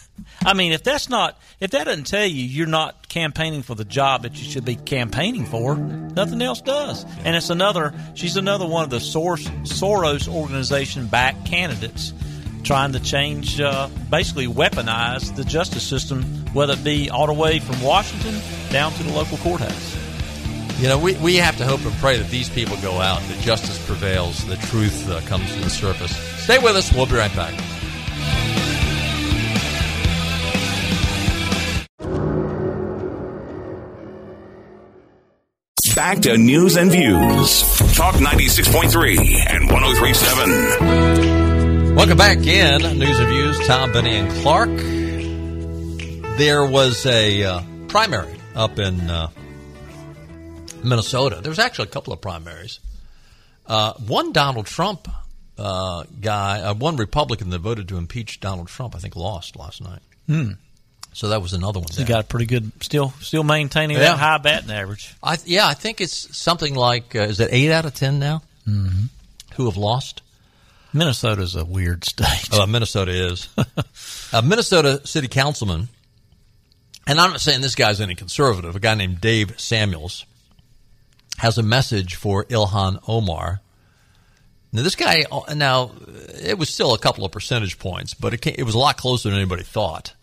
I 0.44 0.54
mean, 0.54 0.72
if 0.72 0.82
that's 0.82 1.08
not, 1.08 1.38
if 1.60 1.72
that 1.72 1.84
doesn't 1.84 2.06
tell 2.06 2.24
you 2.24 2.42
you're 2.42 2.66
not 2.66 3.08
campaigning 3.08 3.62
for 3.62 3.74
the 3.74 3.84
job 3.84 4.22
that 4.22 4.36
you 4.36 4.44
should 4.44 4.64
be 4.64 4.76
campaigning 4.76 5.44
for, 5.44 5.76
nothing 5.76 6.40
else 6.40 6.60
does. 6.60 7.04
And 7.24 7.36
it's 7.36 7.50
another, 7.50 7.94
she's 8.14 8.36
another 8.36 8.66
one 8.66 8.84
of 8.84 8.90
the 8.90 8.98
Soros, 8.98 9.46
Soros 9.66 10.28
organization 10.28 11.06
backed 11.06 11.46
candidates 11.46 12.12
trying 12.64 12.92
to 12.92 13.00
change, 13.00 13.60
uh, 13.60 13.88
basically 14.10 14.46
weaponize 14.46 15.34
the 15.36 15.44
justice 15.44 15.82
system, 15.82 16.22
whether 16.54 16.72
it 16.72 16.82
be 16.82 17.10
all 17.10 17.26
the 17.26 17.32
way 17.32 17.58
from 17.58 17.80
Washington 17.82 18.40
down 18.70 18.92
to 18.92 19.02
the 19.02 19.12
local 19.12 19.36
courthouse. 19.38 20.03
You 20.84 20.90
know, 20.90 20.98
we, 20.98 21.14
we 21.14 21.36
have 21.36 21.56
to 21.56 21.64
hope 21.64 21.82
and 21.86 21.94
pray 21.94 22.18
that 22.18 22.28
these 22.28 22.50
people 22.50 22.76
go 22.82 23.00
out, 23.00 23.22
that 23.22 23.40
justice 23.40 23.82
prevails, 23.86 24.44
the 24.44 24.56
truth 24.56 25.08
uh, 25.08 25.22
comes 25.22 25.50
to 25.54 25.60
the 25.60 25.70
surface. 25.70 26.14
Stay 26.42 26.58
with 26.58 26.76
us. 26.76 26.92
We'll 26.92 27.06
be 27.06 27.14
right 27.14 27.34
back. 27.34 27.54
Back 35.96 36.18
to 36.18 36.36
news 36.36 36.76
and 36.76 36.90
views. 36.90 37.62
Talk 37.94 38.16
96.3 38.16 39.46
and 39.48 39.70
1037. 39.70 41.94
Welcome 41.94 42.18
back 42.18 42.46
in. 42.46 42.98
News 42.98 43.18
and 43.18 43.28
views. 43.28 43.58
Tom, 43.66 43.90
Benny, 43.90 44.16
and 44.16 44.30
Clark. 44.42 44.68
There 46.36 46.66
was 46.66 47.06
a 47.06 47.42
uh, 47.42 47.62
primary 47.88 48.38
up 48.54 48.78
in 48.78 49.00
uh, 49.08 49.30
Minnesota. 50.84 51.40
There's 51.42 51.58
actually 51.58 51.88
a 51.88 51.90
couple 51.92 52.12
of 52.12 52.20
primaries. 52.20 52.80
Uh, 53.66 53.94
one 53.94 54.32
Donald 54.32 54.66
Trump 54.66 55.08
uh, 55.58 56.04
guy, 56.20 56.60
uh, 56.60 56.74
one 56.74 56.96
Republican 56.96 57.50
that 57.50 57.60
voted 57.60 57.88
to 57.88 57.96
impeach 57.96 58.40
Donald 58.40 58.68
Trump, 58.68 58.94
I 58.94 58.98
think 58.98 59.16
lost 59.16 59.56
last 59.56 59.80
night. 59.82 60.00
Hmm. 60.26 60.52
So 61.12 61.28
that 61.28 61.40
was 61.40 61.52
another 61.52 61.78
one. 61.78 61.88
So 61.92 62.02
he 62.02 62.08
got 62.08 62.24
a 62.24 62.26
pretty 62.26 62.46
good, 62.46 62.72
still 62.82 63.10
still 63.20 63.44
maintaining 63.44 63.96
Yeah. 63.96 64.02
that 64.04 64.18
high 64.18 64.38
batting 64.38 64.70
average. 64.72 65.14
I, 65.22 65.38
yeah, 65.44 65.66
I 65.68 65.74
think 65.74 66.00
it's 66.00 66.36
something 66.36 66.74
like 66.74 67.14
uh, 67.14 67.20
is 67.20 67.38
it 67.40 67.50
eight 67.52 67.70
out 67.70 67.84
of 67.86 67.94
ten 67.94 68.18
now 68.18 68.42
Mm-hmm. 68.68 69.04
who 69.54 69.66
have 69.66 69.76
lost? 69.76 70.22
Minnesota's 70.92 71.54
a 71.56 71.64
weird 71.64 72.04
state. 72.04 72.52
Uh, 72.52 72.66
Minnesota 72.66 73.10
is. 73.12 73.48
a 74.32 74.42
Minnesota 74.42 75.06
city 75.06 75.28
councilman, 75.28 75.88
and 77.06 77.20
I'm 77.20 77.30
not 77.30 77.40
saying 77.40 77.60
this 77.60 77.74
guy's 77.74 78.00
any 78.00 78.14
conservative, 78.14 78.74
a 78.76 78.80
guy 78.80 78.94
named 78.94 79.20
Dave 79.20 79.58
Samuels, 79.60 80.24
has 81.38 81.58
a 81.58 81.62
message 81.62 82.14
for 82.14 82.44
Ilhan 82.44 83.00
Omar. 83.08 83.60
Now, 84.72 84.82
this 84.82 84.96
guy, 84.96 85.24
now, 85.54 85.92
it 86.42 86.58
was 86.58 86.68
still 86.68 86.94
a 86.94 86.98
couple 86.98 87.24
of 87.24 87.30
percentage 87.30 87.78
points, 87.78 88.12
but 88.14 88.34
it, 88.34 88.40
came, 88.40 88.56
it 88.58 88.64
was 88.64 88.74
a 88.74 88.78
lot 88.78 88.96
closer 88.96 89.28
than 89.30 89.38
anybody 89.38 89.62
thought. 89.62 90.14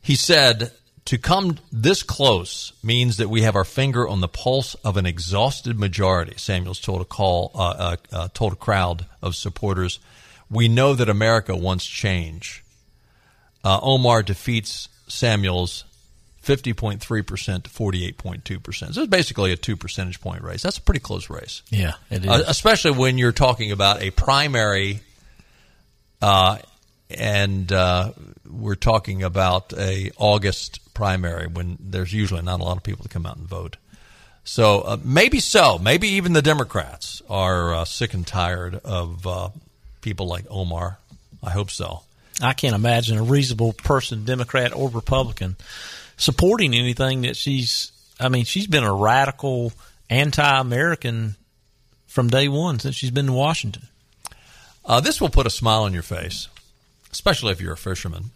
He 0.00 0.14
said, 0.14 0.72
to 1.06 1.18
come 1.18 1.58
this 1.72 2.02
close 2.02 2.72
means 2.82 3.16
that 3.16 3.28
we 3.28 3.42
have 3.42 3.56
our 3.56 3.64
finger 3.64 4.08
on 4.08 4.20
the 4.20 4.28
pulse 4.28 4.74
of 4.76 4.96
an 4.96 5.06
exhausted 5.06 5.78
majority. 5.78 6.34
Samuels 6.36 6.80
told 6.80 7.00
a 7.00 7.04
call, 7.04 7.50
uh, 7.54 7.58
uh, 7.58 7.96
uh, 8.12 8.28
told 8.32 8.52
a 8.52 8.56
crowd 8.56 9.06
of 9.20 9.34
supporters. 9.34 9.98
We 10.50 10.68
know 10.68 10.94
that 10.94 11.08
America 11.08 11.56
wants 11.56 11.84
change. 11.86 12.64
Uh, 13.64 13.78
Omar 13.82 14.22
defeats 14.22 14.88
Samuels 15.08 15.84
50.3% 16.44 17.00
to 17.00 17.70
48.2%. 17.70 18.94
So 18.94 19.02
it's 19.02 19.10
basically 19.10 19.52
a 19.52 19.56
two 19.56 19.76
percentage 19.76 20.20
point 20.20 20.42
race. 20.42 20.62
That's 20.62 20.78
a 20.78 20.82
pretty 20.82 21.00
close 21.00 21.28
race. 21.28 21.62
Yeah, 21.70 21.94
it 22.10 22.24
is. 22.24 22.30
Uh, 22.30 22.44
especially 22.46 22.92
when 22.92 23.18
you're 23.18 23.32
talking 23.32 23.72
about 23.72 24.02
a 24.02 24.10
primary, 24.10 25.00
uh, 26.22 26.58
and 27.10 27.70
uh, 27.72 28.12
we're 28.48 28.74
talking 28.74 29.22
about 29.22 29.72
a 29.76 30.10
August 30.16 30.80
primary 30.94 31.46
when 31.46 31.76
there's 31.80 32.12
usually 32.12 32.42
not 32.42 32.60
a 32.60 32.62
lot 32.62 32.76
of 32.76 32.82
people 32.82 33.02
to 33.02 33.08
come 33.08 33.26
out 33.26 33.36
and 33.36 33.46
vote. 33.46 33.76
So 34.44 34.80
uh, 34.80 34.96
maybe 35.04 35.40
so. 35.40 35.78
Maybe 35.78 36.08
even 36.08 36.32
the 36.32 36.42
Democrats 36.42 37.22
are 37.28 37.74
uh, 37.74 37.84
sick 37.84 38.14
and 38.14 38.26
tired 38.26 38.76
of 38.76 39.26
uh, 39.26 39.48
people 40.00 40.26
like 40.26 40.44
Omar. 40.48 40.98
I 41.42 41.50
hope 41.50 41.70
so. 41.70 42.02
I 42.42 42.54
can't 42.54 42.74
imagine 42.74 43.18
a 43.18 43.22
reasonable 43.22 43.74
person, 43.74 44.24
Democrat 44.24 44.74
or 44.74 44.88
Republican, 44.88 45.56
supporting 46.20 46.74
anything 46.74 47.22
that 47.22 47.36
she's. 47.36 47.90
I 48.20 48.28
mean, 48.28 48.44
she's 48.44 48.66
been 48.66 48.84
a 48.84 48.92
radical 48.92 49.72
anti-American 50.10 51.36
from 52.06 52.28
day 52.28 52.46
one 52.48 52.78
since 52.78 52.94
she's 52.94 53.10
been 53.10 53.26
in 53.26 53.32
Washington. 53.32 53.84
Uh, 54.84 55.00
this 55.00 55.20
will 55.20 55.30
put 55.30 55.46
a 55.46 55.50
smile 55.50 55.84
on 55.84 55.94
your 55.94 56.02
face, 56.02 56.48
especially 57.10 57.52
if 57.52 57.60
you're 57.60 57.72
a 57.72 57.78
fisherman. 57.78 58.30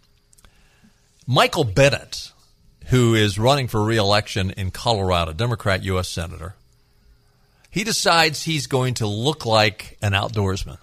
Michael 1.27 1.63
Bennet, 1.63 2.31
who 2.87 3.13
is 3.13 3.37
running 3.37 3.67
for 3.67 3.83
reelection 3.83 4.51
in 4.51 4.71
Colorado, 4.71 5.33
Democrat 5.33 5.83
U.S. 5.83 6.07
Senator, 6.07 6.55
he 7.69 7.83
decides 7.83 8.43
he's 8.43 8.67
going 8.67 8.95
to 8.95 9.07
look 9.07 9.45
like 9.45 9.97
an 10.01 10.13
outdoorsman. 10.13 10.77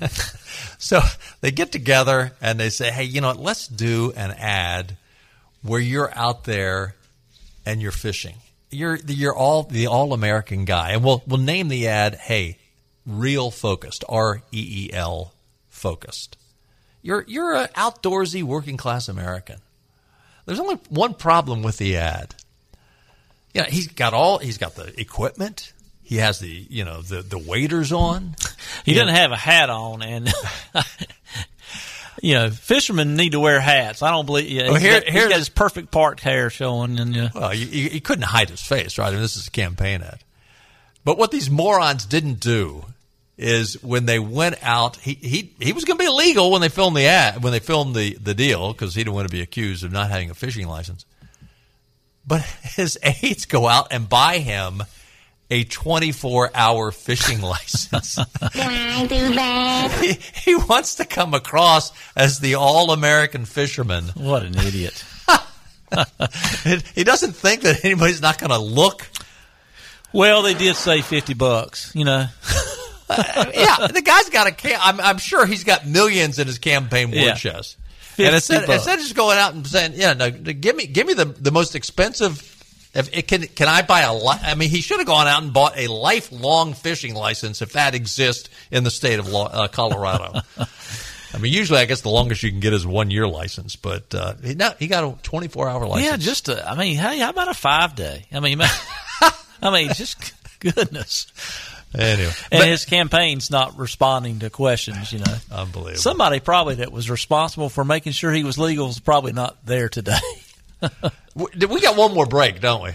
so 0.78 1.00
they 1.40 1.52
get 1.52 1.70
together 1.70 2.32
and 2.40 2.58
they 2.58 2.70
say, 2.70 2.90
hey, 2.90 3.04
you 3.04 3.20
know 3.20 3.28
what, 3.28 3.40
let's 3.40 3.68
do 3.68 4.12
an 4.16 4.32
ad 4.32 4.96
where 5.62 5.80
you're 5.80 6.12
out 6.16 6.44
there 6.44 6.94
and 7.64 7.80
you're 7.80 7.92
fishing. 7.92 8.36
You're 8.70 8.96
you're 9.06 9.36
all 9.36 9.64
the 9.64 9.86
all 9.86 10.12
American 10.12 10.64
guy, 10.64 10.92
and 10.92 11.04
we'll 11.04 11.22
we'll 11.26 11.40
name 11.40 11.68
the 11.68 11.88
ad. 11.88 12.14
Hey, 12.14 12.58
real 13.06 13.50
focused, 13.50 14.04
R 14.08 14.42
E 14.50 14.88
E 14.88 14.92
L 14.92 15.34
focused. 15.68 16.36
You're 17.02 17.24
you're 17.26 17.54
an 17.54 17.68
outdoorsy 17.76 18.42
working 18.42 18.76
class 18.76 19.08
American. 19.08 19.58
There's 20.46 20.60
only 20.60 20.76
one 20.88 21.14
problem 21.14 21.62
with 21.62 21.76
the 21.76 21.96
ad. 21.96 22.34
You 23.52 23.62
know, 23.62 23.68
he's 23.68 23.88
got 23.88 24.14
all 24.14 24.38
he's 24.38 24.58
got 24.58 24.74
the 24.74 24.98
equipment. 24.98 25.72
He 26.02 26.16
has 26.16 26.38
the 26.38 26.48
you 26.48 26.84
know 26.84 27.02
the 27.02 27.22
the 27.22 27.38
waders 27.38 27.92
on. 27.92 28.36
He 28.84 28.94
doesn't 28.94 29.14
have 29.14 29.32
a 29.32 29.36
hat 29.36 29.70
on, 29.70 30.02
and 30.02 30.32
you 32.20 32.34
know, 32.34 32.50
fishermen 32.50 33.16
need 33.16 33.32
to 33.32 33.40
wear 33.40 33.60
hats. 33.60 34.02
I 34.02 34.10
don't 34.10 34.26
believe. 34.26 34.50
Yeah, 34.50 34.64
Well, 34.70 34.74
he's 34.74 34.82
here- 34.82 35.02
he's 35.06 35.28
got 35.28 35.38
his 35.38 35.48
perfect 35.48 35.90
parked 35.90 36.20
hair 36.20 36.50
showing, 36.50 36.98
and 36.98 37.16
uh, 37.16 37.28
Well, 37.34 37.54
you, 37.54 37.66
you, 37.66 37.90
you 37.90 38.00
couldn't 38.00 38.24
hide 38.24 38.50
his 38.50 38.60
face, 38.60 38.98
right? 38.98 39.08
I 39.08 39.12
mean, 39.12 39.20
this 39.22 39.36
is 39.36 39.46
a 39.46 39.50
campaign 39.50 40.02
ad. 40.02 40.18
But 41.04 41.18
what 41.18 41.30
these 41.30 41.50
morons 41.50 42.04
didn't 42.06 42.40
do 42.40 42.84
is 43.38 43.82
when 43.82 44.06
they 44.06 44.18
went 44.18 44.56
out, 44.62 44.96
he 44.98 45.14
he, 45.14 45.52
he 45.58 45.72
was 45.72 45.84
going 45.84 45.96
to 45.98 46.02
be 46.04 46.08
illegal 46.08 46.50
when 46.50 46.60
they 46.60 46.68
filmed 46.68 46.96
the 46.96 47.06
ad, 47.06 47.42
when 47.42 47.52
they 47.52 47.58
filmed 47.60 47.94
the, 47.96 48.14
the 48.14 48.34
deal, 48.34 48.72
because 48.72 48.94
he 48.94 49.00
didn't 49.02 49.14
want 49.14 49.26
to 49.28 49.32
be 49.32 49.40
accused 49.40 49.82
of 49.84 49.90
not 49.90 50.10
having 50.10 50.30
a 50.30 50.34
fishing 50.34 50.68
license. 50.68 51.04
But 52.26 52.42
his 52.62 52.98
aides 53.02 53.46
go 53.46 53.66
out 53.66 53.88
and 53.90 54.08
buy 54.08 54.38
him 54.38 54.82
a 55.52 55.64
24 55.64 56.50
hour 56.54 56.90
fishing 56.90 57.40
license. 57.54 58.14
Can 58.52 58.70
I 58.70 59.06
do 59.06 59.34
that? 59.34 59.98
he, 60.02 60.18
he 60.50 60.56
wants 60.56 60.94
to 60.96 61.04
come 61.04 61.34
across 61.34 61.92
as 62.16 62.38
the 62.40 62.54
all 62.54 62.90
American 62.90 63.44
fisherman. 63.44 64.04
what 64.14 64.42
an 64.44 64.56
idiot! 64.58 65.04
he 66.94 67.04
doesn't 67.04 67.32
think 67.36 67.60
that 67.62 67.84
anybody's 67.84 68.22
not 68.22 68.38
going 68.38 68.50
to 68.50 68.58
look 68.58 69.08
Well, 70.12 70.42
they 70.42 70.54
did 70.54 70.74
say 70.76 71.02
fifty 71.02 71.34
bucks. 71.34 71.92
You 71.94 72.04
know, 72.06 72.26
uh, 73.10 73.44
yeah, 73.54 73.88
the 73.88 74.02
guy's 74.02 74.30
got 74.30 74.46
a. 74.46 74.52
Cam- 74.52 74.80
I'm, 74.82 75.00
I'm 75.00 75.18
sure 75.18 75.44
he's 75.46 75.64
got 75.64 75.86
millions 75.86 76.38
in 76.38 76.46
his 76.46 76.58
campaign 76.58 77.10
war 77.10 77.20
Yeah. 77.20 77.34
chest. 77.34 77.76
And 78.18 78.34
instead, 78.34 78.66
bucks. 78.66 78.74
instead 78.80 78.98
of 78.98 79.04
just 79.04 79.14
going 79.16 79.38
out 79.38 79.54
and 79.54 79.66
saying, 79.66 79.92
"Yeah, 79.96 80.12
no, 80.12 80.30
give 80.30 80.76
me, 80.76 80.86
give 80.86 81.06
me 81.06 81.14
the 81.14 81.24
the 81.26 81.50
most 81.50 81.74
expensive." 81.74 82.51
If 82.94 83.16
it 83.16 83.26
can, 83.26 83.42
can 83.44 83.68
I 83.68 83.80
buy 83.82 84.00
a? 84.02 84.12
Li- 84.14 84.40
I 84.42 84.54
mean, 84.54 84.68
he 84.68 84.82
should 84.82 84.98
have 84.98 85.06
gone 85.06 85.26
out 85.26 85.42
and 85.42 85.52
bought 85.52 85.78
a 85.78 85.86
lifelong 85.86 86.74
fishing 86.74 87.14
license 87.14 87.62
if 87.62 87.72
that 87.72 87.94
exists 87.94 88.50
in 88.70 88.84
the 88.84 88.90
state 88.90 89.18
of 89.18 89.34
uh, 89.34 89.68
Colorado. 89.72 90.40
I 91.34 91.38
mean, 91.38 91.50
usually, 91.54 91.78
I 91.78 91.86
guess 91.86 92.02
the 92.02 92.10
longest 92.10 92.42
you 92.42 92.50
can 92.50 92.60
get 92.60 92.74
is 92.74 92.86
one 92.86 93.10
year 93.10 93.26
license, 93.26 93.76
but 93.76 94.14
uh, 94.14 94.34
he, 94.44 94.54
no, 94.54 94.72
he 94.78 94.86
got 94.88 95.04
a 95.04 95.16
24 95.22 95.68
hour 95.70 95.86
license. 95.86 96.10
yeah, 96.10 96.16
just 96.18 96.50
a, 96.50 96.68
I 96.70 96.76
mean, 96.76 96.96
hey, 96.96 97.18
how 97.20 97.30
about 97.30 97.48
a 97.48 97.54
five 97.54 97.94
day? 97.94 98.26
I 98.30 98.40
mean, 98.40 98.60
I 99.62 99.70
mean, 99.72 99.94
just 99.94 100.34
goodness. 100.60 101.28
anyway. 101.94 102.30
And 102.50 102.60
But- 102.60 102.68
his 102.68 102.84
campaign's 102.84 103.50
not 103.50 103.78
responding 103.78 104.40
to 104.40 104.50
questions. 104.50 105.10
You 105.14 105.20
know, 105.20 105.34
Unbelievable. 105.50 105.96
somebody 106.02 106.40
probably 106.40 106.74
that 106.76 106.92
was 106.92 107.08
responsible 107.08 107.70
for 107.70 107.84
making 107.84 108.12
sure 108.12 108.30
he 108.32 108.44
was 108.44 108.58
legal 108.58 108.90
is 108.90 109.00
probably 109.00 109.32
not 109.32 109.64
there 109.64 109.88
today. 109.88 110.18
W- 111.36 111.68
We 111.68 111.80
got 111.80 111.96
one 111.96 112.14
more 112.14 112.26
break, 112.26 112.60
don't 112.60 112.82
we? 112.82 112.90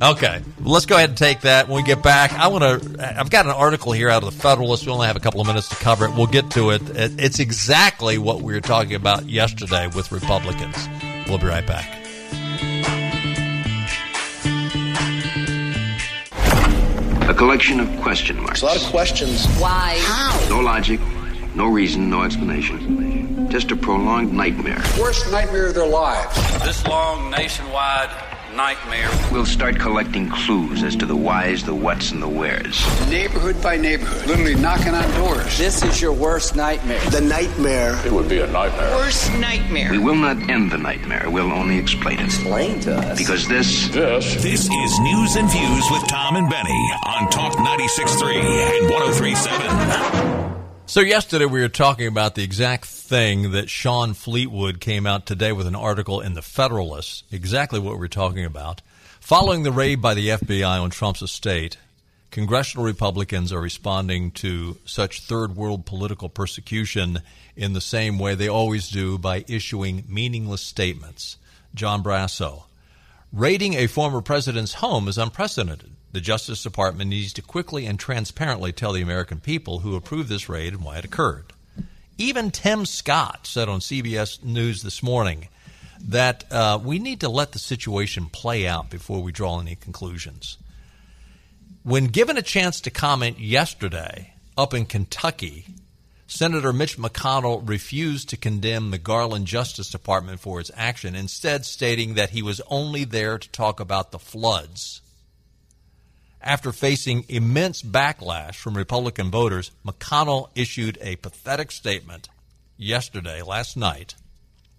Okay, 0.00 0.40
let's 0.60 0.84
go 0.86 0.94
ahead 0.96 1.08
and 1.08 1.18
take 1.18 1.40
that. 1.40 1.68
When 1.68 1.76
we 1.76 1.82
get 1.82 2.02
back, 2.02 2.32
I 2.34 2.48
want 2.48 2.82
to. 2.82 3.18
I've 3.18 3.30
got 3.30 3.46
an 3.46 3.52
article 3.52 3.92
here 3.92 4.10
out 4.10 4.22
of 4.22 4.32
the 4.34 4.40
Federalist. 4.40 4.84
We 4.86 4.92
only 4.92 5.06
have 5.06 5.16
a 5.16 5.20
couple 5.20 5.40
of 5.40 5.46
minutes 5.46 5.68
to 5.70 5.76
cover 5.76 6.04
it. 6.04 6.14
We'll 6.14 6.26
get 6.26 6.50
to 6.52 6.70
it. 6.70 6.82
It- 6.90 7.12
It's 7.18 7.38
exactly 7.38 8.18
what 8.18 8.42
we 8.42 8.52
were 8.52 8.60
talking 8.60 8.94
about 8.94 9.28
yesterday 9.28 9.86
with 9.88 10.12
Republicans. 10.12 10.76
We'll 11.28 11.38
be 11.38 11.46
right 11.46 11.66
back. 11.66 12.02
A 17.28 17.34
collection 17.34 17.80
of 17.80 17.88
question 18.02 18.40
marks. 18.40 18.62
a 18.62 18.66
lot 18.66 18.76
of 18.76 18.82
questions. 18.84 19.46
Why? 19.58 19.96
How? 20.02 20.48
No 20.48 20.60
logic, 20.60 21.00
no 21.56 21.66
reason, 21.66 22.10
no 22.10 22.22
explanation. 22.22 23.48
Just 23.50 23.70
a 23.70 23.76
prolonged 23.76 24.32
nightmare. 24.32 24.82
Worst 25.00 25.30
nightmare 25.32 25.68
of 25.68 25.74
their 25.74 25.86
lives. 25.86 26.36
This 26.62 26.86
long 26.86 27.30
nationwide 27.30 28.10
nightmare. 28.54 29.10
We'll 29.30 29.46
start 29.46 29.78
collecting 29.78 30.28
clues 30.30 30.82
as 30.82 30.96
to 30.96 31.06
the 31.06 31.16
whys, 31.16 31.64
the 31.64 31.74
whats, 31.74 32.10
and 32.10 32.22
the 32.22 32.28
wheres. 32.28 32.84
Neighborhood 33.08 33.62
by 33.62 33.76
neighborhood. 33.76 34.26
Literally 34.26 34.54
knocking 34.54 34.94
on 34.94 35.10
doors. 35.14 35.58
This 35.58 35.82
is 35.82 36.00
your 36.00 36.12
worst 36.12 36.56
nightmare. 36.56 37.00
The 37.10 37.20
nightmare. 37.20 38.00
It 38.04 38.12
would 38.12 38.28
be 38.28 38.40
a 38.40 38.46
nightmare. 38.46 38.96
Worst 38.96 39.32
nightmare. 39.34 39.90
We 39.90 39.98
will 39.98 40.14
not 40.14 40.50
end 40.50 40.70
the 40.72 40.78
nightmare. 40.78 41.28
We'll 41.30 41.52
only 41.52 41.78
explain 41.78 42.18
it. 42.18 42.26
Explain 42.26 42.80
to 42.80 42.96
us. 42.96 43.18
Because 43.18 43.46
this 43.48 43.88
This. 43.88 44.42
This 44.42 44.68
is 44.70 45.00
News 45.00 45.36
and 45.36 45.50
Views 45.50 45.84
with 45.90 46.06
Tom 46.08 46.36
and 46.36 46.48
Benny 46.48 46.90
on 47.04 47.30
Talk 47.30 47.54
96.3 47.56 48.36
and 48.42 48.90
103.7. 48.90 50.45
So 50.88 51.00
yesterday 51.00 51.46
we 51.46 51.62
were 51.62 51.68
talking 51.68 52.06
about 52.06 52.36
the 52.36 52.44
exact 52.44 52.84
thing 52.84 53.50
that 53.50 53.68
Shawn 53.68 54.14
Fleetwood 54.14 54.80
came 54.80 55.04
out 55.04 55.26
today 55.26 55.50
with 55.50 55.66
an 55.66 55.74
article 55.74 56.20
in 56.20 56.34
the 56.34 56.42
Federalist, 56.42 57.24
exactly 57.32 57.80
what 57.80 57.94
we 57.94 57.98
we're 57.98 58.08
talking 58.08 58.44
about. 58.44 58.82
Following 59.18 59.64
the 59.64 59.72
raid 59.72 60.00
by 60.00 60.14
the 60.14 60.28
FBI 60.28 60.80
on 60.80 60.90
Trump's 60.90 61.22
estate, 61.22 61.76
congressional 62.30 62.86
Republicans 62.86 63.52
are 63.52 63.60
responding 63.60 64.30
to 64.30 64.78
such 64.84 65.22
third 65.22 65.56
world 65.56 65.86
political 65.86 66.28
persecution 66.28 67.20
in 67.56 67.72
the 67.72 67.80
same 67.80 68.16
way 68.16 68.36
they 68.36 68.48
always 68.48 68.88
do 68.88 69.18
by 69.18 69.44
issuing 69.48 70.04
meaningless 70.08 70.62
statements. 70.62 71.36
John 71.74 72.04
Barrasso. 72.04 72.62
Raiding 73.32 73.74
a 73.74 73.88
former 73.88 74.20
president's 74.20 74.74
home 74.74 75.08
is 75.08 75.18
unprecedented. 75.18 75.95
The 76.16 76.22
Justice 76.22 76.62
Department 76.62 77.10
needs 77.10 77.34
to 77.34 77.42
quickly 77.42 77.84
and 77.84 78.00
transparently 78.00 78.72
tell 78.72 78.94
the 78.94 79.02
American 79.02 79.38
people 79.38 79.80
who 79.80 79.96
approved 79.96 80.30
this 80.30 80.48
raid 80.48 80.72
and 80.72 80.82
why 80.82 80.96
it 80.96 81.04
occurred. 81.04 81.52
Even 82.16 82.50
Tim 82.50 82.86
Scott 82.86 83.46
said 83.46 83.68
on 83.68 83.80
CBS 83.80 84.42
News 84.42 84.82
this 84.82 85.02
morning 85.02 85.48
that 86.00 86.50
uh, 86.50 86.80
we 86.82 86.98
need 86.98 87.20
to 87.20 87.28
let 87.28 87.52
the 87.52 87.58
situation 87.58 88.30
play 88.32 88.66
out 88.66 88.88
before 88.88 89.22
we 89.22 89.30
draw 89.30 89.60
any 89.60 89.74
conclusions. 89.74 90.56
When 91.82 92.06
given 92.06 92.38
a 92.38 92.42
chance 92.42 92.80
to 92.80 92.90
comment 92.90 93.38
yesterday 93.38 94.32
up 94.56 94.72
in 94.72 94.86
Kentucky, 94.86 95.66
Senator 96.26 96.72
Mitch 96.72 96.96
McConnell 96.96 97.68
refused 97.68 98.30
to 98.30 98.38
condemn 98.38 98.90
the 98.90 98.96
Garland 98.96 99.48
Justice 99.48 99.90
Department 99.90 100.40
for 100.40 100.60
its 100.60 100.70
action, 100.74 101.14
instead, 101.14 101.66
stating 101.66 102.14
that 102.14 102.30
he 102.30 102.40
was 102.40 102.62
only 102.68 103.04
there 103.04 103.36
to 103.36 103.48
talk 103.50 103.80
about 103.80 104.12
the 104.12 104.18
floods. 104.18 105.02
After 106.46 106.70
facing 106.70 107.24
immense 107.28 107.82
backlash 107.82 108.54
from 108.54 108.76
Republican 108.76 109.32
voters, 109.32 109.72
McConnell 109.84 110.48
issued 110.54 110.96
a 111.00 111.16
pathetic 111.16 111.72
statement 111.72 112.28
yesterday, 112.76 113.42
last 113.42 113.76
night, 113.76 114.14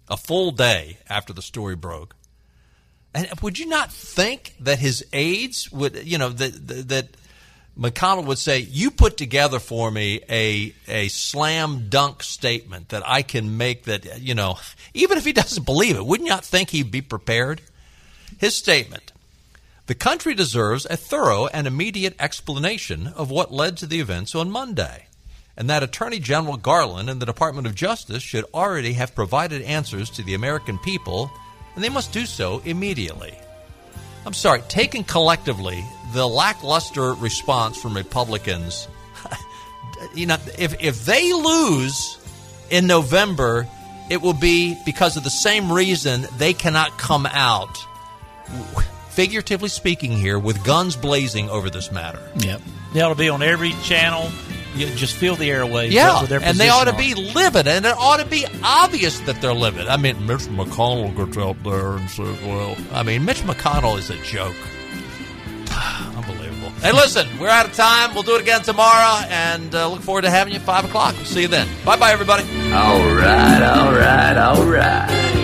a 0.08 0.16
full 0.16 0.50
day 0.50 0.96
after 1.10 1.34
the 1.34 1.42
story 1.42 1.76
broke. 1.76 2.16
And 3.12 3.28
would 3.42 3.58
you 3.58 3.66
not 3.66 3.92
think 3.92 4.54
that 4.60 4.78
his 4.78 5.04
aides 5.12 5.70
would, 5.70 6.06
you 6.06 6.16
know, 6.16 6.30
that, 6.30 6.88
that 6.88 7.08
McConnell 7.78 8.24
would 8.24 8.38
say, 8.38 8.60
"You 8.60 8.90
put 8.90 9.18
together 9.18 9.58
for 9.58 9.90
me 9.90 10.22
a 10.30 10.74
a 10.88 11.08
slam 11.08 11.90
dunk 11.90 12.22
statement 12.22 12.88
that 12.88 13.06
I 13.06 13.20
can 13.20 13.58
make 13.58 13.84
that 13.84 14.22
you 14.22 14.34
know, 14.34 14.58
even 14.94 15.18
if 15.18 15.26
he 15.26 15.34
doesn't 15.34 15.66
believe 15.66 15.96
it, 15.96 16.06
wouldn't 16.06 16.28
you 16.28 16.32
not 16.32 16.46
think 16.46 16.70
he'd 16.70 16.90
be 16.90 17.02
prepared?" 17.02 17.60
His 18.38 18.56
statement: 18.56 19.12
"The 19.88 19.96
country 19.96 20.34
deserves 20.34 20.86
a 20.86 20.96
thorough 20.96 21.48
and 21.48 21.66
immediate 21.66 22.14
explanation 22.20 23.08
of 23.08 23.30
what 23.30 23.52
led 23.52 23.76
to 23.78 23.86
the 23.86 24.00
events 24.00 24.34
on 24.34 24.50
Monday." 24.50 25.06
And 25.56 25.68
that 25.68 25.82
Attorney 25.82 26.20
General 26.20 26.56
Garland 26.56 27.10
and 27.10 27.20
the 27.20 27.26
Department 27.26 27.66
of 27.66 27.74
Justice 27.74 28.22
should 28.22 28.44
already 28.54 28.92
have 28.92 29.16
provided 29.16 29.60
answers 29.62 30.08
to 30.10 30.22
the 30.22 30.34
American 30.34 30.78
people, 30.78 31.32
and 31.74 31.82
they 31.82 31.88
must 31.88 32.12
do 32.12 32.26
so 32.26 32.62
immediately. 32.64 33.36
I'm 34.24 34.34
sorry, 34.34 34.60
taken 34.68 35.04
collectively, 35.04 35.84
the 36.12 36.28
lackluster 36.28 37.14
response 37.14 37.80
from 37.80 37.96
Republicans, 37.96 38.86
you 40.14 40.26
know, 40.26 40.36
if, 40.58 40.80
if 40.82 41.04
they 41.04 41.32
lose 41.32 42.18
in 42.70 42.86
November, 42.86 43.66
it 44.10 44.22
will 44.22 44.34
be 44.34 44.76
because 44.84 45.16
of 45.16 45.24
the 45.24 45.30
same 45.30 45.72
reason 45.72 46.26
they 46.36 46.52
cannot 46.52 46.98
come 46.98 47.26
out, 47.26 47.78
figuratively 49.18 49.68
speaking, 49.68 50.12
here 50.12 50.38
with 50.38 50.62
guns 50.62 50.94
blazing 50.94 51.50
over 51.50 51.68
this 51.68 51.90
matter. 51.90 52.20
Yep. 52.36 52.60
They 52.92 53.00
ought 53.00 53.08
to 53.08 53.16
be 53.16 53.28
on 53.28 53.42
every 53.42 53.72
channel. 53.82 54.30
You 54.76 54.86
just 54.94 55.16
feel 55.16 55.34
the 55.34 55.48
airwaves. 55.48 55.90
Yeah, 55.90 56.20
with 56.20 56.30
their 56.30 56.40
and 56.40 56.56
they 56.56 56.68
ought 56.68 56.84
to 56.84 56.92
position 56.92 57.24
be 57.24 57.32
livid, 57.34 57.66
and 57.66 57.84
it 57.84 57.96
ought 57.98 58.18
to 58.20 58.26
be 58.26 58.46
obvious 58.62 59.18
that 59.22 59.42
they're 59.42 59.52
livid. 59.52 59.88
I 59.88 59.96
mean, 59.96 60.24
Mitch 60.24 60.42
McConnell 60.42 61.16
gets 61.16 61.36
out 61.36 61.60
there 61.64 61.96
and 61.96 62.08
says, 62.08 62.40
"Well, 62.42 62.76
I 62.92 63.02
mean, 63.02 63.24
Mitch 63.24 63.38
McConnell 63.38 63.98
is 63.98 64.08
a 64.08 64.22
joke." 64.22 64.54
Unbelievable. 66.16 66.70
Hey, 66.80 66.92
listen, 66.92 67.26
we're 67.40 67.48
out 67.48 67.66
of 67.66 67.74
time. 67.74 68.14
We'll 68.14 68.22
do 68.22 68.36
it 68.36 68.42
again 68.42 68.62
tomorrow, 68.62 69.26
and 69.30 69.74
uh, 69.74 69.88
look 69.88 70.02
forward 70.02 70.22
to 70.22 70.30
having 70.30 70.52
you 70.52 70.60
at 70.60 70.64
five 70.64 70.84
o'clock. 70.84 71.16
We'll 71.16 71.24
see 71.24 71.42
you 71.42 71.48
then. 71.48 71.66
Bye, 71.84 71.96
bye, 71.96 72.12
everybody. 72.12 72.44
All 72.72 73.00
right, 73.16 73.62
all 73.64 73.92
right, 73.92 74.36
all 74.36 74.64
right. 74.64 75.37